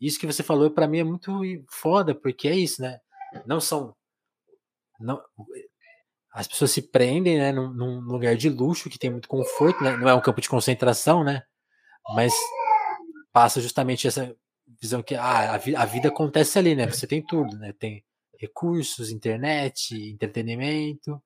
Isso 0.00 0.18
que 0.18 0.26
você 0.26 0.42
falou 0.42 0.70
para 0.70 0.88
mim 0.88 0.98
é 0.98 1.04
muito 1.04 1.32
foda, 1.70 2.14
porque 2.14 2.48
é 2.48 2.54
isso, 2.54 2.82
né? 2.82 2.98
Não 3.46 3.60
são. 3.60 3.94
Não, 5.00 5.22
as 6.32 6.46
pessoas 6.46 6.70
se 6.70 6.82
prendem 6.82 7.38
né, 7.38 7.52
num, 7.52 7.72
num 7.72 8.00
lugar 8.00 8.36
de 8.36 8.48
luxo 8.50 8.90
que 8.90 8.98
tem 8.98 9.10
muito 9.10 9.28
conforto, 9.28 9.82
né? 9.82 9.96
não 9.96 10.08
é 10.08 10.14
um 10.14 10.20
campo 10.20 10.40
de 10.40 10.48
concentração, 10.48 11.24
né? 11.24 11.42
Mas 12.14 12.34
passa 13.32 13.60
justamente 13.60 14.06
essa 14.06 14.34
visão 14.80 15.02
que 15.02 15.14
ah, 15.14 15.54
a, 15.54 15.58
vi, 15.58 15.74
a 15.74 15.84
vida 15.84 16.08
acontece 16.08 16.58
ali, 16.58 16.74
né? 16.74 16.86
Você 16.86 17.06
tem 17.06 17.24
tudo, 17.24 17.56
né? 17.58 17.72
Tem 17.78 18.04
recursos, 18.38 19.10
internet, 19.10 19.94
entretenimento, 19.94 21.22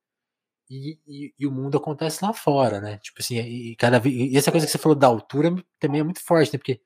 e, 0.71 0.99
e, 1.05 1.35
e, 1.37 1.47
o 1.49 1.51
mundo 1.51 1.77
acontece 1.77 2.25
lá 2.25 2.33
fora, 2.33 2.81
né? 2.81 2.99
Tipo 2.99 3.21
assim, 3.21 3.39
e, 3.39 3.75
cada 3.75 3.99
vez, 3.99 4.15
e 4.15 4.37
essa 4.37 4.53
coisa 4.53 4.65
que 4.65 4.71
você 4.71 4.79
falou 4.79 4.97
da 4.97 5.09
altura 5.09 5.53
também 5.81 6.01
é 6.01 6.05
muito 6.05 6.25
forte, 6.25 6.53
né? 6.53 6.59
Porque 6.59 6.81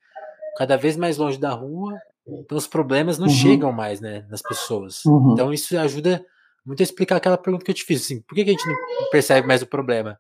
cada 0.57 0.79
vez 0.79 0.97
mais 0.97 1.19
longe 1.19 1.39
da 1.39 1.51
rua, 1.51 1.95
então 2.27 2.57
os 2.57 2.67
problemas 2.67 3.19
não 3.19 3.27
uhum. 3.27 3.33
chegam 3.35 3.71
mais, 3.73 4.01
né, 4.01 4.27
nas 4.31 4.41
pessoas. 4.41 5.05
Uhum. 5.05 5.33
Então 5.33 5.53
isso 5.53 5.79
ajuda 5.79 6.25
muito 6.65 6.81
a 6.81 6.85
explicar 6.85 7.17
aquela 7.17 7.37
pergunta 7.37 7.63
que 7.63 7.71
eu 7.71 7.75
te 7.75 7.85
fiz, 7.85 8.03
assim, 8.03 8.23
por 8.23 8.35
que, 8.35 8.41
a 8.41 8.47
gente 8.47 8.67
não 8.67 9.11
percebe 9.11 9.47
mais 9.47 9.61
o 9.61 9.67
problema? 9.67 10.19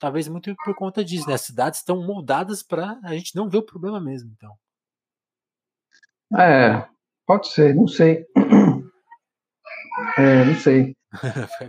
Talvez 0.00 0.26
muito 0.26 0.52
por 0.64 0.74
conta 0.74 1.04
disso, 1.04 1.28
né? 1.28 1.34
As 1.34 1.42
cidades 1.42 1.78
estão 1.78 2.04
moldadas 2.04 2.64
para 2.64 2.98
a 3.04 3.14
gente 3.14 3.36
não 3.36 3.48
ver 3.48 3.58
o 3.58 3.62
problema 3.62 4.00
mesmo, 4.00 4.32
então. 4.36 4.52
É, 6.36 6.84
pode 7.24 7.46
ser, 7.46 7.76
não 7.76 7.86
sei. 7.86 8.26
É, 10.18 10.44
não 10.44 10.56
sei. 10.56 10.96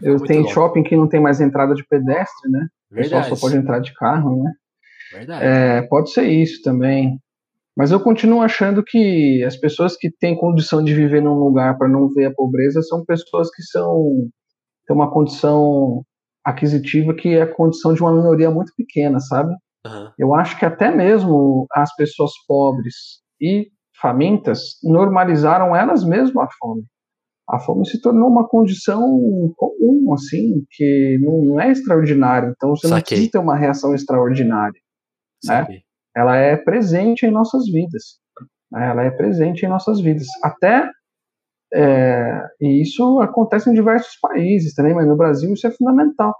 Eu 0.02 0.20
tenho 0.20 0.48
shopping 0.48 0.84
que 0.84 0.96
não 0.96 1.08
tem 1.08 1.20
mais 1.20 1.40
entrada 1.42 1.74
de 1.74 1.86
pedestre, 1.88 2.52
né? 2.52 2.68
Verdade. 2.92 3.16
O 3.16 3.20
pessoal 3.20 3.24
só 3.36 3.48
pode 3.48 3.58
entrar 3.58 3.80
de 3.80 3.94
carro, 3.94 4.44
né? 4.44 4.52
Verdade. 5.12 5.46
É, 5.46 5.82
pode 5.84 6.12
ser 6.12 6.28
isso 6.28 6.62
também. 6.64 7.20
Mas 7.76 7.92
eu 7.92 8.00
continuo 8.00 8.42
achando 8.42 8.84
que 8.84 9.44
as 9.44 9.58
pessoas 9.58 9.98
que 9.98 10.10
têm 10.10 10.38
condição 10.38 10.84
de 10.84 10.94
viver 10.94 11.22
num 11.22 11.36
lugar 11.36 11.78
para 11.78 11.90
não 11.90 12.08
ver 12.10 12.26
a 12.26 12.34
pobreza 12.34 12.82
são 12.82 13.04
pessoas 13.04 13.50
que 13.54 13.62
são 13.64 14.30
têm 14.88 14.96
uma 14.96 15.12
condição 15.12 16.04
aquisitiva 16.44 17.14
que 17.14 17.30
é 17.30 17.42
a 17.42 17.54
condição 17.54 17.94
de 17.94 18.02
uma 18.02 18.14
minoria 18.14 18.52
muito 18.52 18.72
pequena, 18.78 19.20
sabe? 19.20 19.54
Uhum. 19.86 20.12
Eu 20.18 20.34
acho 20.34 20.58
que 20.58 20.66
até 20.66 20.90
mesmo 20.94 21.66
as 21.72 21.94
pessoas 21.96 22.32
pobres 22.48 22.96
e 23.42 23.68
famintas 24.00 24.78
normalizaram 24.84 25.76
elas 25.76 26.04
mesmas 26.04 26.46
a 26.46 26.50
fome. 26.60 26.84
A 27.48 27.60
fome 27.60 27.86
se 27.86 28.02
tornou 28.02 28.30
uma 28.30 28.48
condição 28.48 29.00
comum, 29.56 30.14
assim, 30.14 30.66
que 30.72 31.20
não, 31.22 31.60
é 31.60 31.72
extraordinário. 31.72 32.54
Então 32.56 32.72
você 32.72 32.88
Saquei. 32.88 32.98
não 32.98 33.04
precisa 33.04 33.32
ter 33.32 33.38
uma 33.38 33.56
reação 33.56 33.94
extraordinária. 33.94 34.80
Né? 35.44 35.82
ela 36.16 36.38
é 36.38 36.56
presente 36.56 37.26
em 37.26 37.32
nossas 37.32 37.66
vidas. 37.66 38.20
Né? 38.72 38.90
Ela 38.90 39.04
é 39.04 39.12
presente 39.12 39.66
em 39.66 39.70
nossas 39.70 40.02
vidas. 40.02 40.26
Até 40.42 40.90
é, 41.74 42.42
e 42.62 42.82
isso 42.82 43.20
acontece 43.20 43.70
em 43.70 43.74
diversos 43.74 44.18
países 44.22 44.74
também, 44.74 44.94
mas 44.94 45.08
no 45.08 45.18
Brasil 45.18 45.54
isso 45.54 45.68
é 45.68 45.72
fundamental. 45.72 46.34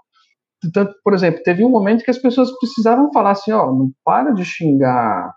Tanto, 0.72 0.94
por 1.04 1.12
exemplo, 1.12 1.42
teve 1.42 1.62
um 1.64 1.70
momento 1.70 2.02
que 2.02 2.10
as 2.10 2.18
pessoas 2.18 2.50
precisavam 2.58 3.12
falar 3.12 3.32
assim, 3.32 3.52
ó, 3.52 3.66
não 3.66 3.90
para 4.02 4.32
de 4.32 4.44
xingar 4.44 5.30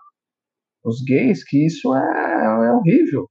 os 0.82 1.02
gays, 1.04 1.44
que 1.44 1.66
isso 1.66 1.94
é, 1.94 2.66
é 2.66 2.72
horrível. 2.72 3.28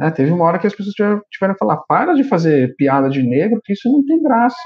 Né? 0.00 0.10
Teve 0.10 0.32
uma 0.32 0.46
hora 0.46 0.58
que 0.58 0.66
as 0.66 0.74
pessoas 0.74 0.94
tiveram, 0.94 1.20
tiveram 1.30 1.52
que 1.52 1.58
falar, 1.58 1.76
para 1.86 2.14
de 2.14 2.24
fazer 2.24 2.74
piada 2.76 3.10
de 3.10 3.22
negro, 3.22 3.60
que 3.62 3.74
isso 3.74 3.92
não 3.92 4.02
tem 4.06 4.22
graça. 4.22 4.56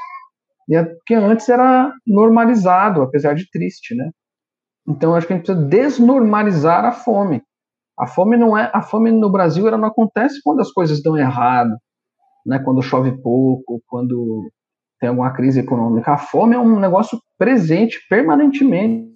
E 0.69 0.77
é 0.77 0.85
porque 0.85 1.15
antes 1.15 1.49
era 1.49 1.93
normalizado, 2.07 3.03
apesar 3.03 3.35
de 3.35 3.51
triste, 3.51 3.97
né? 3.97 4.11
Então 4.89 5.15
acho 5.15 5.27
que 5.27 5.33
a 5.33 5.37
gente 5.37 5.47
precisa 5.47 5.67
desnormalizar 5.67 6.85
a 6.85 6.93
fome. 6.93 7.43
A 7.99 8.07
fome 8.07 8.37
não 8.37 8.57
é, 8.57 8.71
a 8.73 8.81
fome 8.81 9.11
no 9.11 9.31
Brasil 9.31 9.67
ela 9.67 9.77
não 9.77 9.89
acontece 9.89 10.41
quando 10.43 10.61
as 10.61 10.71
coisas 10.71 11.03
dão 11.03 11.17
errado, 11.19 11.77
né? 12.47 12.61
Quando 12.61 12.81
chove 12.81 13.11
pouco, 13.21 13.83
quando 13.89 14.49
tem 15.01 15.09
alguma 15.09 15.33
crise 15.33 15.61
econômica. 15.61 16.13
A 16.13 16.19
fome 16.19 16.55
é 16.55 16.59
um 16.59 16.79
negócio 16.79 17.19
presente 17.37 17.99
permanentemente. 18.09 19.13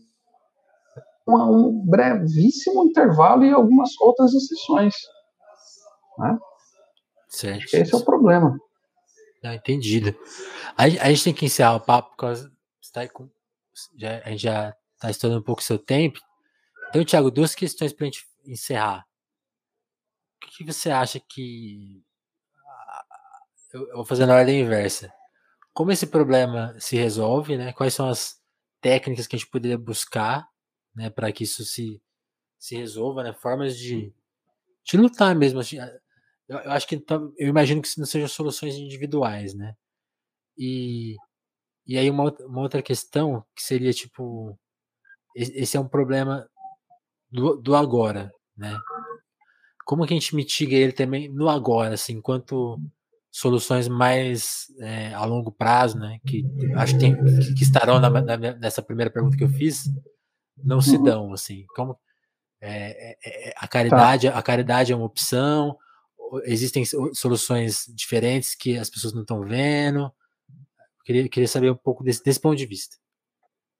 Um, 1.29 1.35
um 1.35 1.85
brevíssimo 1.87 2.85
intervalo 2.85 3.45
e 3.45 3.53
algumas 3.53 3.91
outras 4.01 4.35
exceções. 4.35 4.95
Né? 6.19 6.39
Certo. 7.29 7.75
Esse 7.75 7.95
é 7.95 7.97
o 7.97 8.05
problema. 8.05 8.59
Não, 9.43 9.53
entendido. 9.53 10.19
A, 10.77 10.85
a, 10.85 11.11
gente 11.11 11.25
tem 11.25 11.35
que 11.35 11.47
encerrar 11.47 11.77
o 11.77 11.81
papo, 11.81 12.17
porque 12.17 12.49
tá 12.93 13.09
com, 13.09 13.29
já, 13.97 14.21
a 14.25 14.31
gente 14.31 14.43
já 14.43 14.77
está 14.95 15.11
estourando 15.11 15.41
um 15.41 15.45
pouco 15.45 15.61
o 15.61 15.65
seu 15.65 15.79
tempo. 15.79 16.19
Então, 16.89 17.05
Thiago, 17.05 17.31
duas 17.31 17.55
questões 17.55 17.93
para 17.93 18.05
a 18.05 18.11
gente 18.11 18.27
encerrar. 18.45 19.07
O 20.43 20.47
que, 20.49 20.65
você 20.65 20.91
acha 20.91 21.21
que. 21.21 22.03
Eu, 23.73 23.97
vou 23.97 24.05
fazer 24.05 24.27
na 24.27 24.35
ordem 24.35 24.61
inversa. 24.61 25.13
Como 25.73 25.93
esse 25.93 26.07
problema 26.07 26.75
se 26.81 26.97
resolve, 26.97 27.57
né? 27.57 27.73
Quais 27.73 27.95
são 27.95 28.09
as 28.09 28.41
técnicas 28.81 29.27
que 29.27 29.37
a 29.37 29.39
gente 29.39 29.51
poderia 29.51 29.79
buscar 29.79 30.49
né, 30.95 31.11
para 31.11 31.31
que 31.31 31.45
isso 31.45 31.65
se, 31.65 32.03
se 32.59 32.77
resolva, 32.77 33.23
né? 33.23 33.33
Formas 33.33 33.77
de, 33.77 34.13
de 34.85 34.97
lutar 34.97 35.35
mesmo. 35.35 35.61
Eu, 36.49 36.59
eu 36.59 36.71
acho 36.73 36.87
que 36.87 37.05
eu 37.37 37.49
imagino 37.49 37.83
que 37.83 37.89
não 37.99 38.07
sejam 38.07 38.29
soluções 38.29 38.75
individuais, 38.75 39.55
né? 39.55 39.75
E, 40.57 41.17
e 41.87 41.97
aí 41.97 42.11
uma, 42.11 42.35
uma 42.41 42.63
outra 42.63 42.83
questão 42.83 43.45
que 43.55 43.63
seria 43.63 43.93
tipo 43.93 44.59
esse 45.35 45.77
é 45.77 45.81
um 45.81 45.87
problema 45.87 46.49
do, 47.31 47.57
do 47.57 47.77
agora, 47.77 48.33
né? 48.57 48.77
Como 49.85 50.07
que 50.07 50.13
a 50.13 50.17
gente 50.17 50.35
mitiga 50.35 50.75
ele 50.75 50.93
também 50.93 51.29
no 51.29 51.49
agora, 51.49 51.95
assim, 51.95 52.15
enquanto 52.15 52.79
soluções 53.31 53.87
mais 53.89 54.67
é, 54.81 55.15
a 55.15 55.25
longo 55.25 55.53
prazo, 55.53 55.99
né? 55.99 56.19
Que 56.27 56.45
acho 56.77 56.95
que, 56.95 56.99
tem, 56.99 57.15
que 57.55 57.63
estarão 57.63 58.01
na, 58.01 58.11
na, 58.11 58.37
nessa 58.37 58.83
primeira 58.83 59.11
pergunta 59.11 59.37
que 59.37 59.45
eu 59.45 59.49
fiz, 59.49 59.85
não 60.57 60.81
se 60.81 60.97
uhum. 60.97 61.05
dão, 61.05 61.33
assim. 61.33 61.65
Como 61.75 61.97
é, 62.61 63.13
é, 63.13 63.49
é, 63.49 63.55
a 63.57 63.69
caridade, 63.69 64.29
tá. 64.29 64.39
a 64.39 64.43
caridade 64.43 64.93
é 64.93 64.97
uma 64.97 65.07
opção. 65.07 65.77
Existem 66.45 66.85
soluções 67.13 67.85
diferentes 67.95 68.55
que 68.55 68.77
as 68.77 68.91
pessoas 68.91 69.15
não 69.15 69.23
estão 69.23 69.41
vendo. 69.43 70.11
Queria, 71.05 71.29
queria 71.29 71.49
saber 71.49 71.71
um 71.71 71.77
pouco 71.77 72.05
desse, 72.05 72.23
desse 72.23 72.41
ponto 72.41 72.57
de 72.57 72.67
vista. 72.67 72.97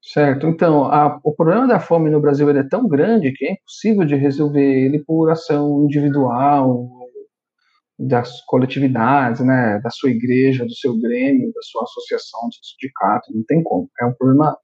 Certo. 0.01 0.47
Então, 0.47 0.85
a, 0.85 1.19
o 1.23 1.35
problema 1.35 1.67
da 1.67 1.79
fome 1.79 2.09
no 2.09 2.21
Brasil 2.21 2.49
é 2.49 2.67
tão 2.67 2.87
grande 2.87 3.33
que 3.33 3.45
é 3.45 3.53
impossível 3.53 4.05
de 4.05 4.15
resolver 4.15 4.85
ele 4.85 5.03
por 5.03 5.29
ação 5.29 5.83
individual 5.83 6.89
das 7.99 8.41
coletividades, 8.45 9.41
né, 9.41 9.79
da 9.83 9.89
sua 9.89 10.09
igreja, 10.09 10.65
do 10.65 10.73
seu 10.73 10.97
grêmio, 10.97 11.51
da 11.53 11.61
sua 11.61 11.83
associação, 11.83 12.47
do 12.47 12.65
sindicato, 12.65 13.33
não 13.35 13.43
tem 13.45 13.61
como. 13.61 13.89
É 14.01 14.05
um 14.05 14.13
problema 14.13 14.57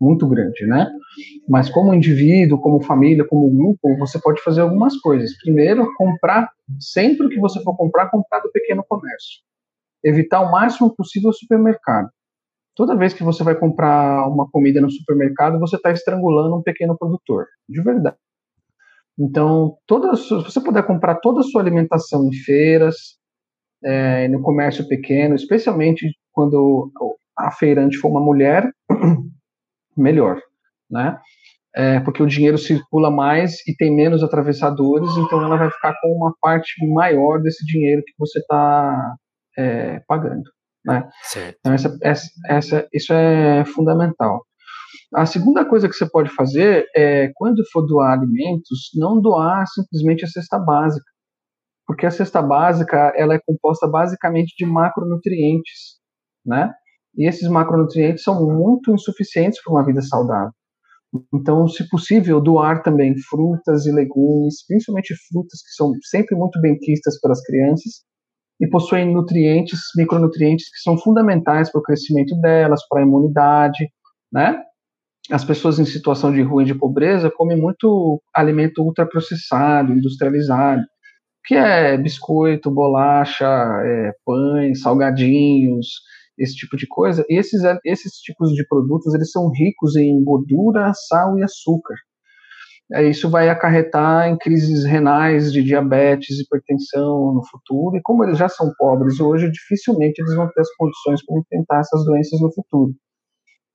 muito 0.00 0.26
grande, 0.28 0.66
né? 0.66 0.88
Mas 1.48 1.68
como 1.68 1.94
indivíduo, 1.94 2.60
como 2.60 2.82
família, 2.82 3.26
como 3.26 3.50
grupo, 3.50 3.96
você 3.98 4.18
pode 4.20 4.42
fazer 4.42 4.60
algumas 4.60 4.96
coisas. 4.98 5.36
Primeiro, 5.42 5.92
comprar 5.96 6.50
sempre 6.78 7.28
que 7.28 7.40
você 7.40 7.62
for 7.62 7.76
comprar, 7.76 8.10
comprar 8.10 8.40
do 8.40 8.50
pequeno 8.52 8.84
comércio. 8.88 9.40
Evitar 10.04 10.40
o 10.40 10.50
máximo 10.52 10.94
possível 10.94 11.30
o 11.30 11.34
supermercado 11.34 12.10
toda 12.78 12.94
vez 12.94 13.12
que 13.12 13.24
você 13.24 13.42
vai 13.42 13.56
comprar 13.56 14.28
uma 14.28 14.48
comida 14.48 14.80
no 14.80 14.88
supermercado, 14.88 15.58
você 15.58 15.74
está 15.74 15.90
estrangulando 15.90 16.56
um 16.56 16.62
pequeno 16.62 16.96
produtor, 16.96 17.46
de 17.68 17.82
verdade. 17.82 18.16
Então, 19.18 19.76
toda, 19.84 20.14
se 20.14 20.32
você 20.32 20.60
puder 20.60 20.86
comprar 20.86 21.16
toda 21.16 21.40
a 21.40 21.42
sua 21.42 21.60
alimentação 21.60 22.28
em 22.28 22.32
feiras, 22.32 23.18
é, 23.82 24.28
no 24.28 24.40
comércio 24.42 24.86
pequeno, 24.86 25.34
especialmente 25.34 26.06
quando 26.30 26.92
a 27.36 27.50
feirante 27.50 27.98
for 27.98 28.10
uma 28.10 28.20
mulher, 28.20 28.70
melhor, 30.00 30.40
né? 30.90 31.18
é, 31.78 32.00
porque 32.00 32.20
o 32.20 32.26
dinheiro 32.26 32.58
circula 32.58 33.08
mais 33.08 33.66
e 33.66 33.74
tem 33.76 33.94
menos 33.94 34.24
atravessadores, 34.24 35.16
então 35.16 35.42
ela 35.44 35.56
vai 35.56 35.70
ficar 35.70 35.94
com 36.00 36.08
uma 36.08 36.34
parte 36.40 36.74
maior 36.92 37.40
desse 37.40 37.64
dinheiro 37.64 38.02
que 38.04 38.14
você 38.18 38.40
está 38.40 39.14
é, 39.56 40.00
pagando. 40.08 40.42
Né? 40.84 41.08
Então, 41.60 41.72
essa, 41.72 41.98
essa, 42.02 42.28
essa, 42.48 42.88
isso 42.92 43.12
é 43.12 43.64
fundamental. 43.64 44.44
A 45.14 45.24
segunda 45.24 45.64
coisa 45.64 45.88
que 45.88 45.94
você 45.94 46.08
pode 46.10 46.30
fazer 46.30 46.84
é, 46.96 47.30
quando 47.34 47.62
for 47.72 47.82
doar 47.82 48.18
alimentos, 48.18 48.90
não 48.96 49.20
doar 49.20 49.64
simplesmente 49.68 50.24
a 50.24 50.28
cesta 50.28 50.58
básica, 50.58 51.06
porque 51.86 52.06
a 52.06 52.10
cesta 52.10 52.42
básica 52.42 53.12
ela 53.16 53.34
é 53.34 53.40
composta 53.46 53.86
basicamente 53.86 54.52
de 54.58 54.66
macronutrientes, 54.66 55.98
né? 56.44 56.72
E 57.18 57.28
esses 57.28 57.48
macronutrientes 57.48 58.22
são 58.22 58.46
muito 58.46 58.92
insuficientes 58.92 59.60
para 59.62 59.72
uma 59.72 59.84
vida 59.84 60.00
saudável. 60.00 60.52
Então, 61.34 61.66
se 61.66 61.88
possível, 61.88 62.40
doar 62.40 62.82
também 62.82 63.14
frutas 63.28 63.86
e 63.86 63.92
legumes, 63.92 64.64
principalmente 64.66 65.14
frutas 65.28 65.60
que 65.62 65.72
são 65.74 65.92
sempre 66.02 66.36
muito 66.36 66.60
bem 66.60 66.78
quistas 66.78 67.18
pelas 67.20 67.42
crianças 67.42 68.04
e 68.60 68.68
possuem 68.68 69.12
nutrientes, 69.12 69.80
micronutrientes 69.96 70.66
que 70.70 70.80
são 70.80 70.98
fundamentais 70.98 71.72
para 71.72 71.78
o 71.80 71.82
crescimento 71.82 72.38
delas, 72.40 72.86
para 72.88 73.00
a 73.00 73.04
imunidade, 73.04 73.88
né? 74.32 74.62
As 75.30 75.44
pessoas 75.44 75.78
em 75.78 75.84
situação 75.84 76.32
de 76.32 76.42
rua 76.42 76.62
e 76.62 76.66
de 76.66 76.74
pobreza 76.74 77.30
comem 77.30 77.56
muito 77.56 78.22
alimento 78.34 78.82
ultraprocessado, 78.82 79.92
industrializado, 79.92 80.82
que 81.44 81.54
é 81.54 81.96
biscoito, 81.96 82.70
bolacha, 82.70 83.46
é, 83.46 84.12
pães, 84.24 84.80
salgadinhos, 84.80 85.86
esse 86.38 86.54
tipo 86.54 86.76
de 86.76 86.86
coisa. 86.86 87.24
Esses, 87.28 87.62
esses 87.84 88.14
tipos 88.20 88.52
de 88.52 88.66
produtos 88.66 89.14
eles 89.14 89.30
são 89.30 89.50
ricos 89.50 89.96
em 89.96 90.22
gordura, 90.22 90.92
sal 90.94 91.38
e 91.38 91.42
açúcar. 91.42 91.94
É, 92.90 93.04
isso 93.06 93.28
vai 93.28 93.50
acarretar 93.50 94.28
em 94.28 94.38
crises 94.38 94.84
renais 94.84 95.52
de 95.52 95.62
diabetes, 95.62 96.40
hipertensão 96.40 97.34
no 97.34 97.42
futuro. 97.46 97.96
E 97.96 98.00
como 98.02 98.24
eles 98.24 98.38
já 98.38 98.48
são 98.48 98.72
pobres 98.78 99.20
hoje, 99.20 99.50
dificilmente 99.50 100.22
eles 100.22 100.34
vão 100.34 100.48
ter 100.48 100.60
as 100.60 100.74
condições 100.74 101.24
para 101.24 101.38
enfrentar 101.38 101.80
essas 101.80 102.04
doenças 102.04 102.40
no 102.40 102.52
futuro. 102.52 102.94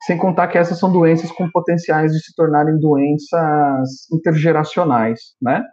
Sem 0.05 0.17
contar 0.17 0.47
que 0.47 0.57
essas 0.57 0.79
são 0.79 0.91
doenças 0.91 1.31
com 1.31 1.49
potenciais 1.51 2.11
de 2.11 2.19
se 2.19 2.33
tornarem 2.35 2.77
doenças 2.79 3.89
intergeracionais, 4.11 5.19
né? 5.41 5.63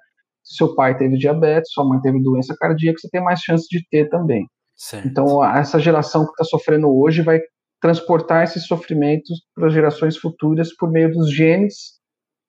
Se 0.45 0.57
seu 0.57 0.74
pai 0.74 0.97
teve 0.97 1.16
diabetes, 1.16 1.72
sua 1.72 1.84
mãe 1.88 2.01
teve 2.01 2.22
doença 2.22 2.55
cardíaca, 2.59 2.99
você 2.99 3.09
tem 3.11 3.22
mais 3.22 3.41
chance 3.41 3.66
de 3.68 3.80
ter 3.91 4.09
também. 4.09 4.47
Certo. 4.80 5.06
Então, 5.06 5.44
essa 5.44 5.78
geração 5.78 6.24
que 6.24 6.30
está 6.30 6.44
sofrendo 6.44 6.88
hoje 6.88 7.20
vai 7.20 7.38
transportar 7.82 8.44
esses 8.44 8.66
sofrimentos 8.66 9.42
para 9.54 9.68
gerações 9.68 10.16
futuras 10.16 10.74
por 10.74 10.90
meio 10.90 11.12
dos 11.12 11.30
genes, 11.30 12.00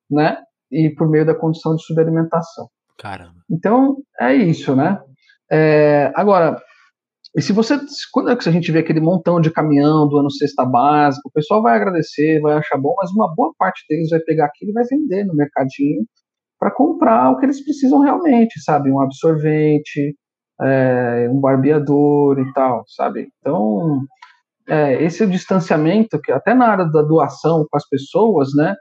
né? 0.10 0.38
E 0.72 0.90
por 0.96 1.10
meio 1.10 1.26
da 1.26 1.36
condição 1.36 1.76
de 1.76 1.84
subalimentação. 1.84 2.70
Caramba. 2.98 3.36
Então, 3.52 3.98
é 4.18 4.34
isso, 4.34 4.74
né? 4.74 5.02
É, 5.52 6.10
agora, 6.16 6.58
e 7.36 7.42
se 7.42 7.52
você, 7.52 7.78
quando 8.14 8.30
é 8.30 8.36
que 8.38 8.48
a 8.48 8.52
gente 8.52 8.72
vê 8.72 8.80
aquele 8.80 9.02
montão 9.02 9.42
de 9.42 9.52
caminhão 9.52 10.08
do 10.08 10.18
ano 10.18 10.32
cesta 10.32 10.64
básica, 10.64 11.28
o 11.28 11.32
pessoal 11.34 11.62
vai 11.62 11.76
agradecer, 11.76 12.40
vai 12.40 12.54
achar 12.54 12.78
bom, 12.78 12.96
mas 12.98 13.12
uma 13.12 13.34
boa 13.36 13.54
parte 13.58 13.84
deles 13.90 14.10
vai 14.10 14.22
pegar 14.22 14.46
aquilo 14.46 14.72
e 14.72 14.74
vai 14.74 14.86
vender 14.90 15.26
no 15.26 15.36
mercadinho 15.36 16.06
para 16.58 16.72
comprar 16.72 17.30
o 17.30 17.38
que 17.38 17.46
eles 17.46 17.62
precisam 17.62 18.00
realmente, 18.00 18.62
sabe? 18.62 18.90
Um 18.90 19.02
absorvente, 19.02 20.16
é, 20.62 21.28
um 21.30 21.40
barbeador 21.40 22.40
e 22.40 22.54
tal, 22.54 22.84
sabe? 22.88 23.30
Então, 23.40 24.06
é, 24.68 25.04
esse 25.04 25.26
distanciamento, 25.28 26.20
que 26.22 26.32
até 26.32 26.54
na 26.54 26.68
área 26.68 26.86
da 26.86 27.02
doação 27.02 27.66
com 27.70 27.78
as 27.78 27.88
pessoas, 27.88 28.50
né, 28.56 28.76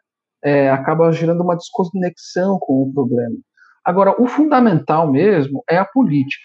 é, 0.45 0.71
acaba 0.71 1.13
gerando 1.13 1.43
uma 1.43 1.57
desconexão 1.57 2.59
com 2.61 2.83
o 2.83 2.93
problema. 2.93 3.37
Agora, 3.85 4.15
o 4.21 4.27
fundamental 4.27 5.11
mesmo 5.11 5.63
é 5.69 5.77
a 5.79 5.85
política. 5.85 6.45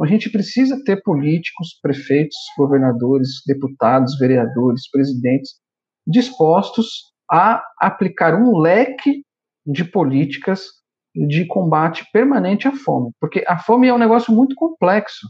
A 0.00 0.06
gente 0.06 0.30
precisa 0.30 0.82
ter 0.82 1.02
políticos, 1.02 1.78
prefeitos, 1.82 2.36
governadores, 2.56 3.42
deputados, 3.46 4.18
vereadores, 4.18 4.88
presidentes 4.90 5.56
dispostos 6.06 7.12
a 7.30 7.62
aplicar 7.78 8.34
um 8.34 8.58
leque 8.58 9.22
de 9.66 9.84
políticas 9.84 10.79
de 11.14 11.46
combate 11.46 12.06
permanente 12.12 12.68
à 12.68 12.72
fome, 12.72 13.10
porque 13.20 13.44
a 13.46 13.58
fome 13.58 13.88
é 13.88 13.94
um 13.94 13.98
negócio 13.98 14.32
muito 14.32 14.54
complexo, 14.54 15.26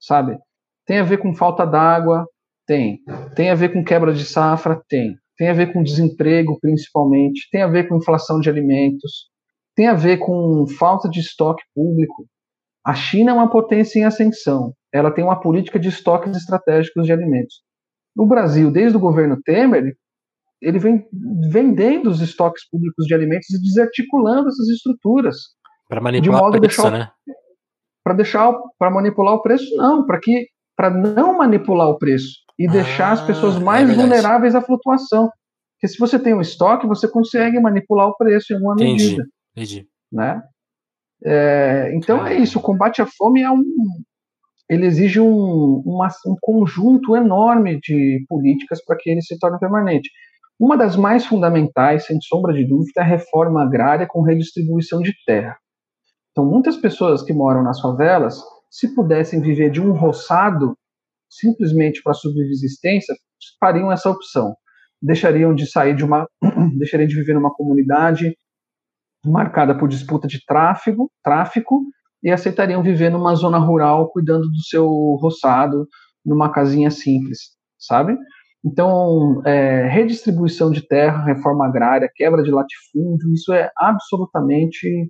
sabe? 0.00 0.38
Tem 0.86 0.98
a 0.98 1.04
ver 1.04 1.18
com 1.18 1.34
falta 1.34 1.66
d'água, 1.66 2.26
tem. 2.66 3.00
Tem 3.34 3.50
a 3.50 3.54
ver 3.54 3.72
com 3.72 3.84
quebra 3.84 4.12
de 4.12 4.24
safra, 4.24 4.80
tem. 4.88 5.16
Tem 5.36 5.48
a 5.48 5.52
ver 5.52 5.72
com 5.72 5.82
desemprego, 5.82 6.58
principalmente. 6.60 7.48
Tem 7.50 7.62
a 7.62 7.66
ver 7.66 7.88
com 7.88 7.96
inflação 7.96 8.40
de 8.40 8.48
alimentos. 8.48 9.28
Tem 9.74 9.86
a 9.86 9.94
ver 9.94 10.18
com 10.18 10.64
falta 10.78 11.08
de 11.08 11.20
estoque 11.20 11.62
público. 11.74 12.26
A 12.84 12.94
China 12.94 13.32
é 13.32 13.34
uma 13.34 13.50
potência 13.50 13.98
em 13.98 14.04
ascensão. 14.04 14.72
Ela 14.92 15.10
tem 15.10 15.22
uma 15.22 15.38
política 15.38 15.78
de 15.78 15.88
estoques 15.88 16.36
estratégicos 16.36 17.04
de 17.04 17.12
alimentos. 17.12 17.62
No 18.14 18.26
Brasil, 18.26 18.70
desde 18.70 18.96
o 18.96 19.00
governo 19.00 19.40
Temer, 19.44 19.94
ele 20.60 20.78
vem 20.78 21.06
vendendo 21.50 22.08
os 22.08 22.20
estoques 22.20 22.68
públicos 22.68 23.06
de 23.06 23.14
alimentos 23.14 23.50
e 23.50 23.60
desarticulando 23.60 24.48
essas 24.48 24.68
estruturas. 24.68 25.36
Para 25.88 26.00
manipular 26.00 26.38
de 26.38 26.42
modo 26.44 26.56
o 26.56 26.60
preço, 26.60 26.82
deixar, 26.82 26.90
né? 26.90 27.10
Para 28.02 28.14
deixar, 28.14 28.52
para 28.78 28.90
manipular 28.90 29.34
o 29.34 29.42
preço, 29.42 29.76
não, 29.76 30.04
para 30.06 30.18
que, 30.20 30.46
para 30.76 30.90
não 30.90 31.38
manipular 31.38 31.88
o 31.88 31.98
preço 31.98 32.38
e 32.58 32.66
ah, 32.66 32.72
deixar 32.72 33.12
as 33.12 33.22
pessoas 33.22 33.56
é 33.56 33.60
mais 33.60 33.88
é 33.88 33.94
vulneráveis 33.94 34.54
à 34.54 34.60
flutuação. 34.60 35.30
Porque 35.74 35.88
se 35.88 35.98
você 35.98 36.18
tem 36.18 36.34
um 36.34 36.40
estoque, 36.40 36.86
você 36.86 37.06
consegue 37.06 37.60
manipular 37.60 38.08
o 38.08 38.16
preço 38.16 38.54
em 38.54 38.56
uma 38.56 38.74
entendi, 38.74 39.04
medida. 39.04 39.26
Entendi. 39.54 39.88
Né? 40.10 40.42
É, 41.24 41.90
então 41.94 42.26
é 42.26 42.36
isso. 42.36 42.58
O 42.58 42.62
combate 42.62 43.02
à 43.02 43.06
fome 43.06 43.42
é 43.42 43.50
um, 43.50 43.62
ele 44.68 44.86
exige 44.86 45.20
um, 45.20 45.82
uma, 45.84 46.08
um 46.26 46.36
conjunto 46.40 47.14
enorme 47.14 47.78
de 47.80 48.24
políticas 48.28 48.82
para 48.84 48.96
que 48.96 49.10
ele 49.10 49.22
se 49.22 49.38
torne 49.38 49.58
permanente. 49.58 50.10
Uma 50.58 50.76
das 50.76 50.96
mais 50.96 51.26
fundamentais, 51.26 52.06
sem 52.06 52.18
sombra 52.20 52.52
de 52.54 52.66
dúvida, 52.66 53.00
é 53.00 53.02
a 53.02 53.06
reforma 53.06 53.62
agrária 53.62 54.06
com 54.08 54.22
redistribuição 54.22 55.02
de 55.02 55.12
terra. 55.26 55.56
Então, 56.30 56.46
muitas 56.46 56.76
pessoas 56.76 57.22
que 57.22 57.32
moram 57.32 57.62
nas 57.62 57.80
favelas, 57.80 58.40
se 58.70 58.94
pudessem 58.94 59.40
viver 59.40 59.70
de 59.70 59.80
um 59.80 59.92
roçado, 59.92 60.76
simplesmente 61.30 62.02
para 62.02 62.14
subsistência, 62.14 63.14
fariam 63.60 63.92
essa 63.92 64.10
opção. 64.10 64.54
Deixariam 65.00 65.54
de 65.54 65.66
sair 65.66 65.94
de 65.94 66.04
uma, 66.04 66.26
deixariam 66.78 67.06
de 67.06 67.14
viver 67.14 67.34
numa 67.34 67.54
comunidade 67.54 68.36
marcada 69.24 69.76
por 69.76 69.88
disputa 69.88 70.26
de 70.26 70.44
tráfego, 70.46 71.10
tráfico, 71.22 71.82
e 72.22 72.30
aceitariam 72.30 72.82
viver 72.82 73.10
numa 73.10 73.34
zona 73.34 73.58
rural, 73.58 74.10
cuidando 74.10 74.48
do 74.48 74.62
seu 74.62 74.86
roçado, 75.20 75.86
numa 76.24 76.50
casinha 76.50 76.90
simples, 76.90 77.38
sabe? 77.78 78.16
Então, 78.66 79.42
é, 79.46 79.86
redistribuição 79.86 80.72
de 80.72 80.84
terra, 80.84 81.24
reforma 81.24 81.64
agrária, 81.66 82.10
quebra 82.12 82.42
de 82.42 82.50
latifúndio, 82.50 83.32
isso 83.32 83.52
é 83.52 83.70
absolutamente 83.78 85.08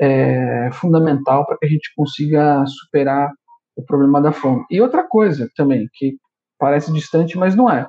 é, 0.00 0.70
fundamental 0.72 1.44
para 1.44 1.58
que 1.58 1.66
a 1.66 1.68
gente 1.68 1.92
consiga 1.94 2.64
superar 2.66 3.30
o 3.76 3.84
problema 3.84 4.22
da 4.22 4.32
fome. 4.32 4.64
E 4.70 4.80
outra 4.80 5.06
coisa 5.06 5.46
também, 5.54 5.86
que 5.92 6.16
parece 6.58 6.90
distante, 6.90 7.36
mas 7.36 7.54
não 7.54 7.70
é. 7.70 7.86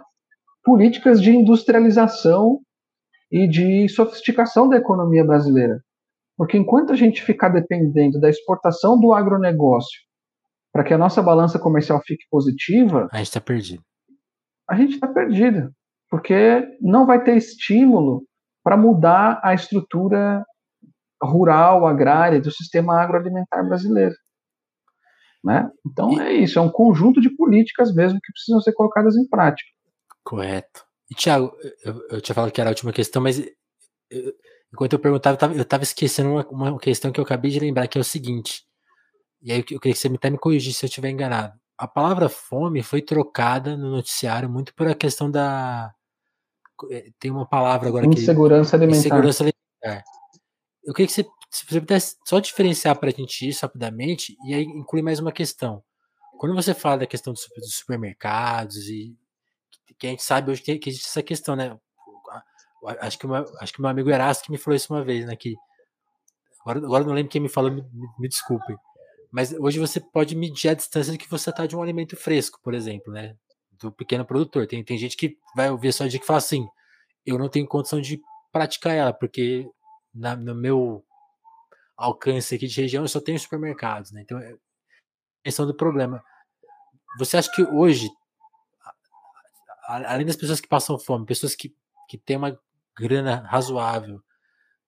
Políticas 0.62 1.22
de 1.22 1.32
industrialização 1.32 2.60
e 3.32 3.48
de 3.48 3.88
sofisticação 3.88 4.68
da 4.68 4.76
economia 4.76 5.24
brasileira. 5.24 5.80
Porque 6.36 6.58
enquanto 6.58 6.92
a 6.92 6.98
gente 6.98 7.24
ficar 7.24 7.48
dependendo 7.48 8.20
da 8.20 8.30
exportação 8.30 9.00
do 9.00 9.14
agronegócio 9.14 10.02
para 10.74 10.84
que 10.84 10.94
a 10.94 10.98
nossa 10.98 11.22
balança 11.22 11.58
comercial 11.58 12.02
fique 12.06 12.26
positiva, 12.30 13.08
a 13.10 13.18
gente 13.18 13.28
está 13.28 13.40
perdido 13.40 13.87
a 14.70 14.76
gente 14.76 14.96
está 14.96 15.08
perdido, 15.08 15.72
porque 16.10 16.68
não 16.82 17.06
vai 17.06 17.24
ter 17.24 17.38
estímulo 17.38 18.24
para 18.64 18.76
mudar 18.76 19.40
a 19.44 19.54
estrutura 19.54 20.46
rural, 21.24 21.88
agrária 21.88 22.42
do 22.42 22.52
sistema 22.52 23.02
agroalimentar 23.02 23.66
brasileiro. 23.66 24.16
Né? 25.44 25.70
Então 25.86 26.20
é 26.20 26.34
isso, 26.34 26.60
é 26.60 26.62
um 26.62 26.70
conjunto 26.70 27.22
de 27.22 27.30
políticas 27.30 27.94
mesmo 27.94 28.20
que 28.22 28.32
precisam 28.34 28.60
ser 28.60 28.74
colocadas 28.74 29.16
em 29.16 29.28
prática. 29.28 29.70
Correto. 30.24 30.86
E 31.10 31.16
Tiago, 31.16 31.56
eu, 31.86 32.08
eu 32.10 32.22
tinha 32.22 32.36
falado 32.36 32.52
que 32.52 32.60
era 32.60 32.70
a 32.70 32.72
última 32.72 32.92
questão, 32.92 33.22
mas 33.22 33.40
eu, 34.12 34.34
enquanto 34.74 34.94
eu 34.94 35.00
perguntava, 35.00 35.54
eu 35.54 35.62
estava 35.62 35.84
esquecendo 35.84 36.32
uma, 36.32 36.48
uma, 36.50 36.80
questão 36.80 37.12
que 37.12 37.20
eu 37.20 37.24
acabei 37.24 37.50
de 37.50 37.60
lembrar, 37.60 37.88
que 37.88 37.98
é 37.98 38.02
o 38.02 38.04
seguinte. 38.04 38.66
E 39.42 39.54
aí 39.54 39.60
eu 39.60 39.64
queria 39.64 39.94
que 39.94 39.96
você 39.96 40.10
até 40.10 40.30
me 40.30 40.38
corrigisse 40.38 40.80
se 40.80 40.86
eu 40.86 40.90
estiver 40.90 41.10
enganado 41.10 41.58
a 41.78 41.88
palavra 41.88 42.28
fome 42.28 42.82
foi 42.82 43.02
trocada 43.02 43.78
no 43.78 43.92
noticiário 43.92 44.50
muito 44.50 44.74
por 44.74 44.88
a 44.88 44.96
questão 44.96 45.30
da. 45.30 45.94
Eh, 46.90 47.12
tem 47.20 47.30
uma 47.30 47.48
palavra 47.48 47.88
agora 47.88 48.10
que. 48.10 48.20
Insegurança 48.20 48.76
alimentar. 48.76 49.00
Insegurança 49.00 49.44
alimentar. 49.44 50.04
Eu 50.84 50.94
queria 50.94 51.08
que 51.08 51.14
você, 51.14 51.24
se 51.52 51.66
você 51.66 51.80
pudesse 51.80 52.16
só 52.26 52.40
diferenciar 52.40 52.98
para 52.98 53.10
a 53.10 53.12
gente 53.12 53.48
isso 53.48 53.64
rapidamente 53.64 54.36
e 54.46 54.54
aí 54.54 54.64
incluir 54.64 55.04
mais 55.04 55.20
uma 55.20 55.32
questão. 55.32 55.84
Quando 56.40 56.56
você 56.56 56.74
fala 56.74 57.00
da 57.00 57.08
questão 57.08 57.34
dos, 57.34 57.48
supermercados 57.72 58.88
e 58.90 59.16
que 60.00 60.08
a 60.08 60.10
gente 60.12 60.24
sabe 60.24 60.52
hoje 60.52 60.62
que, 60.62 60.72
existe 60.72 61.08
essa 61.08 61.24
questão, 61.24 61.56
né? 61.56 61.78
acho 63.00 63.18
que, 63.18 63.26
uma, 63.26 63.44
acho 63.60 63.74
que 63.74 63.82
meu 63.82 63.90
amigo 63.90 64.10
Erasto 64.10 64.44
que 64.46 64.52
me 64.52 64.58
falou 64.58 64.76
isso 64.76 64.94
uma 64.94 65.04
vez, 65.04 65.26
né? 65.26 65.36
Que, 65.36 65.56
agora, 66.62 66.80
agora 66.80 67.04
não 67.04 67.14
lembro 67.14 67.32
quem 67.32 67.42
me 67.42 67.50
falou, 67.50 67.72
me, 67.72 67.82
me, 67.82 68.08
me 68.20 68.28
desculpem. 68.28 68.78
Mas 69.32 69.52
hoje 69.54 69.80
você 69.80 70.00
pode 70.00 70.36
medir 70.36 70.70
a 70.70 70.74
distância 70.74 71.18
que 71.18 71.30
você 71.30 71.50
está 71.50 71.66
de 71.66 71.76
um 71.76 71.82
alimento 71.82 72.16
fresco, 72.16 72.60
por 72.64 72.74
exemplo, 72.74 73.12
né? 73.12 73.36
Do 73.72 73.92
pequeno 73.92 74.26
produtor. 74.26 74.66
Tem, 74.68 74.84
tem 74.84 74.98
gente 74.98 75.18
que 75.18 75.38
vai 75.56 75.70
ouvir 75.70 75.94
só 75.94 76.08
de 76.08 76.20
que 76.20 76.26
fala 76.26 76.40
assim: 76.40 76.68
eu 77.26 77.38
não 77.38 77.50
tenho 77.50 77.68
condição 77.68 78.00
de 78.02 78.22
praticar 78.52 78.96
ela, 78.96 79.14
porque 79.14 79.70
na, 80.14 80.36
no 80.36 80.56
meu 80.56 81.04
alcance 81.96 82.56
aqui 82.56 82.68
de 82.68 82.82
região 82.82 83.04
eu 83.04 83.08
só 83.08 83.20
tenho 83.20 83.40
supermercados, 83.40 84.12
né? 84.12 84.22
Então, 84.22 84.40
é 84.40 84.56
questão 85.44 85.66
do 85.66 85.74
problema. 85.74 86.24
Você 87.18 87.38
acha 87.38 87.52
que 87.52 87.64
hoje, 87.64 88.10
além 89.88 90.26
das 90.26 90.36
pessoas 90.36 90.62
que 90.62 90.68
passam 90.68 91.00
fome, 91.00 91.26
pessoas 91.26 91.56
que, 91.56 91.76
que 92.08 92.18
têm 92.18 92.38
uma 92.38 92.60
grana 92.98 93.46
razoável, 93.48 94.22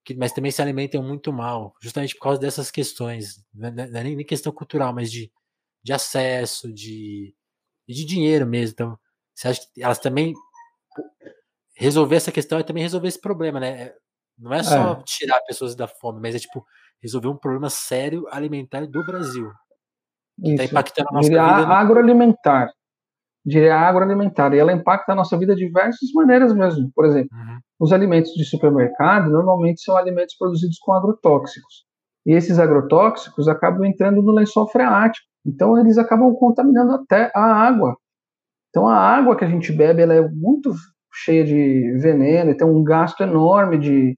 que, 0.04 0.16
mas 0.16 0.32
também 0.32 0.52
se 0.52 0.62
alimentam 0.62 1.04
muito 1.04 1.32
mal, 1.32 1.74
justamente 1.82 2.16
por 2.16 2.24
causa 2.24 2.40
dessas 2.40 2.72
questões, 2.72 3.44
não 3.54 3.70
é, 3.70 3.72
não 3.72 4.00
é 4.00 4.04
nem 4.04 4.26
questão 4.26 4.52
cultural, 4.52 4.94
mas 4.94 5.12
de, 5.12 5.32
de 5.84 5.94
acesso, 5.94 6.72
de, 6.74 7.34
de 7.88 8.06
dinheiro 8.06 8.46
mesmo. 8.46 8.74
Então, 8.74 9.00
você 9.36 9.48
acha 9.50 9.62
que 9.74 9.84
elas 9.84 10.00
também 10.00 10.34
resolver 11.76 12.18
essa 12.18 12.32
questão 12.32 12.60
é 12.60 12.64
também 12.64 12.84
resolver 12.84 13.08
esse 13.08 13.22
problema, 13.22 13.60
né? 13.60 13.94
Não 14.38 14.54
é 14.54 14.64
só 14.64 14.94
é. 14.94 15.04
tirar 15.04 15.40
pessoas 15.42 15.76
da 15.76 15.88
fome, 15.88 16.20
mas 16.22 16.36
é 16.36 16.40
tipo 16.40 16.66
resolver 17.02 17.28
um 17.28 17.38
problema 17.38 17.70
sério 17.70 18.26
alimentar 18.32 18.86
do 18.86 19.06
Brasil. 19.06 19.52
Que 20.42 20.52
está 20.52 20.64
impactando 20.64 21.10
a 21.10 21.14
nossa 21.14 21.30
vida. 21.30 21.68
Agroalimentar. 21.68 22.72
Diria 23.46 23.76
agroalimentar. 23.76 24.54
E 24.54 24.60
ela 24.60 24.74
impacta 24.74 25.14
a 25.14 25.16
nossa 25.16 25.38
vida 25.38 25.56
de 25.56 25.66
diversas 25.66 26.12
maneiras 26.14 26.54
mesmo. 26.54 26.92
Por 26.94 27.06
exemplo, 27.06 27.30
uhum. 27.32 27.60
os 27.80 27.92
alimentos 27.94 28.32
de 28.34 28.46
supermercado 28.46 29.30
normalmente 29.30 29.82
são 29.82 29.96
alimentos 29.96 30.36
produzidos 30.38 30.78
com 30.80 30.94
agrotóxicos. 30.94 31.86
E 32.26 32.34
esses 32.34 32.60
agrotóxicos 32.60 33.48
acabam 33.48 33.86
entrando 33.86 34.22
no 34.22 34.32
lençol 34.32 34.68
freático. 34.70 35.26
Então 35.46 35.78
eles 35.78 35.98
acabam 35.98 36.34
contaminando 36.36 36.94
até 36.94 37.32
a 37.34 37.42
água. 37.42 37.96
Então 38.70 38.88
a 38.88 38.96
água 38.96 39.36
que 39.36 39.46
a 39.46 39.50
gente 39.50 39.72
bebe 39.72 40.02
ela 40.02 40.14
é 40.14 40.30
muito 40.30 40.74
cheia 41.12 41.44
de 41.44 41.98
veneno 42.00 42.52
e 42.52 42.58
tem 42.58 42.68
um 42.68 42.84
gasto 42.84 43.22
enorme 43.22 43.78
de, 43.78 44.16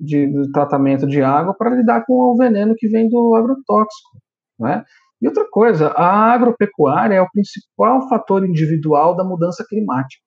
de, 0.00 0.26
de 0.26 0.52
tratamento 0.52 1.06
de 1.06 1.22
água 1.22 1.54
para 1.56 1.74
lidar 1.74 2.04
com 2.04 2.14
o 2.14 2.36
veneno 2.36 2.74
que 2.76 2.88
vem 2.88 3.08
do 3.08 3.34
agrotóxico. 3.34 4.10
Né? 4.58 4.82
E 5.22 5.28
outra 5.28 5.48
coisa, 5.48 5.88
a 5.90 6.32
agropecuária 6.32 7.14
é 7.14 7.22
o 7.22 7.30
principal 7.30 8.08
fator 8.08 8.44
individual 8.44 9.14
da 9.14 9.22
mudança 9.22 9.64
climática. 9.68 10.20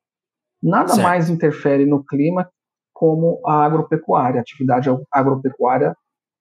Nada 0.64 0.88
certo. 0.88 1.04
mais 1.04 1.30
interfere 1.30 1.86
no 1.86 2.04
clima 2.04 2.50
como 2.94 3.42
a 3.46 3.66
agropecuária, 3.66 4.40
a 4.40 4.42
atividade 4.42 4.90
agropecuária 5.12 5.94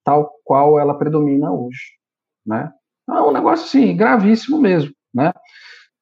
tal 0.05 0.31
qual 0.45 0.79
ela 0.79 0.97
predomina 0.97 1.51
hoje. 1.51 1.81
Né? 2.45 2.71
É 3.09 3.21
um 3.21 3.33
negócio 3.33 3.65
assim, 3.65 3.95
gravíssimo 3.97 4.61
mesmo. 4.61 4.93
Né? 5.13 5.33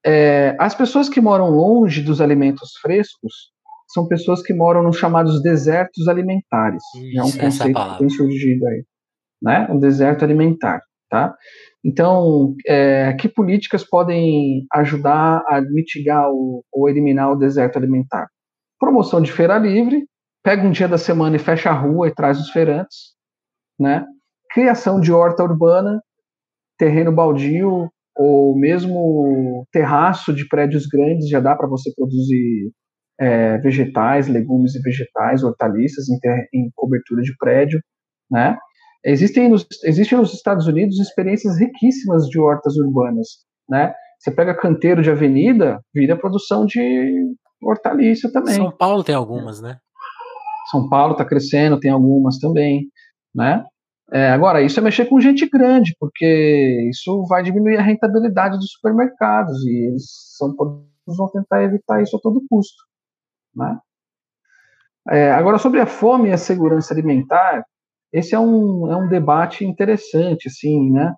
É, 0.06 0.56
as 0.60 0.76
pessoas 0.76 1.10
que 1.10 1.20
moram 1.20 1.50
longe 1.50 2.04
dos 2.04 2.22
alimentos 2.22 2.74
frescos 2.82 3.52
são 3.88 4.08
pessoas 4.08 4.44
que 4.44 4.54
moram 4.54 4.84
nos 4.84 4.98
chamados 4.98 5.42
desertos 5.42 6.08
alimentares. 6.08 6.84
Isso, 6.96 7.20
é 7.20 7.24
um 7.24 7.32
conceito 7.32 7.92
que 7.92 7.98
tem 7.98 8.10
surgido 8.10 8.68
aí. 8.68 8.84
Né? 9.42 9.68
O 9.72 9.80
deserto 9.80 10.24
alimentar. 10.24 10.82
Tá? 11.14 11.32
Então, 11.86 12.56
é, 12.66 13.14
que 13.14 13.30
políticas 13.30 13.88
podem 13.88 14.66
ajudar 14.74 15.44
a 15.48 15.62
mitigar 15.62 16.28
o, 16.32 16.64
ou 16.74 16.90
eliminar 16.90 17.32
o 17.32 17.36
deserto 17.36 17.78
alimentar? 17.78 18.28
Promoção 18.80 19.22
de 19.22 19.32
feira 19.32 19.60
livre, 19.60 20.08
pega 20.44 20.66
um 20.66 20.72
dia 20.72 20.88
da 20.88 20.98
semana 20.98 21.36
e 21.36 21.40
fecha 21.40 21.70
a 21.70 21.74
rua 21.74 22.08
e 22.08 22.16
traz 22.16 22.40
os 22.40 22.50
feirantes, 22.50 23.14
né? 23.80 24.04
Criação 24.50 25.00
de 25.00 25.14
horta 25.14 25.44
urbana, 25.44 26.02
terreno 26.80 27.12
baldio 27.12 27.92
ou 28.16 28.58
mesmo 28.58 29.68
terraço 29.72 30.34
de 30.34 30.48
prédios 30.48 30.88
grandes 30.88 31.30
já 31.30 31.40
dá 31.40 31.56
para 31.56 31.68
você 31.68 31.94
produzir 31.96 32.72
é, 33.20 33.60
vegetais, 33.60 34.28
legumes 34.28 34.74
e 34.74 34.82
vegetais, 34.82 35.44
hortaliças 35.44 36.10
em, 36.10 36.18
ter, 36.18 36.50
em 36.52 36.72
cobertura 36.74 37.22
de 37.22 37.38
prédio, 37.38 37.80
né? 38.32 38.58
Existem 39.06 39.50
nos, 39.50 39.68
existem 39.84 40.18
nos 40.18 40.34
Estados 40.34 40.68
Unidos 40.68 41.00
experiências 41.00 41.60
riquíssimas 41.60 42.28
de 42.28 42.40
hortas 42.40 42.78
urbanas, 42.78 43.28
né? 43.70 43.94
Você 44.20 44.32
pega 44.32 44.56
canteiro 44.56 45.02
de 45.02 45.12
avenida, 45.12 45.82
vira 45.94 46.18
produção 46.18 46.66
de 46.66 47.36
hortaliça 47.62 48.32
também. 48.32 48.56
São 48.56 48.72
Paulo 48.72 49.04
tem 49.04 49.16
algumas, 49.16 49.62
né? 49.62 49.78
São 50.72 50.88
Paulo 50.88 51.12
está 51.14 51.26
crescendo, 51.26 51.80
tem 51.80 51.92
algumas 51.92 52.38
também, 52.38 52.88
né? 53.36 53.66
É, 54.12 54.30
agora, 54.30 54.62
isso 54.62 54.80
é 54.80 54.84
mexer 54.84 55.06
com 55.06 55.20
gente 55.20 55.50
grande, 55.50 55.96
porque 56.00 56.88
isso 56.90 57.26
vai 57.28 57.42
diminuir 57.44 57.78
a 57.78 57.82
rentabilidade 57.82 58.58
dos 58.58 58.72
supermercados 58.72 59.66
e 59.66 59.88
eles 59.88 60.04
são 60.38 60.56
vão 61.06 61.30
tentar 61.32 61.64
evitar 61.64 62.02
isso 62.02 62.16
a 62.16 62.20
todo 62.20 62.46
custo, 62.50 62.82
né? 63.56 63.78
É, 65.10 65.32
agora, 65.32 65.58
sobre 65.58 65.82
a 65.82 65.86
fome 65.86 66.30
e 66.30 66.32
a 66.32 66.38
segurança 66.38 66.94
alimentar, 66.94 67.66
esse 68.14 68.36
é 68.36 68.40
um, 68.40 68.92
é 68.92 68.96
um 68.96 69.10
debate 69.10 69.66
interessante, 69.66 70.48
assim, 70.48 70.92
né? 70.92 71.14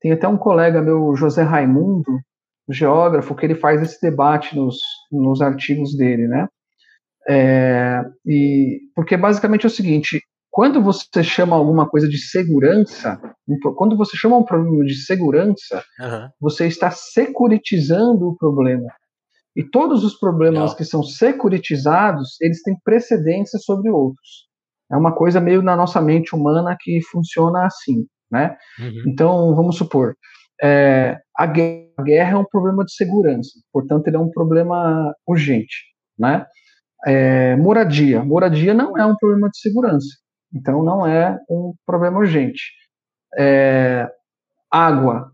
Tem 0.00 0.12
até 0.12 0.26
um 0.26 0.38
colega 0.38 0.80
meu, 0.80 1.14
José 1.14 1.42
Raimundo, 1.42 2.18
geógrafo, 2.70 3.34
que 3.34 3.44
ele 3.44 3.54
faz 3.54 3.82
esse 3.82 4.00
debate 4.00 4.56
nos, 4.56 4.78
nos 5.12 5.42
artigos 5.42 5.94
dele, 5.96 6.26
né? 6.26 6.48
É, 7.28 8.02
e, 8.24 8.80
porque 8.94 9.16
basicamente 9.16 9.64
é 9.64 9.66
o 9.66 9.70
seguinte, 9.70 10.22
quando 10.50 10.82
você 10.82 11.22
chama 11.22 11.54
alguma 11.54 11.86
coisa 11.86 12.08
de 12.08 12.16
segurança, 12.16 13.20
quando 13.76 13.96
você 13.96 14.16
chama 14.16 14.38
um 14.38 14.44
problema 14.44 14.84
de 14.84 14.94
segurança, 14.94 15.84
uhum. 16.00 16.28
você 16.40 16.66
está 16.66 16.90
securitizando 16.90 18.28
o 18.28 18.36
problema. 18.36 18.90
E 19.54 19.62
todos 19.62 20.02
os 20.04 20.18
problemas 20.18 20.60
Legal. 20.70 20.76
que 20.76 20.84
são 20.84 21.02
securitizados, 21.02 22.40
eles 22.40 22.62
têm 22.62 22.74
precedência 22.82 23.58
sobre 23.58 23.90
outros. 23.90 24.47
É 24.90 24.96
uma 24.96 25.14
coisa 25.14 25.40
meio 25.40 25.62
na 25.62 25.76
nossa 25.76 26.00
mente 26.00 26.34
humana 26.34 26.76
que 26.78 27.00
funciona 27.10 27.66
assim, 27.66 28.06
né? 28.30 28.56
Uhum. 28.78 29.02
Então, 29.06 29.54
vamos 29.54 29.76
supor, 29.76 30.14
é, 30.62 31.18
a, 31.36 31.46
guerra, 31.46 31.88
a, 31.98 32.02
guerra, 32.02 32.32
é 32.32 32.36
um 32.36 32.44
problema 32.44 32.84
de 32.84 32.92
segurança, 32.94 33.50
portanto, 33.72 34.06
ele 34.06 34.16
é 34.16 34.20
um 34.20 34.30
problema 34.30 35.14
urgente, 35.26 35.76
né? 36.18 36.46
É, 37.06 37.54
moradia, 37.56 38.24
moradia 38.24 38.74
não 38.74 38.98
é 38.98 39.06
um 39.06 39.16
problema 39.16 39.48
de 39.48 39.58
segurança, 39.60 40.08
então 40.52 40.82
não 40.82 41.06
é 41.06 41.38
um 41.48 41.74
problema 41.86 42.18
urgente. 42.18 42.62
É, 43.38 44.10
água, 44.70 45.30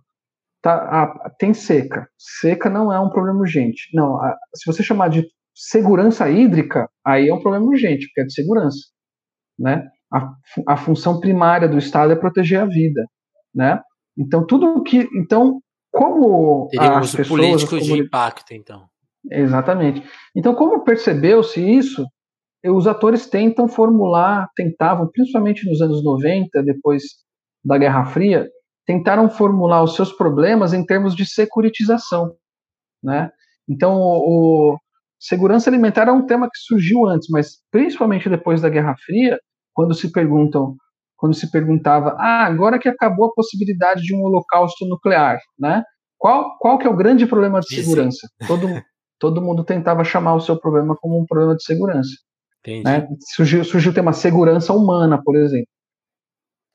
tá, 0.61 0.75
a, 0.75 1.31
tem 1.39 1.55
seca, 1.55 2.07
seca 2.19 2.69
não 2.69 2.93
é 2.93 3.01
um 3.01 3.09
problema 3.09 3.39
urgente. 3.39 3.89
Não, 3.95 4.21
a, 4.21 4.37
se 4.55 4.71
você 4.71 4.83
chamar 4.83 5.09
de 5.09 5.27
segurança 5.55 6.29
hídrica, 6.29 6.89
aí 7.07 7.29
é 7.29 7.35
um 7.35 7.41
problema 7.41 7.65
urgente, 7.65 8.07
porque 8.09 8.23
é 8.23 8.25
de 8.25 8.35
segurança 8.35 8.94
né? 9.59 9.87
A, 10.13 10.33
a 10.69 10.77
função 10.77 11.21
primária 11.21 11.69
do 11.69 11.79
Estado 11.79 12.13
é 12.13 12.17
proteger 12.17 12.61
a 12.61 12.67
vida, 12.67 13.05
né? 13.55 13.81
Então 14.17 14.47
tudo 14.47 14.83
que, 14.83 15.09
então 15.17 15.61
como 15.91 16.69
Teria 16.71 16.99
as 16.99 17.15
pessoas, 17.15 17.29
político 17.29 17.79
de 17.79 17.93
impacto, 17.93 18.53
então. 18.53 18.87
Exatamente. 19.31 20.03
Então 20.37 20.55
como 20.55 20.85
percebeu-se 20.85 21.61
isso, 21.61 22.07
os 22.65 22.87
atores 22.87 23.27
tentam 23.27 23.69
formular, 23.69 24.49
tentavam, 24.57 25.09
principalmente 25.11 25.69
nos 25.69 25.81
anos 25.81 26.03
90, 26.03 26.63
depois 26.63 27.03
da 27.65 27.77
Guerra 27.77 28.05
Fria, 28.07 28.49
tentaram 28.87 29.29
formular 29.29 29.83
os 29.83 29.95
seus 29.95 30.13
problemas 30.13 30.73
em 30.73 30.85
termos 30.85 31.15
de 31.15 31.27
securitização, 31.27 32.35
né? 33.03 33.31
Então, 33.69 33.99
o, 33.99 34.77
Segurança 35.25 35.71
alimentar 35.71 36.07
é 36.07 36.13
um 36.13 36.27
tema 36.27 36.51
que 36.53 36.59
surgiu 36.59 37.07
antes, 37.07 37.29
mas 37.31 37.57
principalmente 37.71 38.29
depois 38.29 38.61
da 38.61 38.69
Guerra 38.69 38.95
Fria, 39.07 39.41
quando 39.73 39.95
se 39.95 40.13
perguntam, 40.13 40.77
quando 41.17 41.35
se 41.35 41.51
perguntava, 41.51 42.15
ah, 42.19 42.45
agora 42.45 42.79
que 42.79 42.91
acabou 42.91 43.29
a 43.29 43.33
possibilidade 43.33 44.03
de 44.03 44.15
um 44.15 44.21
holocausto 44.21 44.85
nuclear, 44.85 45.39
né? 45.59 45.83
Qual, 46.19 46.59
qual 46.59 46.77
que 46.77 46.87
é 46.87 46.91
o 46.91 46.97
grande 46.97 47.27
problema 47.27 47.61
de 47.61 47.75
segurança? 47.75 48.29
Todo, 48.47 48.67
todo 49.19 49.41
mundo 49.41 49.65
tentava 49.65 50.05
chamar 50.05 50.35
o 50.35 50.41
seu 50.41 50.61
problema 50.61 50.95
como 50.95 51.19
um 51.19 51.25
problema 51.25 51.57
de 51.57 51.65
segurança. 51.65 52.13
Né? 52.83 53.09
Surgiu, 53.35 53.65
surgiu 53.65 53.93
o 53.93 53.95
tema 53.95 54.13
segurança 54.13 54.75
humana, 54.75 55.19
por 55.25 55.37
exemplo. 55.37 55.69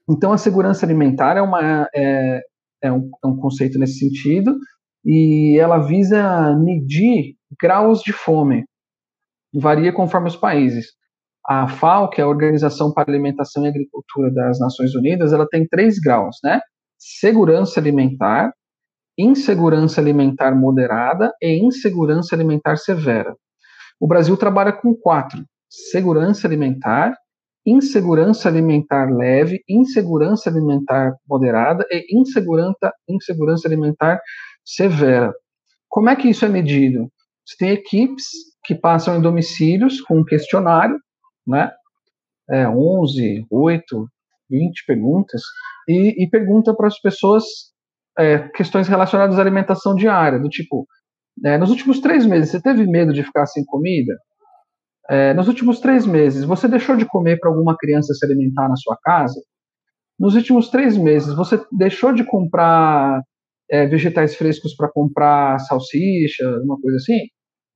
Então, 0.09 0.33
a 0.33 0.39
segurança 0.39 0.87
alimentar 0.87 1.37
é, 1.37 1.41
uma, 1.41 1.87
é, 1.93 2.41
é, 2.81 2.91
um, 2.91 3.11
é 3.23 3.27
um 3.27 3.37
conceito 3.37 3.77
nesse 3.77 3.99
sentido, 3.99 4.57
e 5.05 5.55
ela 5.59 5.77
visa 5.77 6.55
medir 6.55 7.37
graus 7.61 8.01
de 8.01 8.13
fome. 8.13 8.65
Varia 9.53 9.93
conforme 9.93 10.27
os 10.27 10.35
países. 10.35 10.87
A 11.47 11.67
FAO, 11.67 12.09
que 12.09 12.21
é 12.21 12.23
a 12.23 12.27
Organização 12.27 12.93
para 12.93 13.09
a 13.09 13.11
Alimentação 13.11 13.65
e 13.65 13.69
Agricultura 13.69 14.31
das 14.31 14.59
Nações 14.59 14.93
Unidas, 14.93 15.33
ela 15.33 15.47
tem 15.47 15.67
três 15.67 15.99
graus, 15.99 16.37
né? 16.43 16.59
Segurança 16.97 17.79
alimentar, 17.79 18.51
insegurança 19.17 19.99
alimentar 19.99 20.53
moderada 20.53 21.33
e 21.41 21.65
insegurança 21.65 22.35
alimentar 22.35 22.77
severa. 22.77 23.35
O 23.99 24.07
Brasil 24.07 24.37
trabalha 24.37 24.71
com 24.71 24.95
quatro, 24.95 25.43
segurança 25.69 26.47
alimentar, 26.47 27.15
insegurança 27.65 28.47
alimentar 28.47 29.09
leve, 29.11 29.61
insegurança 29.67 30.49
alimentar 30.49 31.13
moderada 31.27 31.85
e 31.89 32.17
insegurança, 32.17 32.93
insegurança 33.07 33.67
alimentar 33.67 34.21
severa. 34.63 35.33
Como 35.89 36.09
é 36.09 36.15
que 36.15 36.29
isso 36.29 36.45
é 36.45 36.47
medido? 36.47 37.09
Você 37.49 37.57
tem 37.57 37.71
equipes 37.71 38.25
que 38.63 38.75
passam 38.75 39.17
em 39.17 39.21
domicílios 39.21 39.99
com 40.01 40.19
um 40.19 40.23
questionário, 40.23 40.99
né? 41.47 41.71
É, 42.47 42.69
11, 42.69 43.47
8, 43.49 44.07
20 44.49 44.85
perguntas, 44.85 45.41
e, 45.87 46.23
e 46.23 46.29
pergunta 46.29 46.75
para 46.75 46.87
as 46.87 46.99
pessoas 46.99 47.43
é, 48.17 48.37
questões 48.49 48.87
relacionadas 48.87 49.39
à 49.39 49.41
alimentação 49.41 49.95
diária, 49.95 50.39
do 50.39 50.47
tipo, 50.47 50.87
é, 51.43 51.57
nos 51.57 51.71
últimos 51.71 51.99
três 51.99 52.25
meses, 52.25 52.51
você 52.51 52.61
teve 52.61 52.85
medo 52.85 53.13
de 53.13 53.23
ficar 53.23 53.47
sem 53.47 53.65
comida? 53.65 54.15
É, 55.09 55.33
nos 55.33 55.47
últimos 55.47 55.79
três 55.79 56.05
meses, 56.05 56.43
você 56.43 56.67
deixou 56.67 56.95
de 56.95 57.05
comer 57.05 57.39
para 57.39 57.49
alguma 57.49 57.75
criança 57.75 58.13
se 58.13 58.23
alimentar 58.23 58.69
na 58.69 58.75
sua 58.75 58.95
casa? 59.01 59.41
Nos 60.19 60.35
últimos 60.35 60.69
três 60.69 60.95
meses, 60.97 61.33
você 61.33 61.59
deixou 61.71 62.13
de 62.13 62.23
comprar 62.23 63.19
é, 63.71 63.87
vegetais 63.87 64.35
frescos 64.35 64.75
para 64.75 64.91
comprar 64.91 65.57
salsicha, 65.59 66.47
uma 66.63 66.79
coisa 66.79 66.97
assim? 66.97 67.19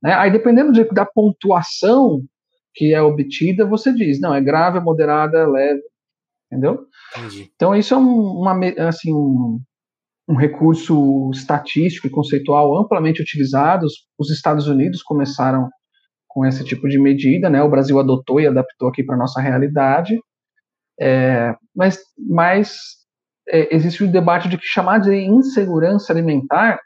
Né? 0.04 0.14
Aí, 0.14 0.30
dependendo 0.30 0.74
de, 0.74 0.84
da 0.86 1.06
pontuação 1.06 2.22
que 2.76 2.94
é 2.94 3.02
obtida, 3.02 3.66
você 3.66 3.94
diz, 3.94 4.20
não, 4.20 4.34
é 4.34 4.42
grave, 4.42 4.80
é 4.80 4.82
moderada, 4.82 5.38
é 5.38 5.46
leve, 5.46 5.82
entendeu? 6.52 6.86
Entendi. 7.16 7.52
Então, 7.56 7.76
isso 7.76 7.94
é 7.94 7.98
um, 7.98 8.42
uma, 8.42 8.60
assim, 8.88 9.14
um, 9.14 9.60
um 10.28 10.36
recurso 10.36 11.30
estatístico 11.32 12.08
e 12.08 12.10
conceitual 12.10 12.76
amplamente 12.78 13.22
utilizado. 13.22 13.86
Os 14.18 14.30
Estados 14.30 14.68
Unidos 14.68 15.02
começaram 15.04 15.70
com 16.28 16.46
esse 16.46 16.66
tipo 16.66 16.90
de 16.90 17.00
medida, 17.00 17.50
né? 17.50 17.62
O 17.62 17.70
Brasil 17.70 18.00
adotou 18.00 18.42
e 18.42 18.48
adaptou 18.48 18.90
aqui 18.90 19.04
para 19.04 19.16
nossa 19.16 19.40
realidade. 19.40 20.18
É, 21.00 21.56
mas 21.76 22.00
mas 22.18 22.76
é, 23.48 23.76
existe 23.76 24.04
o 24.04 24.08
um 24.08 24.12
debate 24.12 24.50
de 24.50 24.58
que 24.58 24.66
chamar 24.66 25.00
de 25.00 25.14
insegurança 25.14 26.12
alimentar 26.12 26.80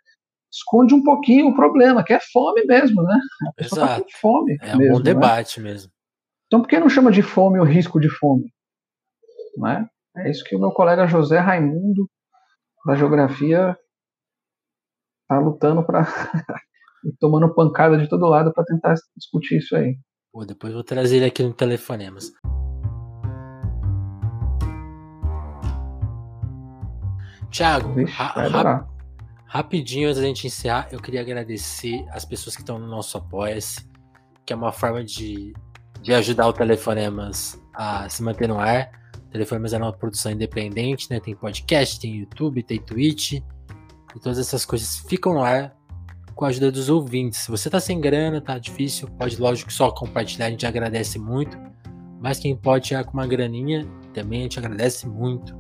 esconde 0.51 0.93
um 0.93 1.03
pouquinho 1.03 1.49
o 1.49 1.55
problema, 1.55 2.03
que 2.03 2.13
é 2.13 2.19
fome 2.19 2.65
mesmo, 2.65 3.03
né? 3.03 3.19
A 3.47 3.53
pessoa 3.53 3.85
Exato. 3.85 4.01
Tá 4.01 4.05
com 4.05 4.17
fome. 4.17 4.57
É 4.61 4.75
mesmo, 4.75 4.83
um 4.83 4.97
bom 4.97 4.97
né? 4.97 5.03
debate 5.03 5.59
né? 5.59 5.69
mesmo. 5.69 5.91
Então, 6.47 6.61
por 6.61 6.67
que 6.67 6.79
não 6.79 6.89
chama 6.89 7.11
de 7.11 7.21
fome 7.21 7.59
o 7.59 7.63
risco 7.63 7.99
de 7.99 8.09
fome? 8.09 8.51
Né? 9.57 9.87
É 10.17 10.29
isso 10.29 10.43
que 10.43 10.55
o 10.55 10.59
meu 10.59 10.71
colega 10.71 11.07
José 11.07 11.39
Raimundo 11.39 12.09
da 12.85 12.95
geografia 12.95 13.77
tá 15.27 15.39
lutando 15.39 15.85
para 15.85 16.07
tomando 17.19 17.53
pancada 17.53 17.97
de 17.97 18.07
todo 18.07 18.27
lado 18.27 18.53
para 18.53 18.63
tentar 18.63 18.95
discutir 19.15 19.57
isso 19.57 19.75
aí. 19.75 19.97
Pô, 20.31 20.45
depois 20.45 20.73
vou 20.73 20.83
trazer 20.83 21.17
ele 21.17 21.25
aqui 21.25 21.43
no 21.43 21.53
telefonemas. 21.53 22.31
Tiago, 27.49 27.93
ra 28.05 28.87
rapidinho 29.47 30.09
antes 30.09 30.21
da 30.21 30.27
gente 30.27 30.45
encerrar, 30.45 30.89
eu 30.91 30.99
queria 30.99 31.21
agradecer 31.21 32.05
as 32.11 32.25
pessoas 32.25 32.55
que 32.55 32.61
estão 32.61 32.77
no 32.77 32.87
nosso 32.87 33.17
Apoia-se, 33.17 33.87
que 34.45 34.51
é 34.51 34.55
uma 34.55 34.71
forma 34.71 35.03
de, 35.03 35.53
de 36.01 36.13
ajudar 36.13 36.47
o 36.47 36.53
Telefonemas 36.53 37.59
a 37.73 38.07
se 38.09 38.21
manter 38.21 38.47
no 38.47 38.59
ar. 38.59 38.91
Telefonemas 39.31 39.73
é 39.73 39.77
uma 39.77 39.93
produção 39.93 40.31
independente, 40.31 41.09
né? 41.09 41.19
Tem 41.19 41.35
podcast, 41.35 41.99
tem 41.99 42.15
YouTube, 42.15 42.61
tem 42.63 42.79
Twitch. 42.79 43.33
E 43.33 44.19
todas 44.21 44.37
essas 44.37 44.65
coisas 44.65 44.99
ficam 44.99 45.33
no 45.33 45.43
ar 45.43 45.75
com 46.35 46.45
a 46.45 46.49
ajuda 46.49 46.71
dos 46.71 46.89
ouvintes. 46.89 47.39
Se 47.39 47.51
você 47.51 47.69
tá 47.69 47.79
sem 47.79 47.99
grana, 47.99 48.39
tá 48.39 48.57
difícil, 48.59 49.07
pode, 49.09 49.39
lógico, 49.39 49.71
só 49.71 49.91
compartilhar, 49.91 50.47
a 50.47 50.49
gente 50.49 50.65
agradece 50.65 51.17
muito. 51.17 51.57
Mas 52.19 52.39
quem 52.39 52.55
pode 52.55 52.87
chegar 52.87 53.03
com 53.03 53.13
uma 53.13 53.27
graninha, 53.27 53.87
também 54.13 54.41
a 54.41 54.43
gente 54.43 54.59
agradece 54.59 55.07
muito. 55.07 55.55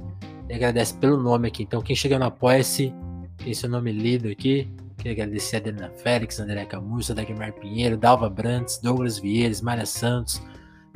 E 0.49 0.53
agradece 0.53 0.93
pelo 0.95 1.17
nome 1.17 1.47
aqui. 1.47 1.63
Então, 1.63 1.81
quem 1.81 1.95
chega 1.95 2.17
no 2.17 2.25
Apoia-se, 2.25 2.93
tem 3.47 3.53
seu 3.53 3.69
nome 3.69 3.93
lido 3.93 4.27
aqui. 4.27 4.69
Queria 4.97 5.13
agradecer 5.13 5.55
a 5.55 5.59
Adriana 5.59 5.89
Félix, 5.89 6.37
André 6.37 6.65
Camussa, 6.65 7.15
Dagmar 7.15 7.53
Pinheiro, 7.53 7.95
Dalva 7.95 8.29
Brantes, 8.29 8.77
Douglas 8.77 9.19
Vieira, 9.19 9.55
Maria 9.63 9.85
Santos, 9.85 10.41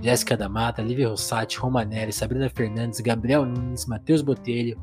Jéssica 0.01 0.35
da 0.35 0.49
Mata, 0.49 0.81
Lívia 0.81 1.07
Rossati, 1.07 1.57
Romanelli, 1.57 2.11
Sabrina 2.11 2.49
Fernandes, 2.49 2.99
Gabriel 2.99 3.45
Nunes, 3.45 3.85
Matheus 3.85 4.21
Botelho, 4.21 4.77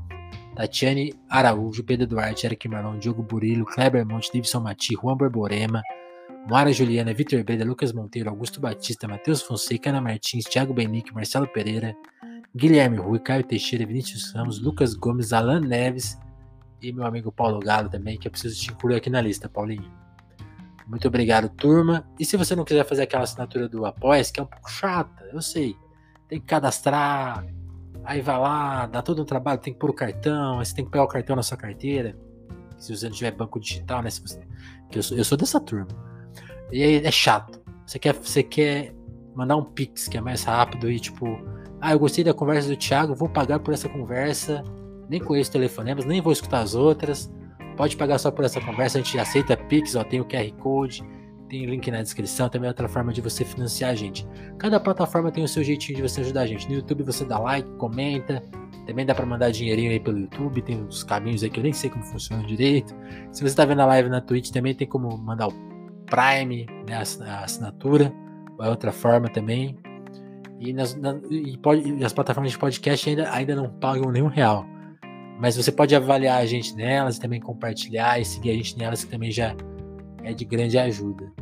Tatiane 0.57 1.13
Araújo, 1.29 1.85
Pedro 1.85 2.07
Duarte, 2.07 2.47
Eric 2.47 2.67
Marlon, 2.69 2.99
Diogo 2.99 3.23
Burilo, 3.23 3.67
Kleber 3.67 4.07
Monte, 4.07 4.31
Davidson 4.33 4.63
Mati, 4.63 4.95
Juan 4.95 5.19
Borborema, 5.19 5.83
Mara 6.49 6.73
Juliana, 6.73 7.13
Vitor 7.13 7.45
Breda, 7.45 7.67
Lucas 7.67 7.93
Monteiro, 7.93 8.31
Augusto 8.31 8.63
Batista, 8.63 9.07
Matheus 9.07 9.43
Fonseca, 9.43 9.91
Ana 9.91 10.01
Martins, 10.01 10.47
Thiago 10.47 10.73
Benique, 10.73 11.13
Marcelo 11.13 11.47
Pereira, 11.47 11.95
Guilherme 12.57 12.97
Rui, 12.97 13.19
Caio 13.19 13.45
Teixeira, 13.45 13.85
Vinícius 13.85 14.33
Ramos, 14.33 14.59
Lucas 14.59 14.95
Gomes, 14.95 15.35
Alan 15.35 15.61
Neves 15.61 16.17
e 16.81 16.93
meu 16.93 17.05
amigo 17.05 17.33
Paulo 17.33 17.59
Galo 17.61 17.89
também, 17.89 18.19
que 18.19 18.29
eu 18.29 18.33
preciso 18.33 18.59
te 18.61 18.71
incluir 18.71 18.97
aqui 18.97 19.11
na 19.11 19.21
lista, 19.21 19.49
Paulinho. 19.49 19.91
Muito 20.87 21.07
obrigado, 21.07 21.49
turma. 21.51 22.09
E 22.19 22.25
se 22.25 22.37
você 22.37 22.57
não 22.57 22.65
quiser 22.65 22.85
fazer 22.85 23.03
aquela 23.03 23.25
assinatura 23.25 23.69
do 23.69 23.85
apoia 23.85 24.25
que 24.25 24.41
é 24.41 24.43
um 24.43 24.47
pouco 24.47 24.71
chata, 24.71 25.29
eu 25.33 25.43
sei. 25.43 25.77
Tem 26.27 26.41
que 26.41 26.47
cadastrar, 26.47 27.45
aí 28.05 28.23
vai 28.23 28.39
lá, 28.39 28.87
dá 28.87 29.03
todo 29.03 29.21
um 29.21 29.25
trabalho, 29.25 29.61
tem 29.61 29.73
que 29.73 29.79
pôr 29.79 29.91
o 29.91 29.95
cartão, 29.95 30.59
aí 30.59 30.67
você 30.67 30.75
tem 30.75 30.85
que 30.85 30.91
pegar 30.91 31.05
o 31.05 31.09
cartão 31.09 31.37
na 31.37 31.43
sua 31.43 31.59
carteira. 31.59 32.17
Se 32.79 32.97
você 32.97 33.07
não 33.07 33.15
tiver 33.15 33.33
banco 33.33 33.61
digital, 33.61 34.03
né? 34.03 34.11
Você, 34.11 34.41
eu, 34.93 35.03
sou, 35.03 35.17
eu 35.19 35.25
sou 35.25 35.37
dessa 35.37 35.61
turma. 35.61 35.89
E 36.73 36.83
aí 36.83 37.05
é 37.05 37.11
chato. 37.11 37.61
Você 37.87 37.99
quer, 37.99 38.15
você 38.15 38.43
quer 38.43 38.95
mandar 39.35 39.57
um 39.57 39.65
pix 39.65 40.09
que 40.09 40.17
é 40.17 40.21
mais 40.21 40.45
rápido 40.45 40.91
e 40.91 40.99
tipo, 40.99 41.39
ah, 41.81 41.93
eu 41.93 41.99
gostei 41.99 42.25
da 42.25 42.33
conversa 42.33 42.69
do 42.69 42.77
Thiago, 42.77 43.15
vou 43.15 43.29
pagar 43.29 43.59
por 43.61 43.75
essa 43.75 43.89
conversa. 43.89 44.65
Nem 45.09 45.21
conheço 45.21 45.51
telefonemas, 45.51 46.05
nem 46.05 46.21
vou 46.21 46.33
escutar 46.33 46.61
as 46.61 46.75
outras. 46.75 47.33
Pode 47.77 47.97
pagar 47.97 48.19
só 48.19 48.31
por 48.31 48.45
essa 48.45 48.61
conversa, 48.61 48.99
a 48.99 49.03
gente 49.03 49.19
aceita 49.19 49.57
Pix, 49.57 49.95
ó, 49.95 50.03
tem 50.03 50.21
o 50.21 50.25
QR 50.25 50.51
Code, 50.59 51.05
tem 51.49 51.65
link 51.65 51.91
na 51.91 52.03
descrição, 52.03 52.49
também 52.49 52.67
é 52.67 52.71
outra 52.71 52.89
forma 52.89 53.13
de 53.13 53.21
você 53.21 53.45
financiar 53.45 53.93
a 53.93 53.95
gente. 53.95 54.27
Cada 54.59 54.79
plataforma 54.79 55.31
tem 55.31 55.45
o 55.45 55.49
seu 55.49 55.63
jeitinho 55.63 55.97
de 55.97 56.03
você 56.03 56.21
ajudar 56.21 56.43
a 56.43 56.47
gente. 56.47 56.69
No 56.69 56.75
YouTube 56.75 57.05
você 57.05 57.25
dá 57.25 57.39
like, 57.39 57.69
comenta, 57.77 58.43
também 58.87 59.07
dá 59.07 59.15
para 59.15 59.25
mandar 59.25 59.51
dinheirinho 59.51 59.91
aí 59.91 60.01
pelo 60.01 60.19
YouTube, 60.19 60.63
tem 60.63 60.83
uns 60.83 61.03
caminhos 61.05 61.43
aí 61.43 61.51
que 61.51 61.61
eu 61.61 61.65
nem 61.65 61.73
sei 61.73 61.89
como 61.89 62.05
funciona 62.05 62.43
direito. 62.45 62.95
Se 63.33 63.41
você 63.41 63.49
está 63.49 63.65
vendo 63.65 63.81
a 63.81 63.87
live 63.87 64.09
na 64.09 64.21
Twitch, 64.21 64.51
também 64.51 64.75
tem 64.75 64.87
como 64.87 65.17
mandar 65.17 65.49
o 65.49 65.53
Prime, 66.07 66.67
né, 66.89 66.97
a 66.97 67.45
assinatura, 67.45 68.13
é 68.61 68.69
outra 68.69 68.91
forma 68.91 69.29
também. 69.29 69.77
E, 70.59 70.73
nas, 70.73 70.95
na, 70.97 71.17
e, 71.31 71.57
pode, 71.59 72.03
as 72.05 72.13
plataformas 72.13 72.53
de 72.53 72.59
podcast 72.59 73.09
ainda, 73.09 73.31
ainda 73.31 73.55
não 73.55 73.69
pagam 73.69 74.11
nenhum 74.11 74.27
real. 74.27 74.67
Mas 75.39 75.57
você 75.57 75.71
pode 75.71 75.95
avaliar 75.95 76.41
a 76.41 76.47
gente 76.47 76.75
nelas 76.75 77.17
e 77.17 77.21
também 77.21 77.41
compartilhar 77.41 78.21
e 78.21 78.25
seguir 78.25 78.51
a 78.51 78.55
gente 78.55 78.77
nelas, 78.77 79.05
que 79.05 79.11
também 79.11 79.31
já 79.31 79.55
é 80.25 80.33
de 80.33 80.45
grande 80.45 80.77
ajuda. 80.77 81.33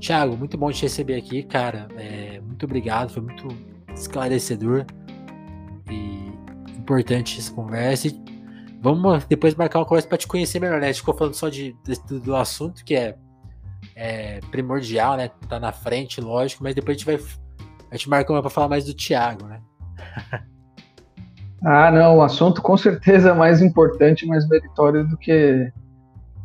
Thiago, 0.00 0.36
muito 0.36 0.56
bom 0.56 0.72
te 0.72 0.82
receber 0.82 1.16
aqui, 1.16 1.42
cara. 1.42 1.86
É, 1.96 2.40
muito 2.40 2.64
obrigado, 2.64 3.12
foi 3.12 3.22
muito 3.22 3.46
esclarecedor 3.94 4.86
e 5.90 6.32
importante 6.78 7.38
essa 7.38 7.52
conversa. 7.52 8.08
E 8.08 8.24
vamos 8.80 9.24
depois 9.26 9.54
marcar 9.54 9.80
uma 9.80 9.86
conversa 9.86 10.08
para 10.08 10.18
te 10.18 10.26
conhecer 10.26 10.58
melhor, 10.58 10.80
né? 10.80 10.86
A 10.86 10.92
gente 10.92 11.00
ficou 11.00 11.14
falando 11.14 11.34
só 11.34 11.48
de, 11.48 11.76
de 11.84 12.20
do 12.20 12.34
assunto 12.34 12.82
que 12.84 12.94
é, 12.94 13.16
é, 13.94 14.40
primordial, 14.50 15.16
né? 15.16 15.28
Tá 15.48 15.60
na 15.60 15.72
frente, 15.72 16.20
lógico, 16.20 16.64
mas 16.64 16.74
depois 16.74 16.96
a 16.96 16.98
gente 16.98 17.06
vai. 17.06 17.38
A 17.90 17.96
gente 17.96 18.08
marca 18.08 18.32
uma 18.32 18.40
para 18.40 18.50
falar 18.50 18.68
mais 18.68 18.86
do 18.86 18.94
Thiago, 18.94 19.46
né? 19.46 19.60
Ah, 21.64 21.90
não, 21.90 22.18
o 22.18 22.22
assunto 22.22 22.60
com 22.60 22.76
certeza 22.76 23.30
é 23.30 23.34
mais 23.34 23.62
importante, 23.62 24.26
mais 24.26 24.48
meritório 24.48 25.06
do 25.06 25.16
que 25.16 25.72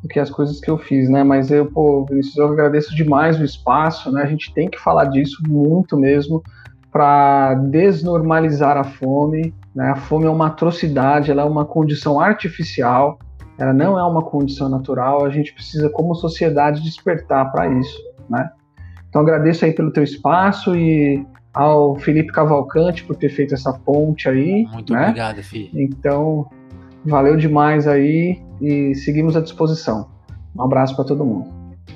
do 0.02 0.08
que 0.08 0.20
as 0.20 0.30
coisas 0.30 0.60
que 0.60 0.70
eu 0.70 0.78
fiz, 0.78 1.10
né? 1.10 1.24
Mas 1.24 1.50
eu, 1.50 1.66
pô, 1.66 2.06
Vinícius, 2.06 2.38
eu 2.38 2.48
agradeço 2.48 2.96
demais 2.96 3.40
o 3.40 3.44
espaço, 3.44 4.12
né? 4.12 4.22
A 4.22 4.28
gente 4.28 4.54
tem 4.54 4.70
que 4.70 4.80
falar 4.80 5.06
disso 5.06 5.42
muito 5.48 5.98
mesmo 5.98 6.44
para 6.92 7.56
desnormalizar 7.56 8.78
a 8.78 8.84
fome, 8.84 9.54
né? 9.76 9.90
A 9.90 9.96
fome 9.96 10.26
é 10.26 10.30
uma 10.30 10.48
atrocidade, 10.48 11.32
ela 11.32 11.42
é 11.42 11.46
uma 11.46 11.66
condição 11.66 12.20
artificial, 12.20 13.18
ela 13.58 13.74
não 13.74 14.00
é 14.00 14.04
uma 14.04 14.22
condição 14.22 14.70
natural, 14.70 15.26
a 15.26 15.30
gente 15.30 15.54
precisa 15.54 15.90
como 15.90 16.14
sociedade 16.14 16.84
despertar 16.84 17.52
para 17.52 17.68
isso, 17.68 18.00
né? 18.30 18.50
Então 19.10 19.22
agradeço 19.22 19.66
aí 19.66 19.74
pelo 19.74 19.92
teu 19.92 20.04
espaço 20.04 20.76
e 20.76 21.26
ao 21.58 21.96
Felipe 21.96 22.32
Cavalcante 22.32 23.04
por 23.04 23.16
ter 23.16 23.30
feito 23.30 23.56
essa 23.56 23.74
ponte 23.74 24.30
aí. 24.30 24.64
Muito 24.72 24.94
né? 24.94 25.02
obrigado, 25.02 25.42
Fih. 25.42 25.72
Então, 25.74 26.48
valeu 27.04 27.36
demais 27.36 27.88
aí 27.88 28.40
e 28.62 28.94
seguimos 28.94 29.36
à 29.36 29.42
disposição. 29.42 30.08
Um 30.56 30.62
abraço 30.62 30.96
para 30.96 31.06
todo 31.06 31.26
mundo. 31.26 31.52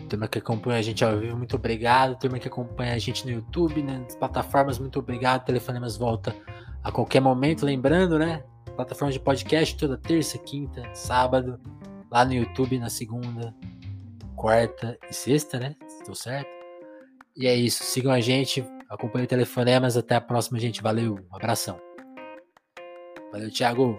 Turma 0.09 0.27
que 0.27 0.39
acompanha 0.39 0.79
a 0.79 0.81
gente 0.81 1.05
ao 1.05 1.17
vivo, 1.17 1.37
muito 1.37 1.55
obrigado. 1.55 2.17
Turma 2.17 2.39
que 2.39 2.47
acompanha 2.47 2.95
a 2.95 2.97
gente 2.97 3.23
no 3.23 3.31
YouTube, 3.31 3.83
né, 3.83 3.99
nas 4.03 4.15
plataformas, 4.15 4.79
muito 4.79 4.97
obrigado. 4.97 5.45
Telefonemas 5.45 5.95
volta 5.95 6.35
a 6.83 6.91
qualquer 6.91 7.21
momento, 7.21 7.63
lembrando, 7.63 8.17
né? 8.17 8.43
Plataforma 8.75 9.11
de 9.11 9.19
podcast 9.19 9.77
toda 9.77 9.95
terça, 9.95 10.39
quinta, 10.39 10.83
sábado, 10.93 11.59
lá 12.09 12.25
no 12.25 12.33
YouTube 12.33 12.79
na 12.79 12.89
segunda, 12.89 13.53
quarta 14.35 14.97
e 15.07 15.13
sexta, 15.13 15.59
né? 15.59 15.75
Estou 15.87 16.15
certo? 16.15 16.49
E 17.37 17.45
é 17.45 17.55
isso, 17.55 17.83
sigam 17.83 18.11
a 18.11 18.19
gente, 18.19 18.65
Acompanhe 18.91 19.23
o 19.23 19.27
Telefonemas. 19.27 19.95
Até 19.95 20.15
a 20.15 20.21
próxima, 20.21 20.59
gente. 20.59 20.83
Valeu. 20.83 21.15
Um 21.31 21.35
abração. 21.35 21.79
Valeu, 23.31 23.49
Thiago. 23.49 23.97